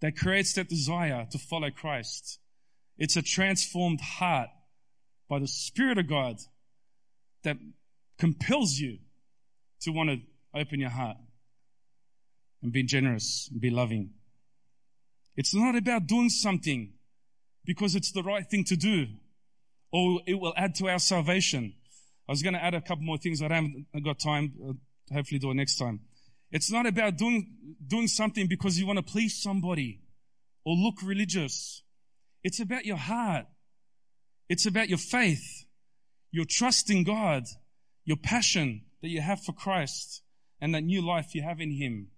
that 0.00 0.16
creates 0.16 0.54
that 0.54 0.68
desire 0.68 1.26
to 1.30 1.38
follow 1.38 1.70
Christ. 1.70 2.38
It's 2.96 3.16
a 3.16 3.22
transformed 3.22 4.00
heart 4.00 4.48
by 5.28 5.38
the 5.38 5.48
Spirit 5.48 5.98
of 5.98 6.08
God 6.08 6.36
that 7.44 7.56
compels 8.18 8.78
you 8.78 8.98
to 9.80 9.90
want 9.90 10.10
to 10.10 10.18
open 10.54 10.80
your 10.80 10.90
heart 10.90 11.16
and 12.62 12.72
be 12.72 12.82
generous 12.82 13.48
and 13.50 13.60
be 13.60 13.70
loving. 13.70 14.10
It's 15.36 15.54
not 15.54 15.76
about 15.76 16.06
doing 16.06 16.28
something 16.28 16.92
because 17.64 17.94
it's 17.94 18.12
the 18.12 18.22
right 18.22 18.48
thing 18.48 18.64
to 18.64 18.76
do 18.76 19.06
or 19.92 20.20
it 20.26 20.34
will 20.34 20.54
add 20.56 20.74
to 20.76 20.88
our 20.88 20.98
salvation. 20.98 21.74
I 22.28 22.32
was 22.32 22.42
going 22.42 22.54
to 22.54 22.62
add 22.62 22.74
a 22.74 22.80
couple 22.80 23.04
more 23.04 23.18
things. 23.18 23.42
I 23.42 23.52
haven't 23.52 23.86
got 24.04 24.18
time. 24.18 24.52
I'll 24.64 24.76
hopefully 25.12 25.38
do 25.38 25.50
it 25.50 25.54
next 25.54 25.76
time. 25.76 26.00
It's 26.50 26.70
not 26.70 26.86
about 26.86 27.16
doing, 27.16 27.54
doing 27.86 28.08
something 28.08 28.46
because 28.48 28.78
you 28.78 28.86
want 28.86 28.98
to 28.98 29.02
please 29.02 29.40
somebody 29.40 30.00
or 30.64 30.74
look 30.74 30.96
religious. 31.02 31.82
It's 32.42 32.60
about 32.60 32.84
your 32.84 32.96
heart. 32.96 33.46
It's 34.48 34.66
about 34.66 34.88
your 34.88 34.98
faith, 34.98 35.64
your 36.32 36.44
trust 36.48 36.90
in 36.90 37.04
God, 37.04 37.44
your 38.04 38.16
passion 38.16 38.82
that 39.00 39.08
you 39.08 39.20
have 39.20 39.42
for 39.42 39.52
Christ 39.52 40.22
and 40.60 40.74
that 40.74 40.82
new 40.82 41.00
life 41.00 41.34
you 41.34 41.42
have 41.42 41.60
in 41.60 41.70
Him. 41.70 42.08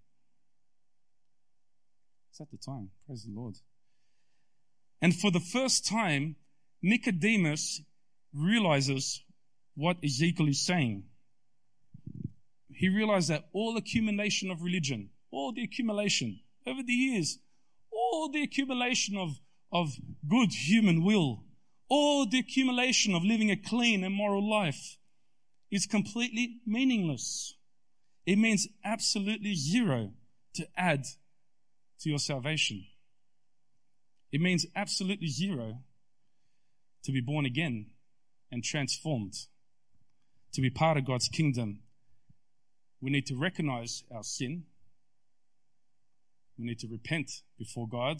It's 2.30 2.40
at 2.40 2.50
the 2.50 2.56
time. 2.56 2.90
Praise 3.06 3.24
the 3.24 3.38
Lord. 3.38 3.56
And 5.02 5.14
for 5.14 5.30
the 5.30 5.40
first 5.40 5.86
time, 5.86 6.36
Nicodemus 6.80 7.82
realizes 8.34 9.22
what 9.74 9.98
Ezekiel 10.02 10.48
is 10.48 10.64
saying. 10.64 11.04
He 12.82 12.88
realized 12.88 13.28
that 13.28 13.44
all 13.52 13.76
accumulation 13.76 14.50
of 14.50 14.64
religion, 14.64 15.10
all 15.30 15.52
the 15.52 15.62
accumulation 15.62 16.40
over 16.66 16.82
the 16.82 16.92
years, 16.92 17.38
all 17.92 18.28
the 18.28 18.42
accumulation 18.42 19.16
of, 19.16 19.38
of 19.70 19.92
good 20.28 20.52
human 20.52 21.04
will, 21.04 21.44
all 21.88 22.26
the 22.26 22.40
accumulation 22.40 23.14
of 23.14 23.22
living 23.22 23.52
a 23.52 23.56
clean 23.56 24.02
and 24.02 24.12
moral 24.12 24.50
life 24.50 24.98
is 25.70 25.86
completely 25.86 26.56
meaningless. 26.66 27.54
It 28.26 28.34
means 28.34 28.66
absolutely 28.84 29.54
zero 29.54 30.10
to 30.54 30.66
add 30.76 31.04
to 32.00 32.10
your 32.10 32.18
salvation. 32.18 32.84
It 34.32 34.40
means 34.40 34.66
absolutely 34.74 35.28
zero 35.28 35.78
to 37.04 37.12
be 37.12 37.20
born 37.20 37.46
again 37.46 37.90
and 38.50 38.64
transformed, 38.64 39.34
to 40.52 40.60
be 40.60 40.68
part 40.68 40.96
of 40.96 41.06
God's 41.06 41.28
kingdom, 41.28 41.78
we 43.02 43.10
need 43.10 43.26
to 43.26 43.36
recognize 43.36 44.04
our 44.14 44.22
sin. 44.22 44.62
We 46.56 46.66
need 46.66 46.78
to 46.78 46.88
repent 46.88 47.42
before 47.58 47.88
God 47.88 48.18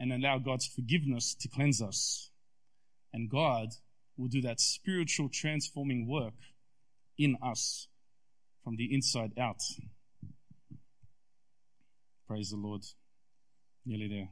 and 0.00 0.12
allow 0.12 0.38
God's 0.38 0.66
forgiveness 0.66 1.34
to 1.34 1.48
cleanse 1.48 1.82
us. 1.82 2.30
And 3.12 3.30
God 3.30 3.68
will 4.16 4.28
do 4.28 4.40
that 4.42 4.60
spiritual 4.60 5.28
transforming 5.28 6.08
work 6.08 6.34
in 7.18 7.36
us 7.42 7.88
from 8.64 8.76
the 8.76 8.92
inside 8.94 9.32
out. 9.38 9.62
Praise 12.26 12.50
the 12.50 12.56
Lord. 12.56 12.82
Nearly 13.84 14.08
there. 14.08 14.30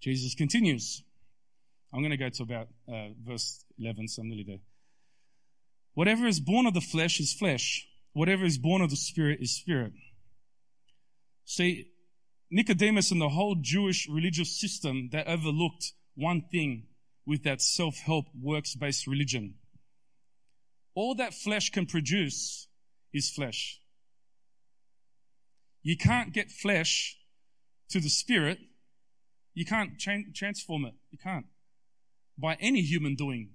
Jesus 0.00 0.34
continues. 0.34 1.02
I'm 1.92 2.00
going 2.00 2.10
to 2.10 2.16
go 2.16 2.28
to 2.28 2.42
about 2.42 2.68
uh, 2.88 3.08
verse 3.26 3.64
11, 3.78 4.08
so 4.08 4.22
I'm 4.22 4.28
nearly 4.28 4.44
there. 4.44 4.60
Whatever 5.94 6.26
is 6.26 6.40
born 6.40 6.66
of 6.66 6.74
the 6.74 6.80
flesh 6.80 7.18
is 7.20 7.32
flesh. 7.32 7.86
Whatever 8.12 8.44
is 8.44 8.58
born 8.58 8.82
of 8.82 8.90
the 8.90 8.96
spirit 8.96 9.38
is 9.40 9.56
spirit. 9.56 9.92
See, 11.44 11.86
Nicodemus 12.50 13.10
and 13.10 13.20
the 13.20 13.28
whole 13.28 13.56
Jewish 13.60 14.08
religious 14.08 14.60
system, 14.60 15.10
they 15.12 15.22
overlooked 15.24 15.92
one 16.14 16.42
thing 16.50 16.88
with 17.24 17.44
that 17.44 17.62
self-help 17.62 18.26
works-based 18.40 19.06
religion. 19.06 19.54
All 20.94 21.14
that 21.14 21.34
flesh 21.34 21.70
can 21.70 21.86
produce 21.86 22.66
is 23.12 23.30
flesh. 23.30 23.80
You 25.82 25.96
can't 25.96 26.32
get 26.32 26.50
flesh 26.50 27.16
to 27.90 28.00
the 28.00 28.08
spirit. 28.08 28.58
You 29.54 29.64
can't 29.64 29.98
cha- 29.98 30.30
transform 30.34 30.84
it. 30.84 30.94
You 31.10 31.18
can't. 31.22 31.46
By 32.36 32.56
any 32.60 32.82
human 32.82 33.14
doing. 33.14 33.50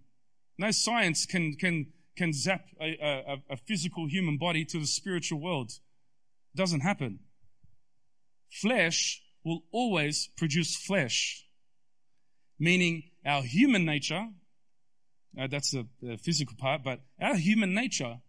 No 0.58 0.72
science 0.72 1.26
can, 1.26 1.56
can, 1.56 1.88
can 2.16 2.34
zap 2.34 2.66
a, 2.80 2.98
a, 3.02 3.54
a 3.54 3.58
physical 3.58 4.08
human 4.08 4.38
body 4.38 4.66
to 4.66 4.80
the 4.80 4.88
spiritual 4.88 5.40
world. 5.40 5.72
It 6.54 6.58
doesn't 6.58 6.82
happen. 6.82 7.20
Flesh 8.50 9.22
will 9.44 9.64
always 9.72 10.30
produce 10.38 10.76
flesh. 10.76 11.46
Meaning 12.58 13.04
our 13.26 13.42
human 13.42 13.86
nature, 13.86 14.28
uh, 15.40 15.48
that's 15.48 15.72
the, 15.72 15.88
the 16.02 16.18
physical 16.18 16.56
part, 16.58 16.84
but 16.84 17.02
our 17.22 17.36
human 17.36 17.74
nature, 17.74 18.20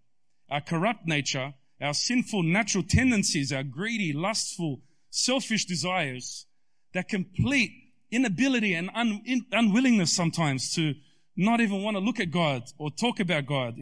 our 0.51 0.61
corrupt 0.61 1.07
nature, 1.07 1.55
our 1.80 1.95
sinful 1.95 2.43
natural 2.43 2.82
tendencies, 2.82 3.53
our 3.53 3.62
greedy, 3.62 4.12
lustful, 4.12 4.82
selfish 5.11 5.64
desires, 5.64 6.47
that 6.93 7.09
complete 7.09 7.70
inability 8.11 8.74
and 8.74 8.91
un, 8.95 9.22
in, 9.24 9.45
unwillingness 9.53 10.14
sometimes 10.14 10.74
to 10.74 10.95
not 11.37 11.61
even 11.61 11.82
want 11.82 11.97
to 11.97 12.01
look 12.01 12.20
at 12.20 12.30
God 12.30 12.62
or 12.78 12.91
talk 12.91 13.20
about 13.20 13.47
God. 13.47 13.76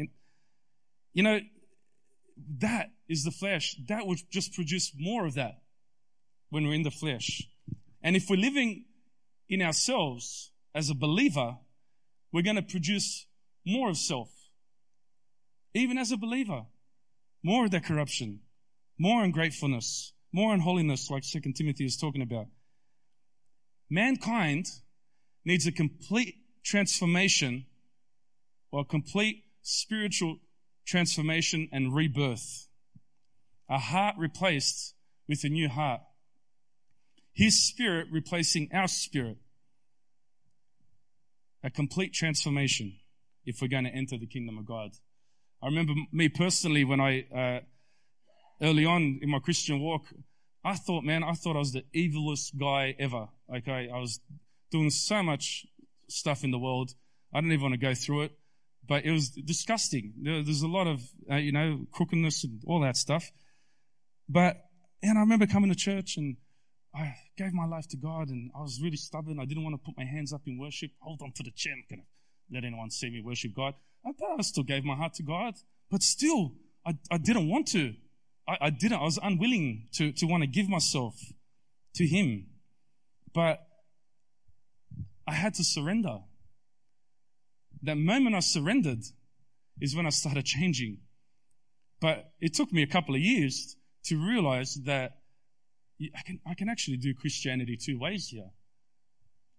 You 1.13 1.23
know, 1.23 1.41
that 2.59 2.91
is 3.09 3.25
the 3.25 3.31
flesh. 3.31 3.77
That 3.89 4.07
would 4.07 4.19
just 4.31 4.53
produce 4.55 4.93
more 4.99 5.25
of 5.25 5.35
that 5.35 5.63
when 6.51 6.67
we're 6.67 6.75
in 6.75 6.83
the 6.83 6.91
flesh. 6.91 7.43
And 8.03 8.17
if 8.17 8.29
we're 8.29 8.37
living 8.37 8.85
in 9.49 9.63
ourselves 9.63 10.53
as 10.75 10.91
a 10.91 10.95
believer, 10.95 11.57
we're 12.33 12.43
going 12.43 12.57
to 12.57 12.63
produce 12.63 13.27
more 13.65 13.89
of 13.91 13.97
self. 13.97 14.31
Even 15.75 15.99
as 15.99 16.13
a 16.13 16.17
believer, 16.17 16.63
more 17.43 17.65
of 17.65 17.71
that 17.71 17.85
corruption, 17.85 18.41
more 18.99 19.23
ungratefulness, 19.23 20.13
more 20.33 20.53
unholiness, 20.53 21.11
like 21.11 21.25
Second 21.25 21.55
Timothy 21.55 21.85
is 21.85 21.97
talking 21.97 22.23
about. 22.23 22.47
Mankind 23.91 24.67
needs 25.45 25.67
a 25.67 25.73
complete 25.73 26.37
transformation 26.65 27.67
or 28.73 28.85
complete 28.85 29.45
spiritual 29.63 30.39
transformation 30.87 31.69
and 31.73 31.95
rebirth. 31.95 32.69
A 33.69 33.79
heart 33.79 34.17
replaced 34.19 34.95
with 35.29 35.45
a 35.45 35.49
new 35.49 35.69
heart. 35.69 36.01
His 37.33 37.63
spirit 37.63 38.09
replacing 38.11 38.71
our 38.73 38.89
spirit. 38.89 39.39
A 41.63 41.71
complete 41.71 42.13
transformation 42.13 42.95
if 43.47 43.61
we're 43.61 43.69
going 43.69 43.85
to 43.85 43.91
enter 43.91 44.19
the 44.19 44.27
kingdom 44.27 44.59
of 44.59 44.67
God. 44.67 44.91
I 45.63 45.67
remember 45.67 45.95
me 46.13 46.29
personally 46.29 46.85
when 46.85 47.01
I, 47.01 47.27
uh, 47.35 47.61
early 48.61 48.85
on 48.85 49.19
in 49.23 49.31
my 49.31 49.39
Christian 49.39 49.81
walk, 49.81 50.07
I 50.63 50.77
thought, 50.77 51.05
man, 51.05 51.23
I 51.23 51.33
thought 51.33 51.57
I 51.57 51.61
was 51.61 51.73
the 51.73 51.85
evilest 51.95 52.59
guy 52.59 52.95
ever. 52.99 53.29
Okay. 53.55 53.89
I 53.93 53.99
was 53.99 54.21
doing 54.71 54.91
so 54.91 55.23
much 55.23 55.67
stuff 56.09 56.45
in 56.45 56.51
the 56.51 56.59
world. 56.59 56.93
I 57.33 57.41
don't 57.41 57.53
even 57.53 57.63
want 57.63 57.75
to 57.75 57.79
go 57.79 57.95
through 57.95 58.23
it, 58.23 58.33
but 58.87 59.05
it 59.05 59.11
was 59.11 59.31
disgusting. 59.31 60.15
there's 60.23 60.63
a 60.63 60.69
lot 60.69 60.87
of, 60.87 61.03
uh, 61.31 61.37
you 61.37 61.53
know, 61.53 61.87
crookedness 61.93 62.45
and 62.45 62.63
all 62.67 62.81
that 62.81 62.97
stuff. 62.97 63.31
But, 64.29 64.57
and 65.03 65.19
I 65.19 65.21
remember 65.21 65.47
coming 65.47 65.71
to 65.71 65.77
church 65.77 66.17
and 66.17 66.37
I 66.95 67.17
gave 67.37 67.53
my 67.53 67.67
life 67.67 67.89
to 67.89 67.97
God 67.97 68.29
and 68.29 68.51
I 68.57 68.63
was 68.63 68.81
really 68.81 68.97
stubborn. 68.97 69.41
I 69.41 69.45
didn't 69.45 69.65
want 69.65 69.75
to 69.75 69.85
put 69.85 69.97
my 69.97 70.05
hands 70.05 70.33
up 70.33 70.43
in 70.47 70.59
worship. 70.59 70.93
Hold 71.01 71.21
on 71.23 71.33
to 71.33 71.43
the 71.43 71.51
chair. 71.51 71.73
I'm 71.73 71.85
going 71.91 72.03
to 72.03 72.55
let 72.55 72.65
anyone 72.65 72.91
see 72.91 73.11
me 73.11 73.21
worship 73.21 73.55
God. 73.55 73.75
I, 74.07 74.11
I 74.39 74.43
still 74.43 74.63
gave 74.63 74.85
my 74.85 74.95
heart 74.95 75.15
to 75.15 75.23
God, 75.23 75.55
but 75.91 76.03
still, 76.03 76.53
I, 76.87 76.97
I 77.11 77.19
didn't 77.19 77.49
want 77.49 77.69
to. 77.69 77.95
I, 78.47 78.59
I 78.63 78.71
didn't. 78.71 78.99
I 78.99 79.05
was 79.05 79.19
unwilling 79.23 79.89
to, 79.95 80.13
to 80.13 80.27
want 80.27 80.43
to 80.43 80.47
give 80.47 80.69
myself 80.69 81.17
to 81.95 82.07
Him. 82.07 82.47
But 83.33 83.67
I 85.27 85.33
had 85.33 85.55
to 85.55 85.65
surrender. 85.65 86.19
That 87.83 87.97
moment 87.97 88.35
I 88.35 88.41
surrendered 88.41 89.05
is 89.81 89.95
when 89.95 90.07
I 90.07 90.11
started 90.11 90.45
changing. 90.45 90.99
But 92.01 92.33
it 92.41 92.55
took 92.55 92.73
me 92.73 92.83
a 92.83 92.87
couple 92.87 93.15
of 93.15 93.21
years 93.21 93.77
to 94.05 94.17
realize 94.17 94.75
that 94.85 95.19
I 96.15 96.23
can, 96.27 96.41
I 96.47 96.55
can 96.55 96.69
actually 96.69 96.99
do 96.99 97.15
Christianity 97.15 97.79
two 97.81 97.99
ways 97.99 98.29
here. 98.29 98.51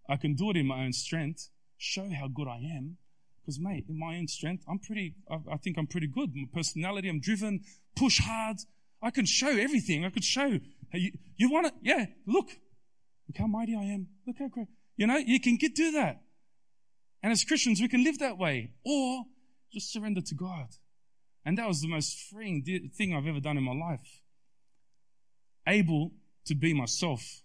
I 0.07 0.17
can 0.17 0.35
do 0.35 0.51
it 0.51 0.57
in 0.57 0.67
my 0.67 0.83
own 0.83 0.93
strength, 0.93 1.49
show 1.77 2.09
how 2.09 2.27
good 2.27 2.47
I 2.47 2.57
am. 2.57 2.97
Because, 3.41 3.59
mate, 3.59 3.85
in 3.87 3.99
my 3.99 4.17
own 4.17 4.27
strength, 4.27 4.63
I'm 4.67 4.79
pretty, 4.79 5.15
I, 5.29 5.37
I 5.53 5.57
think 5.57 5.77
I'm 5.77 5.87
pretty 5.87 6.07
good. 6.07 6.31
My 6.35 6.47
personality, 6.51 7.09
I'm 7.09 7.19
driven, 7.19 7.61
push 7.95 8.19
hard. 8.19 8.57
I 9.01 9.11
can 9.11 9.25
show 9.25 9.49
everything. 9.49 10.03
I 10.03 10.09
could 10.09 10.23
show. 10.23 10.59
You, 10.93 11.11
you 11.37 11.51
want 11.51 11.67
it? 11.67 11.73
Yeah, 11.81 12.05
look. 12.25 12.47
Look 13.27 13.37
how 13.37 13.47
mighty 13.47 13.75
I 13.75 13.83
am. 13.83 14.07
Look 14.25 14.37
how 14.39 14.47
great. 14.47 14.67
You 14.97 15.07
know, 15.07 15.17
you 15.17 15.39
can 15.39 15.57
get 15.57 15.75
do 15.75 15.91
that. 15.91 16.21
And 17.21 17.31
as 17.31 17.43
Christians, 17.43 17.81
we 17.81 17.87
can 17.87 18.03
live 18.03 18.19
that 18.19 18.37
way. 18.37 18.71
Or 18.85 19.25
just 19.71 19.91
surrender 19.91 20.21
to 20.21 20.35
God. 20.35 20.67
And 21.45 21.57
that 21.57 21.67
was 21.67 21.81
the 21.81 21.87
most 21.87 22.17
freeing 22.31 22.63
thing 22.97 23.13
I've 23.13 23.27
ever 23.27 23.39
done 23.39 23.57
in 23.57 23.63
my 23.63 23.73
life. 23.73 24.21
Able 25.67 26.11
to 26.45 26.55
be 26.55 26.73
myself. 26.73 27.41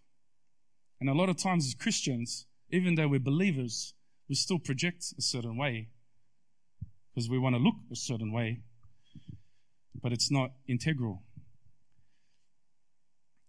And 1.01 1.09
a 1.09 1.15
lot 1.15 1.29
of 1.29 1.39
times 1.39 1.67
as 1.67 1.75
Christians, 1.75 2.47
even 2.71 2.95
though 2.95 3.09
we're 3.09 3.21
believers, 3.21 3.95
we 4.29 4.35
still 4.35 4.59
project 4.59 5.13
a 5.19 5.23
certain 5.23 5.57
way 5.57 5.89
because 7.13 7.29
we 7.29 7.39
want 7.39 7.57
to 7.57 7.61
look 7.61 7.75
a 7.91 7.97
certain 7.97 8.33
way, 8.33 8.61
but 10.01 10.13
it's 10.13 10.31
not 10.31 10.53
integral. 10.69 11.23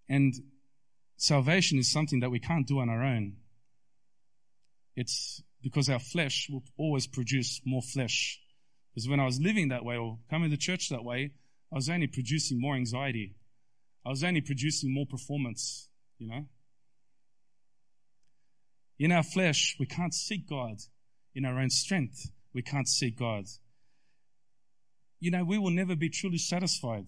And 0.10 0.34
salvation 1.18 1.78
is 1.78 1.92
something 1.92 2.20
that 2.22 2.32
we 2.32 2.40
can't 2.40 2.68
do 2.68 2.80
on 2.80 2.90
our 2.90 3.04
own. 3.04 3.36
It's 4.96 5.42
because 5.62 5.90
our 5.90 6.00
flesh 6.00 6.48
will 6.50 6.64
always 6.78 7.08
produce 7.08 7.62
more 7.66 7.82
flesh. 7.82 8.40
Because 8.94 9.08
when 9.08 9.20
I 9.20 9.26
was 9.26 9.40
living 9.40 9.70
that 9.70 9.86
way 9.86 9.98
or 9.98 10.20
coming 10.30 10.50
to 10.52 10.58
church 10.58 10.90
that 10.90 11.04
way, 11.04 11.32
I 11.72 11.76
was 11.76 11.90
only 11.90 12.08
producing 12.08 12.60
more 12.60 12.76
anxiety. 12.76 13.36
I 14.06 14.10
was 14.10 14.24
only 14.24 14.42
producing 14.42 14.94
more 14.94 15.06
performance, 15.06 15.88
you 16.18 16.28
know. 16.28 16.46
In 19.00 19.12
our 19.12 19.24
flesh, 19.24 19.78
we 19.80 19.86
can't 19.86 20.14
seek 20.14 20.48
God. 20.48 20.78
In 21.34 21.46
our 21.46 21.60
own 21.60 21.70
strength, 21.70 22.30
we 22.54 22.62
can't 22.62 22.88
seek 22.88 23.18
God. 23.18 23.46
You 25.20 25.32
know, 25.32 25.46
we 25.46 25.58
will 25.58 25.72
never 25.72 25.96
be 25.96 26.10
truly 26.10 26.38
satisfied. 26.38 27.06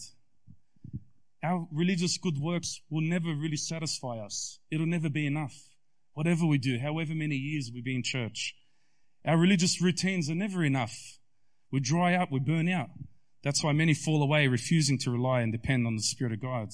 Our 1.44 1.68
religious 1.72 2.18
good 2.18 2.38
works 2.38 2.80
will 2.90 3.02
never 3.02 3.36
really 3.36 3.58
satisfy 3.58 4.20
us. 4.20 4.60
It'll 4.72 4.86
never 4.86 5.10
be 5.10 5.28
enough. 5.28 5.73
Whatever 6.14 6.46
we 6.46 6.58
do, 6.58 6.80
however 6.80 7.16
many 7.16 7.36
years 7.36 7.72
we 7.74 7.82
be 7.82 7.96
in 7.96 8.04
church, 8.04 8.56
our 9.26 9.38
religious 9.38 9.82
routines 9.82 10.30
are 10.30 10.36
never 10.36 10.64
enough. 10.64 11.20
We 11.72 11.80
dry 11.80 12.14
up, 12.14 12.32
we 12.32 12.40
burn 12.40 12.70
out. 12.70 12.90
That's 13.44 13.64
why 13.64 13.74
many 13.74 13.94
fall 13.94 14.22
away, 14.22 14.48
refusing 14.48 14.98
to 15.00 15.12
rely 15.12 15.42
and 15.42 15.52
depend 15.52 15.88
on 15.88 15.96
the 15.96 16.02
Spirit 16.02 16.34
of 16.34 16.42
God. 16.42 16.70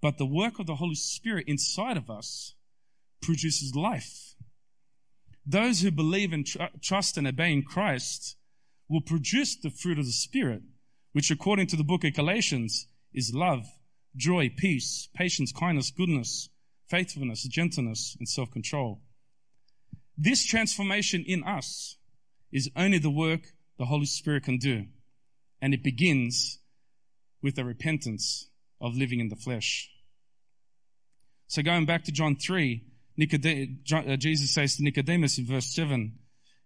But 0.00 0.18
the 0.18 0.26
work 0.26 0.58
of 0.58 0.66
the 0.66 0.76
Holy 0.76 0.94
Spirit 0.94 1.44
inside 1.46 1.96
of 1.96 2.10
us 2.10 2.54
produces 3.22 3.74
life. 3.74 4.34
Those 5.44 5.80
who 5.80 5.90
believe 5.90 6.32
and 6.32 6.46
tr- 6.46 6.62
trust 6.82 7.16
and 7.16 7.26
obey 7.26 7.52
in 7.52 7.62
Christ 7.62 8.36
will 8.88 9.00
produce 9.00 9.56
the 9.56 9.70
fruit 9.70 9.98
of 9.98 10.06
the 10.06 10.12
Spirit, 10.12 10.62
which 11.12 11.30
according 11.30 11.68
to 11.68 11.76
the 11.76 11.84
book 11.84 12.04
of 12.04 12.14
Galatians 12.14 12.86
is 13.12 13.34
love, 13.34 13.66
joy, 14.16 14.50
peace, 14.56 15.08
patience, 15.14 15.52
kindness, 15.52 15.90
goodness, 15.90 16.48
faithfulness, 16.88 17.42
gentleness, 17.44 18.16
and 18.18 18.28
self-control. 18.28 19.00
This 20.16 20.44
transformation 20.44 21.24
in 21.26 21.44
us 21.44 21.96
is 22.52 22.70
only 22.76 22.98
the 22.98 23.10
work 23.10 23.52
the 23.78 23.86
Holy 23.86 24.06
Spirit 24.06 24.44
can 24.44 24.58
do. 24.58 24.86
And 25.60 25.74
it 25.74 25.82
begins 25.82 26.58
with 27.42 27.56
the 27.56 27.64
repentance 27.64 28.48
of 28.80 28.96
living 28.96 29.20
in 29.20 29.28
the 29.28 29.36
flesh. 29.36 29.90
So 31.48 31.62
going 31.62 31.86
back 31.86 32.04
to 32.04 32.12
John 32.12 32.36
3, 32.36 32.82
uh, 33.20 34.16
Jesus 34.16 34.52
says 34.52 34.76
to 34.76 34.82
Nicodemus 34.82 35.38
in 35.38 35.46
verse 35.46 35.74
7 35.74 36.18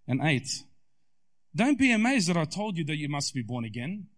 and 0.09 0.21
8, 0.23 0.49
Don't 1.55 1.79
be 1.79 1.93
amazed 1.93 2.29
that 2.29 2.37
I 2.37 2.45
told 2.45 2.77
you 2.77 2.85
that 2.85 2.97
you 2.97 3.09
must 3.09 3.35
be 3.35 3.43
born 3.43 3.65
again. 3.65 4.09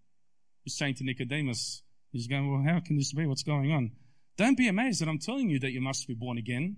He's 0.62 0.76
saying 0.76 0.94
to 0.96 1.04
Nicodemus, 1.04 1.82
he's 2.12 2.28
going, 2.28 2.50
Well, 2.50 2.62
how 2.62 2.80
can 2.80 2.96
this 2.96 3.12
be? 3.12 3.26
What's 3.26 3.42
going 3.42 3.72
on? 3.72 3.92
Don't 4.36 4.56
be 4.56 4.68
amazed 4.68 5.00
that 5.00 5.08
I'm 5.08 5.18
telling 5.18 5.50
you 5.50 5.58
that 5.60 5.72
you 5.72 5.80
must 5.80 6.06
be 6.06 6.14
born 6.14 6.38
again. 6.38 6.76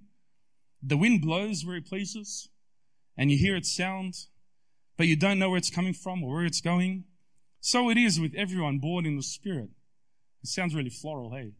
The 0.82 0.96
wind 0.96 1.22
blows 1.22 1.64
where 1.64 1.76
it 1.76 1.86
pleases, 1.86 2.48
and 3.16 3.30
you 3.30 3.38
hear 3.38 3.56
its 3.56 3.74
sound, 3.74 4.14
but 4.96 5.06
you 5.06 5.16
don't 5.16 5.38
know 5.38 5.50
where 5.50 5.58
it's 5.58 5.70
coming 5.70 5.94
from 5.94 6.22
or 6.22 6.36
where 6.36 6.44
it's 6.44 6.60
going. 6.60 7.04
So 7.60 7.88
it 7.90 7.96
is 7.96 8.20
with 8.20 8.34
everyone 8.34 8.78
born 8.78 9.06
in 9.06 9.16
the 9.16 9.22
Spirit. 9.22 9.70
It 10.42 10.48
sounds 10.48 10.74
really 10.74 10.90
floral, 10.90 11.32
hey? 11.32 11.52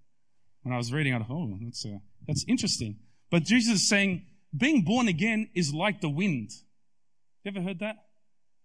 When 0.63 0.75
I 0.75 0.77
was 0.77 0.93
reading, 0.93 1.15
I 1.15 1.19
thought, 1.19 1.31
oh, 1.31 1.59
that's, 1.63 1.87
uh, 1.87 1.99
that's 2.27 2.45
interesting. 2.47 2.97
But 3.31 3.45
Jesus 3.45 3.77
is 3.77 3.89
saying, 3.89 4.27
being 4.57 4.83
born 4.83 5.09
again 5.09 5.49
is 5.55 5.73
like 5.73 6.01
the 6.01 6.11
wind. 6.11 6.51
You 7.43 7.51
ever 7.51 7.63
heard 7.63 7.81
that? 7.81 7.97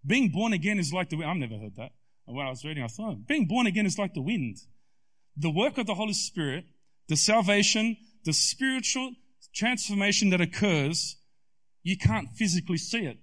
Being 0.06 0.30
born 0.30 0.54
again 0.54 0.80
is 0.80 0.94
like 0.94 1.10
the 1.10 1.18
wind. 1.18 1.30
I've 1.30 1.38
never 1.38 1.58
heard 1.58 1.76
that. 1.78 1.92
When 2.26 2.46
I 2.46 2.50
was 2.50 2.64
reading, 2.64 2.84
I 2.84 2.88
thought, 2.88 3.28
being 3.28 3.48
born 3.48 3.66
again 3.66 3.86
is 3.86 3.98
like 3.98 4.14
the 4.14 4.22
wind. 4.22 4.58
The 5.36 5.50
work 5.50 5.78
of 5.78 5.88
the 5.88 5.96
Holy 5.96 6.14
Spirit, 6.14 6.66
the 7.10 7.18
salvation, 7.18 7.98
the 8.24 8.32
spiritual 8.32 9.12
transformation 9.54 10.30
that 10.30 10.40
occurs, 10.40 11.18
you 11.84 11.98
can't 11.98 12.30
physically 12.30 12.78
see 12.78 13.00
it. 13.00 13.18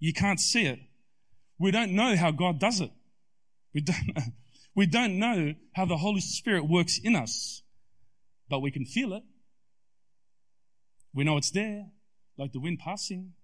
You 0.00 0.12
can't 0.12 0.40
see 0.40 0.66
it. 0.66 0.80
We 1.58 1.70
don't 1.70 1.92
know 1.92 2.16
how 2.16 2.32
God 2.32 2.58
does 2.58 2.80
it. 2.80 2.90
We 3.74 3.82
don't, 3.82 4.18
we 4.74 4.86
don't 4.86 5.18
know 5.18 5.54
how 5.74 5.84
the 5.84 5.98
Holy 5.98 6.22
Spirit 6.22 6.68
works 6.68 6.98
in 6.98 7.14
us, 7.14 7.62
but 8.48 8.60
we 8.60 8.70
can 8.70 8.86
feel 8.86 9.12
it. 9.12 9.22
We 11.14 11.24
know 11.24 11.36
it's 11.36 11.50
there, 11.50 11.88
like 12.38 12.52
the 12.52 12.60
wind 12.60 12.78
passing. 12.78 13.34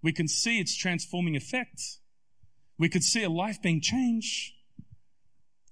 We 0.00 0.12
can 0.12 0.28
see 0.28 0.60
its 0.60 0.76
transforming 0.76 1.34
effect. 1.34 1.82
We 2.78 2.88
could 2.88 3.02
see 3.02 3.24
a 3.24 3.28
life 3.28 3.60
being 3.60 3.80
changed. 3.80 4.52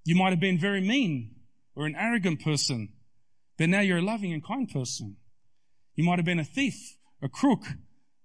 You 0.05 0.16
might 0.16 0.30
have 0.30 0.40
been 0.40 0.59
very 0.59 0.80
mean 0.80 1.36
or 1.79 1.87
an 1.87 1.95
arrogant 1.97 2.43
person, 2.43 2.89
but 3.57 3.68
now 3.68 3.79
you're 3.79 3.99
a 3.99 4.03
loving 4.03 4.33
and 4.33 4.45
kind 4.45 4.68
person. 4.68 5.16
You 5.95 6.03
might 6.03 6.18
have 6.18 6.26
been 6.26 6.41
a 6.41 6.45
thief, 6.45 6.97
a 7.22 7.29
crook, 7.29 7.62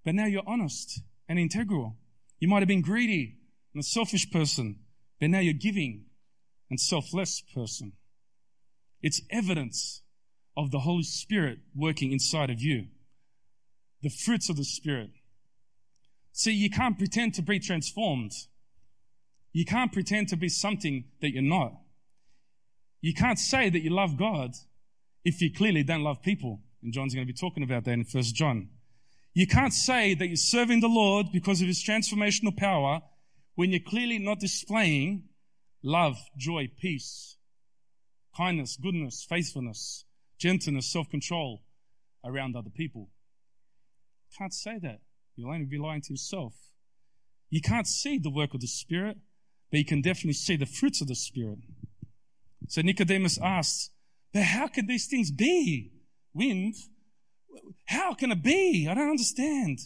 but 0.04 0.16
now 0.16 0.26
you're 0.26 0.42
honest 0.44 1.00
and 1.28 1.38
integral. 1.38 1.96
You 2.40 2.48
might 2.48 2.62
have 2.62 2.68
been 2.68 2.82
greedy 2.82 3.36
and 3.72 3.80
a 3.80 3.86
selfish 3.86 4.28
person, 4.32 4.80
but 5.20 5.30
now 5.30 5.38
you're 5.38 5.54
giving 5.54 6.06
and 6.68 6.80
selfless 6.80 7.42
person. 7.54 7.92
It's 9.02 9.22
evidence 9.30 10.02
of 10.56 10.72
the 10.72 10.80
Holy 10.80 11.04
Spirit 11.04 11.58
working 11.76 12.10
inside 12.10 12.50
of 12.50 12.60
you. 12.60 12.88
The 14.02 14.10
fruits 14.10 14.50
of 14.50 14.56
the 14.56 14.64
Spirit. 14.64 15.10
See, 16.32 16.52
you 16.52 16.70
can't 16.70 16.98
pretend 16.98 17.34
to 17.34 17.42
be 17.42 17.60
transformed. 17.60 18.32
You 19.52 19.64
can't 19.64 19.92
pretend 19.92 20.28
to 20.30 20.36
be 20.36 20.48
something 20.48 21.04
that 21.20 21.30
you're 21.30 21.42
not. 21.42 21.74
You 23.04 23.12
can't 23.12 23.38
say 23.38 23.68
that 23.68 23.82
you 23.82 23.90
love 23.90 24.16
God 24.16 24.54
if 25.26 25.42
you 25.42 25.52
clearly 25.52 25.82
don't 25.82 26.02
love 26.02 26.22
people. 26.22 26.62
And 26.82 26.90
John's 26.90 27.14
going 27.14 27.26
to 27.26 27.30
be 27.30 27.36
talking 27.36 27.62
about 27.62 27.84
that 27.84 27.90
in 27.90 28.04
First 28.06 28.34
John. 28.34 28.70
You 29.34 29.46
can't 29.46 29.74
say 29.74 30.14
that 30.14 30.26
you're 30.26 30.36
serving 30.36 30.80
the 30.80 30.88
Lord 30.88 31.26
because 31.30 31.60
of 31.60 31.66
his 31.66 31.84
transformational 31.84 32.56
power 32.56 33.02
when 33.56 33.68
you're 33.68 33.80
clearly 33.86 34.18
not 34.18 34.40
displaying 34.40 35.24
love, 35.82 36.16
joy, 36.38 36.70
peace, 36.80 37.36
kindness, 38.34 38.78
goodness, 38.82 39.26
faithfulness, 39.28 40.06
gentleness, 40.38 40.90
self-control 40.90 41.62
around 42.24 42.56
other 42.56 42.70
people. 42.70 43.10
You 44.30 44.38
can't 44.38 44.54
say 44.54 44.78
that. 44.78 45.00
You'll 45.36 45.50
only 45.52 45.66
be 45.66 45.76
lying 45.76 46.00
to 46.00 46.14
yourself. 46.14 46.54
You 47.50 47.60
can't 47.60 47.86
see 47.86 48.16
the 48.16 48.30
work 48.30 48.54
of 48.54 48.62
the 48.62 48.66
Spirit, 48.66 49.18
but 49.70 49.76
you 49.76 49.84
can 49.84 50.00
definitely 50.00 50.32
see 50.32 50.56
the 50.56 50.64
fruits 50.64 51.02
of 51.02 51.08
the 51.08 51.14
Spirit. 51.14 51.58
So 52.68 52.82
Nicodemus 52.82 53.38
asked, 53.38 53.90
but 54.32 54.42
how 54.42 54.66
can 54.66 54.86
these 54.86 55.06
things 55.06 55.30
be? 55.30 55.92
wind. 56.34 56.74
How 57.86 58.12
can 58.14 58.32
it 58.32 58.42
be? 58.42 58.88
I 58.90 58.94
don't 58.94 59.10
understand. 59.10 59.78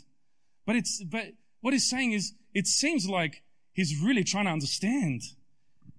But 0.66 0.76
it's, 0.76 1.02
but 1.04 1.26
what 1.60 1.74
he's 1.74 1.88
saying 1.88 2.12
is, 2.12 2.32
it 2.54 2.66
seems 2.66 3.08
like 3.08 3.42
he's 3.72 4.00
really 4.02 4.24
trying 4.24 4.46
to 4.46 4.50
understand. 4.50 5.22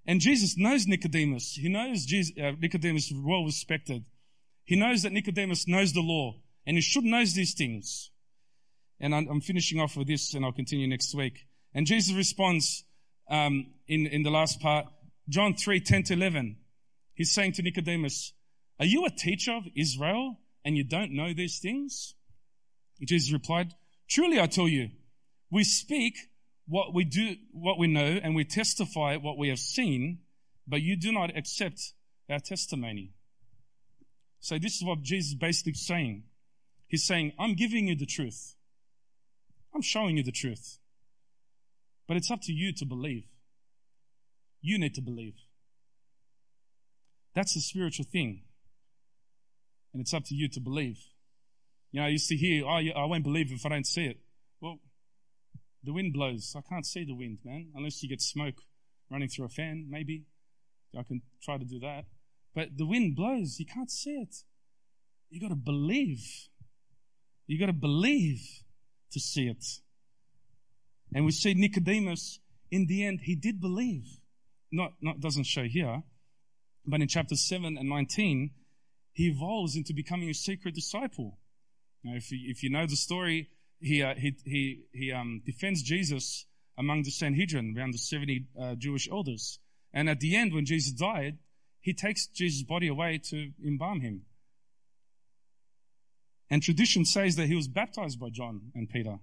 And 0.06 0.20
Jesus 0.20 0.58
knows 0.58 0.88
Nicodemus. 0.88 1.54
He 1.54 1.70
knows 1.70 2.06
Jesus, 2.06 2.36
uh, 2.38 2.52
Nicodemus 2.60 3.14
well 3.16 3.46
respected. 3.46 4.04
He 4.66 4.76
knows 4.76 5.04
that 5.04 5.14
Nicodemus 5.14 5.68
knows 5.68 5.94
the 5.94 6.02
law 6.02 6.36
and 6.66 6.76
he 6.76 6.82
should 6.82 7.04
know 7.04 7.24
these 7.24 7.54
things. 7.54 8.10
And 9.00 9.16
I'm, 9.16 9.28
I'm, 9.30 9.42
finishing 9.42 9.80
off 9.80 9.96
with 9.96 10.08
this 10.08 10.34
and 10.34 10.44
I'll 10.44 10.52
continue 10.52 10.88
next 10.88 11.16
week. 11.16 11.46
And 11.74 11.86
Jesus 11.86 12.14
responds, 12.14 12.84
um, 13.30 13.68
in, 13.88 14.08
in 14.08 14.24
the 14.24 14.32
last 14.32 14.60
part, 14.60 14.88
John 15.30 15.54
3, 15.54 15.80
10 15.80 16.04
to 16.04 16.14
11. 16.14 16.58
He's 17.20 17.34
saying 17.34 17.52
to 17.54 17.62
Nicodemus, 17.62 18.32
are 18.80 18.86
you 18.86 19.06
a 19.06 19.10
teacher 19.10 19.52
of 19.52 19.68
Israel 19.76 20.40
and 20.64 20.78
you 20.78 20.86
don't 20.86 21.12
know 21.12 21.34
these 21.34 21.60
things? 21.60 22.16
Jesus 23.06 23.34
replied, 23.34 23.74
Truly 24.08 24.40
I 24.40 24.48
tell 24.48 24.70
you, 24.70 24.92
we 25.52 25.66
speak 25.66 26.16
what 26.66 26.94
we 26.94 27.04
do, 27.04 27.36
what 27.52 27.78
we 27.78 27.88
know, 27.88 28.22
and 28.24 28.36
we 28.36 28.46
testify 28.46 29.18
what 29.18 29.38
we 29.38 29.50
have 29.50 29.60
seen, 29.60 30.20
but 30.66 30.82
you 30.82 30.96
do 30.96 31.12
not 31.12 31.36
accept 31.36 31.92
our 32.30 32.40
testimony. 32.40 33.12
So 34.40 34.58
this 34.58 34.78
is 34.78 34.86
what 34.86 35.02
Jesus 35.02 35.32
is 35.32 35.36
basically 35.36 35.74
saying. 35.74 36.24
He's 36.88 37.06
saying, 37.06 37.34
I'm 37.38 37.54
giving 37.54 37.90
you 37.90 37.98
the 37.98 38.06
truth. 38.06 38.56
I'm 39.76 39.82
showing 39.82 40.16
you 40.16 40.24
the 40.24 40.32
truth. 40.32 40.80
But 42.08 42.16
it's 42.16 42.32
up 42.32 42.40
to 42.44 42.54
you 42.54 42.72
to 42.76 42.86
believe. 42.86 43.26
You 44.62 44.80
need 44.80 44.96
to 44.96 45.02
believe. 45.02 45.36
That's 47.36 47.54
the 47.54 47.62
spiritual 47.62 48.06
thing 48.06 48.44
and 49.94 50.02
it's 50.02 50.14
up 50.14 50.26
to 50.26 50.36
you 50.36 50.48
to 50.50 50.60
believe. 50.60 51.00
You 51.92 52.00
know, 52.00 52.06
I 52.06 52.10
used 52.10 52.30
to 52.30 52.36
hear, 52.36 52.66
oh, 52.66 52.70
I 52.70 53.06
won't 53.06 53.24
believe 53.24 53.52
if 53.52 53.66
I 53.66 53.70
don't 53.70 53.88
see 53.88 54.06
it. 54.06 54.20
Well, 54.62 54.80
the 55.84 55.94
wind 55.94 56.14
blows. 56.14 56.56
I 56.56 56.62
can't 56.62 56.86
see 56.86 57.04
the 57.04 57.16
wind, 57.16 57.40
man, 57.44 57.70
unless 57.76 58.04
you 58.04 58.10
get 58.10 58.22
smoke 58.22 58.56
running 59.10 59.30
through 59.30 59.46
a 59.46 59.50
fan, 59.50 59.88
maybe. 59.90 60.26
I 60.98 61.04
can 61.04 61.22
try 61.42 61.58
to 61.58 61.66
do 61.66 61.80
that. 61.80 62.06
But 62.54 62.78
the 62.78 62.86
wind 62.86 63.16
blows. 63.16 63.60
You 63.60 63.66
can't 63.66 63.90
see 63.90 64.12
it. 64.12 64.36
You 65.30 65.40
got 65.42 65.50
to 65.50 65.56
believe. 65.56 66.24
You 67.48 67.60
got 67.60 67.68
to 67.68 67.74
believe 67.74 68.42
to 69.12 69.20
see 69.20 69.48
it. 69.48 69.64
And 71.14 71.26
we 71.26 71.32
see 71.32 71.56
Nicodemus, 71.56 72.40
in 72.72 72.86
the 72.86 73.04
end, 73.04 73.22
he 73.24 73.36
did 73.36 73.60
believe. 73.60 74.06
Not, 74.72 74.94
not 75.02 75.20
doesn't 75.20 75.46
show 75.46 75.64
here, 75.64 76.04
but 76.86 77.02
in 77.02 77.08
chapter 77.08 77.36
7 77.36 77.78
and 77.78 77.90
19, 77.90 78.52
he 79.12 79.28
evolves 79.28 79.76
into 79.76 79.94
becoming 79.94 80.30
a 80.30 80.34
secret 80.34 80.76
disciple. 80.76 81.38
Now, 82.04 82.16
if, 82.16 82.32
you, 82.32 82.40
if 82.50 82.64
you 82.64 82.70
know 82.70 82.86
the 82.86 82.96
story, 82.96 83.50
he, 83.80 84.02
uh, 84.02 84.16
he, 84.16 84.36
he, 84.46 84.84
he 84.94 85.12
um, 85.12 85.42
defends 85.46 85.84
Jesus 85.84 86.46
among 86.78 87.04
the 87.04 87.12
Sanhedrin, 87.12 87.76
around 87.78 87.94
the 87.94 87.98
70 87.98 88.46
uh, 88.60 88.76
Jewish 88.76 89.10
elders. 89.10 89.60
And 89.94 90.10
at 90.10 90.20
the 90.20 90.36
end, 90.36 90.54
when 90.54 90.66
Jesus 90.66 90.94
died, 90.94 91.38
he 91.82 91.94
takes 91.94 92.28
Jesus' 92.28 92.64
body 92.64 92.88
away 92.88 93.20
to 93.30 93.52
embalm 93.66 94.02
him. 94.02 94.22
And 96.50 96.64
tradition 96.64 97.06
says 97.06 97.36
that 97.36 97.48
he 97.48 97.56
was 97.56 97.68
baptized 97.68 98.20
by 98.20 98.30
John 98.30 98.72
and 98.74 98.90
Peter. 98.90 99.20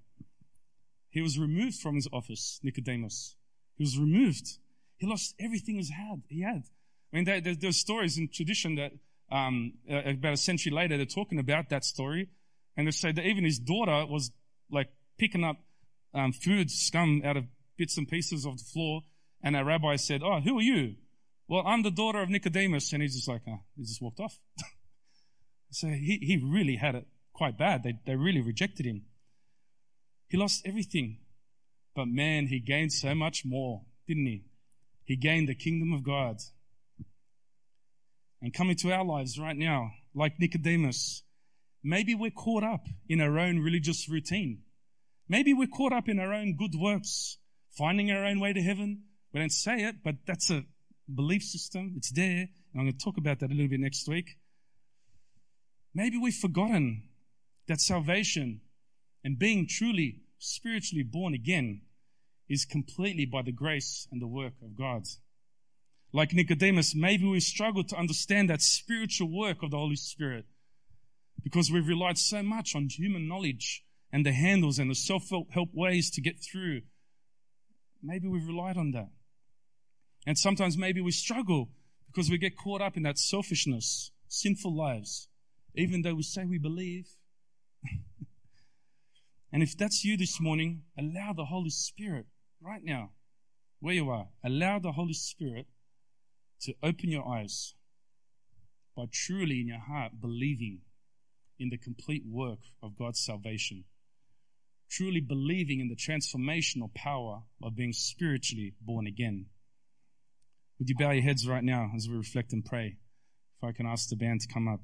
He 1.10 1.20
was 1.20 1.38
removed 1.38 1.76
from 1.80 1.94
his 1.94 2.08
office, 2.12 2.60
Nicodemus. 2.62 3.36
He 3.76 3.84
was 3.84 3.98
removed. 3.98 4.58
He 4.96 5.06
lost 5.06 5.34
everything 5.40 5.76
he 5.76 5.92
had. 5.92 6.22
He 6.28 6.42
had. 6.42 6.64
I 7.16 7.18
mean, 7.18 7.24
there, 7.24 7.40
there, 7.40 7.54
there's 7.54 7.78
stories 7.78 8.18
in 8.18 8.28
tradition 8.28 8.74
that 8.74 8.92
um, 9.32 9.72
about 9.88 10.34
a 10.34 10.36
century 10.36 10.70
later, 10.70 10.98
they're 10.98 11.06
talking 11.06 11.38
about 11.38 11.70
that 11.70 11.82
story, 11.82 12.28
and 12.76 12.86
they 12.86 12.90
say 12.90 13.10
that 13.10 13.24
even 13.24 13.42
his 13.42 13.58
daughter 13.58 14.04
was 14.06 14.32
like 14.70 14.88
picking 15.18 15.42
up 15.42 15.56
um, 16.12 16.32
food 16.32 16.70
scum 16.70 17.22
out 17.24 17.38
of 17.38 17.44
bits 17.78 17.96
and 17.96 18.06
pieces 18.06 18.44
of 18.44 18.58
the 18.58 18.64
floor, 18.64 19.00
and 19.42 19.56
a 19.56 19.64
rabbi 19.64 19.96
said, 19.96 20.20
"Oh, 20.22 20.40
who 20.40 20.58
are 20.58 20.62
you?" 20.62 20.96
Well, 21.48 21.62
I'm 21.66 21.84
the 21.84 21.90
daughter 21.90 22.20
of 22.20 22.28
Nicodemus, 22.28 22.92
and 22.92 23.00
he's 23.00 23.14
just 23.14 23.28
like, 23.28 23.40
oh, 23.48 23.60
he 23.76 23.84
just 23.84 24.02
walked 24.02 24.20
off. 24.20 24.38
so 25.70 25.86
he 25.88 26.18
he 26.20 26.36
really 26.36 26.76
had 26.76 26.96
it 26.96 27.06
quite 27.32 27.56
bad. 27.56 27.82
They 27.82 27.98
they 28.04 28.16
really 28.16 28.42
rejected 28.42 28.84
him. 28.84 29.06
He 30.28 30.36
lost 30.36 30.66
everything, 30.66 31.20
but 31.94 32.08
man, 32.08 32.48
he 32.48 32.60
gained 32.60 32.92
so 32.92 33.14
much 33.14 33.42
more, 33.46 33.86
didn't 34.06 34.26
he? 34.26 34.44
He 35.02 35.16
gained 35.16 35.48
the 35.48 35.54
kingdom 35.54 35.94
of 35.94 36.02
God 36.02 36.42
and 38.40 38.54
coming 38.54 38.76
to 38.76 38.92
our 38.92 39.04
lives 39.04 39.38
right 39.38 39.56
now, 39.56 39.90
like 40.14 40.38
Nicodemus, 40.38 41.22
maybe 41.82 42.14
we're 42.14 42.30
caught 42.30 42.64
up 42.64 42.86
in 43.08 43.20
our 43.20 43.38
own 43.38 43.58
religious 43.58 44.08
routine. 44.08 44.62
Maybe 45.28 45.52
we're 45.52 45.66
caught 45.66 45.92
up 45.92 46.08
in 46.08 46.18
our 46.18 46.32
own 46.32 46.56
good 46.56 46.74
works, 46.74 47.38
finding 47.76 48.10
our 48.10 48.24
own 48.24 48.40
way 48.40 48.52
to 48.52 48.62
heaven. 48.62 49.02
We 49.32 49.40
don't 49.40 49.52
say 49.52 49.82
it, 49.82 49.96
but 50.04 50.16
that's 50.26 50.50
a 50.50 50.64
belief 51.12 51.42
system. 51.42 51.94
It's 51.96 52.10
there. 52.10 52.48
And 52.72 52.80
I'm 52.80 52.84
going 52.84 52.92
to 52.92 53.04
talk 53.04 53.16
about 53.16 53.40
that 53.40 53.50
a 53.50 53.54
little 53.54 53.68
bit 53.68 53.80
next 53.80 54.08
week. 54.08 54.38
Maybe 55.94 56.18
we've 56.18 56.34
forgotten 56.34 57.08
that 57.68 57.80
salvation 57.80 58.60
and 59.24 59.38
being 59.38 59.66
truly 59.66 60.20
spiritually 60.38 61.02
born 61.02 61.34
again 61.34 61.82
is 62.48 62.64
completely 62.64 63.24
by 63.24 63.42
the 63.42 63.52
grace 63.52 64.06
and 64.12 64.20
the 64.20 64.26
work 64.26 64.52
of 64.62 64.76
God. 64.76 65.04
Like 66.16 66.32
Nicodemus, 66.32 66.94
maybe 66.94 67.26
we 67.26 67.40
struggle 67.40 67.84
to 67.84 67.94
understand 67.94 68.48
that 68.48 68.62
spiritual 68.62 69.30
work 69.30 69.62
of 69.62 69.70
the 69.70 69.76
Holy 69.76 69.96
Spirit 69.96 70.46
because 71.44 71.70
we've 71.70 71.86
relied 71.86 72.16
so 72.16 72.42
much 72.42 72.74
on 72.74 72.88
human 72.88 73.28
knowledge 73.28 73.84
and 74.10 74.24
the 74.24 74.32
handles 74.32 74.78
and 74.78 74.90
the 74.90 74.94
self 74.94 75.28
help 75.28 75.68
ways 75.74 76.10
to 76.12 76.22
get 76.22 76.36
through. 76.42 76.80
Maybe 78.02 78.28
we've 78.28 78.46
relied 78.46 78.78
on 78.78 78.92
that. 78.92 79.10
And 80.26 80.38
sometimes 80.38 80.78
maybe 80.78 81.02
we 81.02 81.10
struggle 81.10 81.68
because 82.06 82.30
we 82.30 82.38
get 82.38 82.56
caught 82.56 82.80
up 82.80 82.96
in 82.96 83.02
that 83.02 83.18
selfishness, 83.18 84.10
sinful 84.26 84.74
lives, 84.74 85.28
even 85.74 86.00
though 86.00 86.14
we 86.14 86.22
say 86.22 86.46
we 86.46 86.56
believe. 86.56 87.08
and 89.52 89.62
if 89.62 89.76
that's 89.76 90.02
you 90.02 90.16
this 90.16 90.40
morning, 90.40 90.84
allow 90.98 91.34
the 91.34 91.44
Holy 91.44 91.68
Spirit 91.68 92.24
right 92.62 92.82
now, 92.82 93.10
where 93.80 93.92
you 93.92 94.08
are, 94.08 94.28
allow 94.42 94.78
the 94.78 94.92
Holy 94.92 95.12
Spirit 95.12 95.66
to 96.62 96.74
open 96.82 97.10
your 97.10 97.26
eyes 97.28 97.74
by 98.96 99.04
truly 99.12 99.60
in 99.60 99.68
your 99.68 99.80
heart 99.80 100.12
believing 100.20 100.80
in 101.58 101.70
the 101.70 101.78
complete 101.78 102.24
work 102.26 102.58
of 102.82 102.96
God's 102.98 103.20
salvation, 103.20 103.84
truly 104.90 105.20
believing 105.20 105.80
in 105.80 105.88
the 105.88 105.96
transformational 105.96 106.92
power 106.94 107.42
of 107.62 107.76
being 107.76 107.92
spiritually 107.92 108.74
born 108.80 109.06
again. 109.06 109.46
Would 110.78 110.88
you 110.88 110.96
bow 110.96 111.10
your 111.10 111.22
heads 111.22 111.46
right 111.46 111.64
now 111.64 111.90
as 111.94 112.08
we 112.08 112.16
reflect 112.16 112.52
and 112.52 112.64
pray? 112.64 112.96
If 113.58 113.68
I 113.68 113.72
can 113.72 113.86
ask 113.86 114.08
the 114.08 114.16
band 114.16 114.42
to 114.42 114.48
come 114.48 114.68
up. 114.68 114.80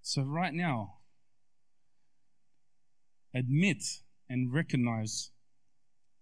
So, 0.00 0.22
right 0.22 0.54
now, 0.54 0.94
admit 3.34 3.82
and 4.28 4.52
recognize 4.52 5.30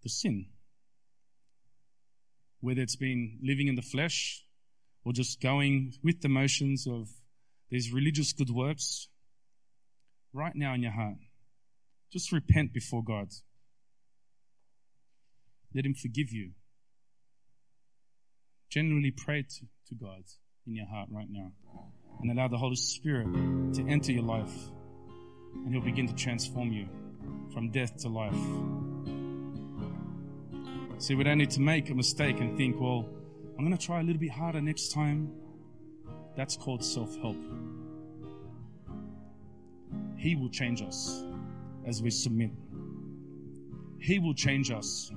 the 0.02 0.08
sin. 0.08 0.46
Whether 2.60 2.82
it's 2.82 2.96
been 2.96 3.38
living 3.42 3.68
in 3.68 3.74
the 3.74 3.82
flesh 3.82 4.44
or 5.04 5.12
just 5.12 5.40
going 5.40 5.94
with 6.02 6.20
the 6.20 6.28
motions 6.28 6.86
of 6.86 7.08
these 7.70 7.92
religious 7.92 8.32
good 8.32 8.50
works, 8.50 9.08
right 10.32 10.54
now 10.54 10.74
in 10.74 10.82
your 10.82 10.92
heart, 10.92 11.16
just 12.12 12.32
repent 12.32 12.72
before 12.72 13.02
God. 13.02 13.28
Let 15.74 15.84
Him 15.84 15.94
forgive 15.94 16.32
you. 16.32 16.52
Genuinely 18.70 19.10
pray 19.10 19.42
to, 19.42 19.66
to 19.88 19.94
God 19.94 20.22
in 20.66 20.74
your 20.74 20.86
heart 20.86 21.08
right 21.10 21.28
now 21.30 21.52
and 22.20 22.30
allow 22.30 22.48
the 22.48 22.58
Holy 22.58 22.76
Spirit 22.76 23.26
to 23.74 23.86
enter 23.88 24.12
your 24.12 24.24
life 24.24 24.54
and 25.54 25.72
He'll 25.72 25.82
begin 25.82 26.06
to 26.08 26.14
transform 26.14 26.72
you 26.72 26.88
from 27.52 27.70
death 27.70 27.96
to 27.98 28.08
life. 28.08 28.85
See, 30.98 31.14
we 31.14 31.24
don't 31.24 31.38
need 31.38 31.50
to 31.50 31.60
make 31.60 31.90
a 31.90 31.94
mistake 31.94 32.40
and 32.40 32.56
think, 32.56 32.80
well, 32.80 33.06
I'm 33.58 33.64
going 33.64 33.76
to 33.76 33.86
try 33.86 34.00
a 34.00 34.02
little 34.02 34.20
bit 34.20 34.30
harder 34.30 34.62
next 34.62 34.92
time. 34.92 35.30
That's 36.36 36.56
called 36.56 36.82
self 36.82 37.14
help. 37.20 37.36
He 40.16 40.34
will 40.34 40.48
change 40.48 40.80
us 40.82 41.22
as 41.86 42.02
we 42.02 42.10
submit. 42.10 42.50
He 43.98 44.18
will 44.18 44.34
change 44.34 44.70
us 44.70 45.12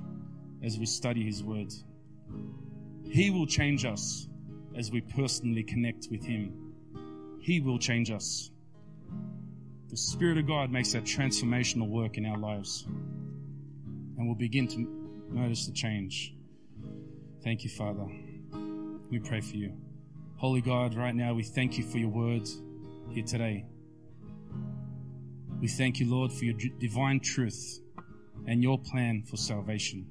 as 0.62 0.78
we 0.78 0.84
study 0.84 1.24
His 1.24 1.42
Word. 1.42 1.72
He 3.04 3.30
will 3.30 3.46
change 3.46 3.84
us 3.86 4.28
as 4.76 4.90
we 4.90 5.00
personally 5.00 5.62
connect 5.62 6.08
with 6.10 6.24
Him. 6.24 6.74
He 7.40 7.60
will 7.60 7.78
change 7.78 8.10
us. 8.10 8.50
The 9.88 9.96
Spirit 9.96 10.38
of 10.38 10.46
God 10.46 10.70
makes 10.70 10.92
that 10.92 11.04
transformational 11.04 11.88
work 11.88 12.18
in 12.18 12.26
our 12.26 12.38
lives. 12.38 12.84
And 12.86 14.26
we'll 14.26 14.36
begin 14.36 14.68
to 14.68 14.99
notice 15.30 15.66
the 15.66 15.72
change. 15.72 16.34
Thank 17.42 17.64
you, 17.64 17.70
Father. 17.70 18.06
We 19.10 19.18
pray 19.18 19.40
for 19.40 19.56
you. 19.56 19.72
Holy 20.36 20.60
God, 20.60 20.94
right 20.94 21.14
now 21.14 21.34
we 21.34 21.42
thank 21.42 21.78
you 21.78 21.84
for 21.84 21.98
your 21.98 22.08
word 22.08 22.48
here 23.10 23.24
today. 23.24 23.66
We 25.60 25.68
thank 25.68 26.00
you, 26.00 26.10
Lord, 26.10 26.32
for 26.32 26.44
your 26.44 26.56
divine 26.78 27.20
truth 27.20 27.80
and 28.46 28.62
your 28.62 28.78
plan 28.78 29.22
for 29.22 29.36
salvation. 29.36 30.06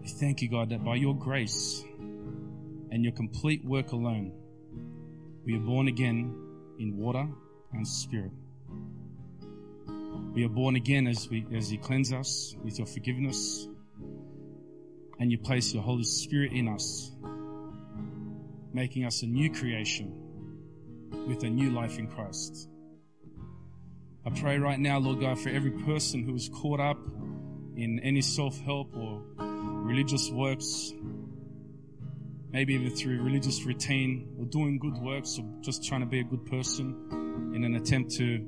We 0.00 0.08
thank 0.08 0.42
you, 0.42 0.48
God, 0.48 0.70
that 0.70 0.84
by 0.84 0.94
your 0.96 1.16
grace 1.16 1.84
and 1.98 3.02
your 3.02 3.12
complete 3.12 3.64
work 3.64 3.92
alone, 3.92 4.32
we 5.44 5.56
are 5.56 5.60
born 5.60 5.88
again 5.88 6.34
in 6.78 6.96
water 6.96 7.26
and 7.72 7.86
spirit. 7.86 8.32
We 10.32 10.44
are 10.44 10.48
born 10.48 10.76
again 10.76 11.06
as, 11.06 11.28
we, 11.28 11.44
as 11.54 11.72
you 11.72 11.78
cleanse 11.78 12.12
us 12.12 12.54
with 12.62 12.78
your 12.78 12.86
forgiveness 12.86 13.66
and 15.18 15.30
you 15.30 15.38
place 15.38 15.74
your 15.74 15.82
Holy 15.82 16.04
Spirit 16.04 16.52
in 16.52 16.68
us, 16.68 17.10
making 18.72 19.04
us 19.04 19.22
a 19.22 19.26
new 19.26 19.52
creation 19.52 20.14
with 21.26 21.42
a 21.42 21.50
new 21.50 21.70
life 21.70 21.98
in 21.98 22.06
Christ. 22.06 22.68
I 24.24 24.30
pray 24.30 24.58
right 24.58 24.78
now, 24.78 24.98
Lord 24.98 25.20
God, 25.20 25.38
for 25.38 25.48
every 25.48 25.72
person 25.72 26.24
who 26.24 26.34
is 26.34 26.48
caught 26.48 26.78
up 26.78 26.98
in 27.76 28.00
any 28.02 28.20
self 28.20 28.58
help 28.60 28.96
or 28.96 29.22
religious 29.38 30.30
works, 30.30 30.92
maybe 32.52 32.74
even 32.74 32.90
through 32.90 33.22
religious 33.22 33.64
routine 33.64 34.36
or 34.38 34.44
doing 34.44 34.78
good 34.78 34.96
works 34.98 35.38
or 35.38 35.44
just 35.60 35.84
trying 35.84 36.00
to 36.00 36.06
be 36.06 36.20
a 36.20 36.24
good 36.24 36.46
person 36.46 37.52
in 37.54 37.64
an 37.64 37.74
attempt 37.74 38.12
to 38.12 38.46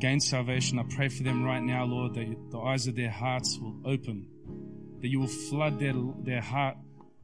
gain 0.00 0.18
salvation. 0.18 0.78
I 0.78 0.84
pray 0.94 1.08
for 1.08 1.22
them 1.22 1.44
right 1.44 1.62
now, 1.62 1.84
Lord, 1.84 2.14
that 2.14 2.50
the 2.50 2.58
eyes 2.58 2.86
of 2.86 2.96
their 2.96 3.10
hearts 3.10 3.58
will 3.60 3.76
open, 3.84 4.26
that 5.00 5.08
you 5.08 5.20
will 5.20 5.26
flood 5.26 5.78
their, 5.78 5.94
their 6.22 6.40
heart 6.40 6.76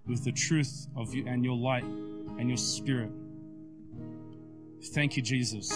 with 0.07 0.25
the 0.25 0.33
truth 0.33 0.87
of 0.95 1.15
you 1.15 1.27
and 1.27 1.43
your 1.43 1.57
light 1.57 1.85
and 1.85 2.49
your 2.49 2.59
spirit. 2.59 3.11
Thank 4.93 5.17
you, 5.17 5.23
Jesus, 5.23 5.73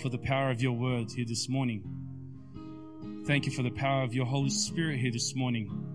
for 0.00 0.08
the 0.08 0.18
power 0.18 0.50
of 0.50 0.62
your 0.62 0.72
word 0.72 1.10
here 1.10 1.26
this 1.26 1.48
morning. 1.48 1.82
Thank 3.26 3.46
you 3.46 3.52
for 3.52 3.62
the 3.62 3.70
power 3.70 4.04
of 4.04 4.14
your 4.14 4.24
Holy 4.24 4.50
Spirit 4.50 4.98
here 5.00 5.12
this 5.12 5.34
morning 5.34 5.88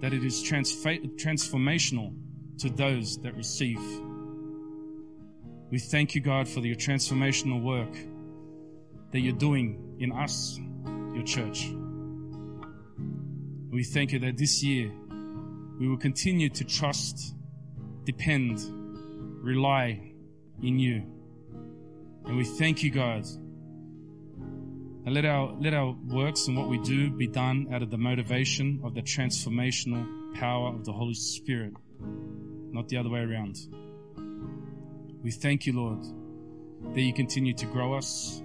that 0.00 0.12
it 0.12 0.24
is 0.24 0.42
transformational 0.42 2.14
to 2.58 2.68
those 2.70 3.18
that 3.18 3.34
receive. 3.36 3.80
We 5.70 5.78
thank 5.78 6.14
you, 6.14 6.20
God, 6.20 6.48
for 6.48 6.60
your 6.60 6.76
transformational 6.76 7.62
work 7.62 7.96
that 9.12 9.20
you're 9.20 9.32
doing 9.32 9.96
in 9.98 10.12
us, 10.12 10.58
your 11.14 11.24
church. 11.24 11.70
We 13.70 13.84
thank 13.84 14.12
you 14.12 14.18
that 14.20 14.36
this 14.36 14.62
year 14.62 14.90
we 15.78 15.88
will 15.88 15.96
continue 15.96 16.48
to 16.50 16.64
trust, 16.64 17.34
depend, 18.04 18.60
rely 19.44 20.12
in 20.62 20.78
you. 20.78 21.04
And 22.24 22.36
we 22.36 22.44
thank 22.44 22.82
you, 22.82 22.90
God. 22.90 23.24
And 25.04 25.14
let 25.14 25.24
our, 25.24 25.54
let 25.60 25.72
our 25.72 25.96
works 26.08 26.48
and 26.48 26.56
what 26.56 26.68
we 26.68 26.78
do 26.78 27.10
be 27.10 27.26
done 27.26 27.68
out 27.72 27.82
of 27.82 27.90
the 27.90 27.96
motivation 27.96 28.80
of 28.84 28.94
the 28.94 29.02
transformational 29.02 30.34
power 30.34 30.68
of 30.74 30.84
the 30.84 30.92
Holy 30.92 31.14
Spirit, 31.14 31.72
not 32.70 32.88
the 32.88 32.96
other 32.96 33.08
way 33.08 33.20
around. 33.20 33.56
We 35.22 35.30
thank 35.30 35.66
you, 35.66 35.72
Lord, 35.72 36.04
that 36.94 37.00
you 37.00 37.14
continue 37.14 37.54
to 37.54 37.66
grow 37.66 37.94
us, 37.94 38.42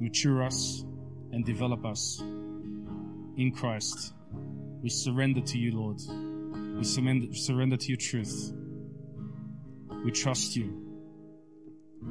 mature 0.00 0.42
us, 0.42 0.84
and 1.32 1.44
develop 1.44 1.84
us 1.84 2.20
in 2.20 3.52
Christ. 3.54 4.14
We 4.82 4.88
surrender 4.88 5.40
to 5.40 5.58
you, 5.58 5.78
Lord. 5.78 6.00
We 6.76 6.84
surrender, 6.84 7.76
to 7.76 7.88
your 7.88 7.96
truth. 7.96 8.52
We 10.04 10.10
trust 10.10 10.56
you. 10.56 10.86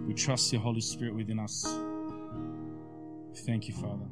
We 0.08 0.14
trust 0.14 0.54
your 0.54 0.62
Holy 0.62 0.82
Spirit 0.82 1.16
within 1.16 1.40
us. 1.40 1.66
Thank 3.46 3.68
you, 3.68 3.74
Father. 3.74 4.06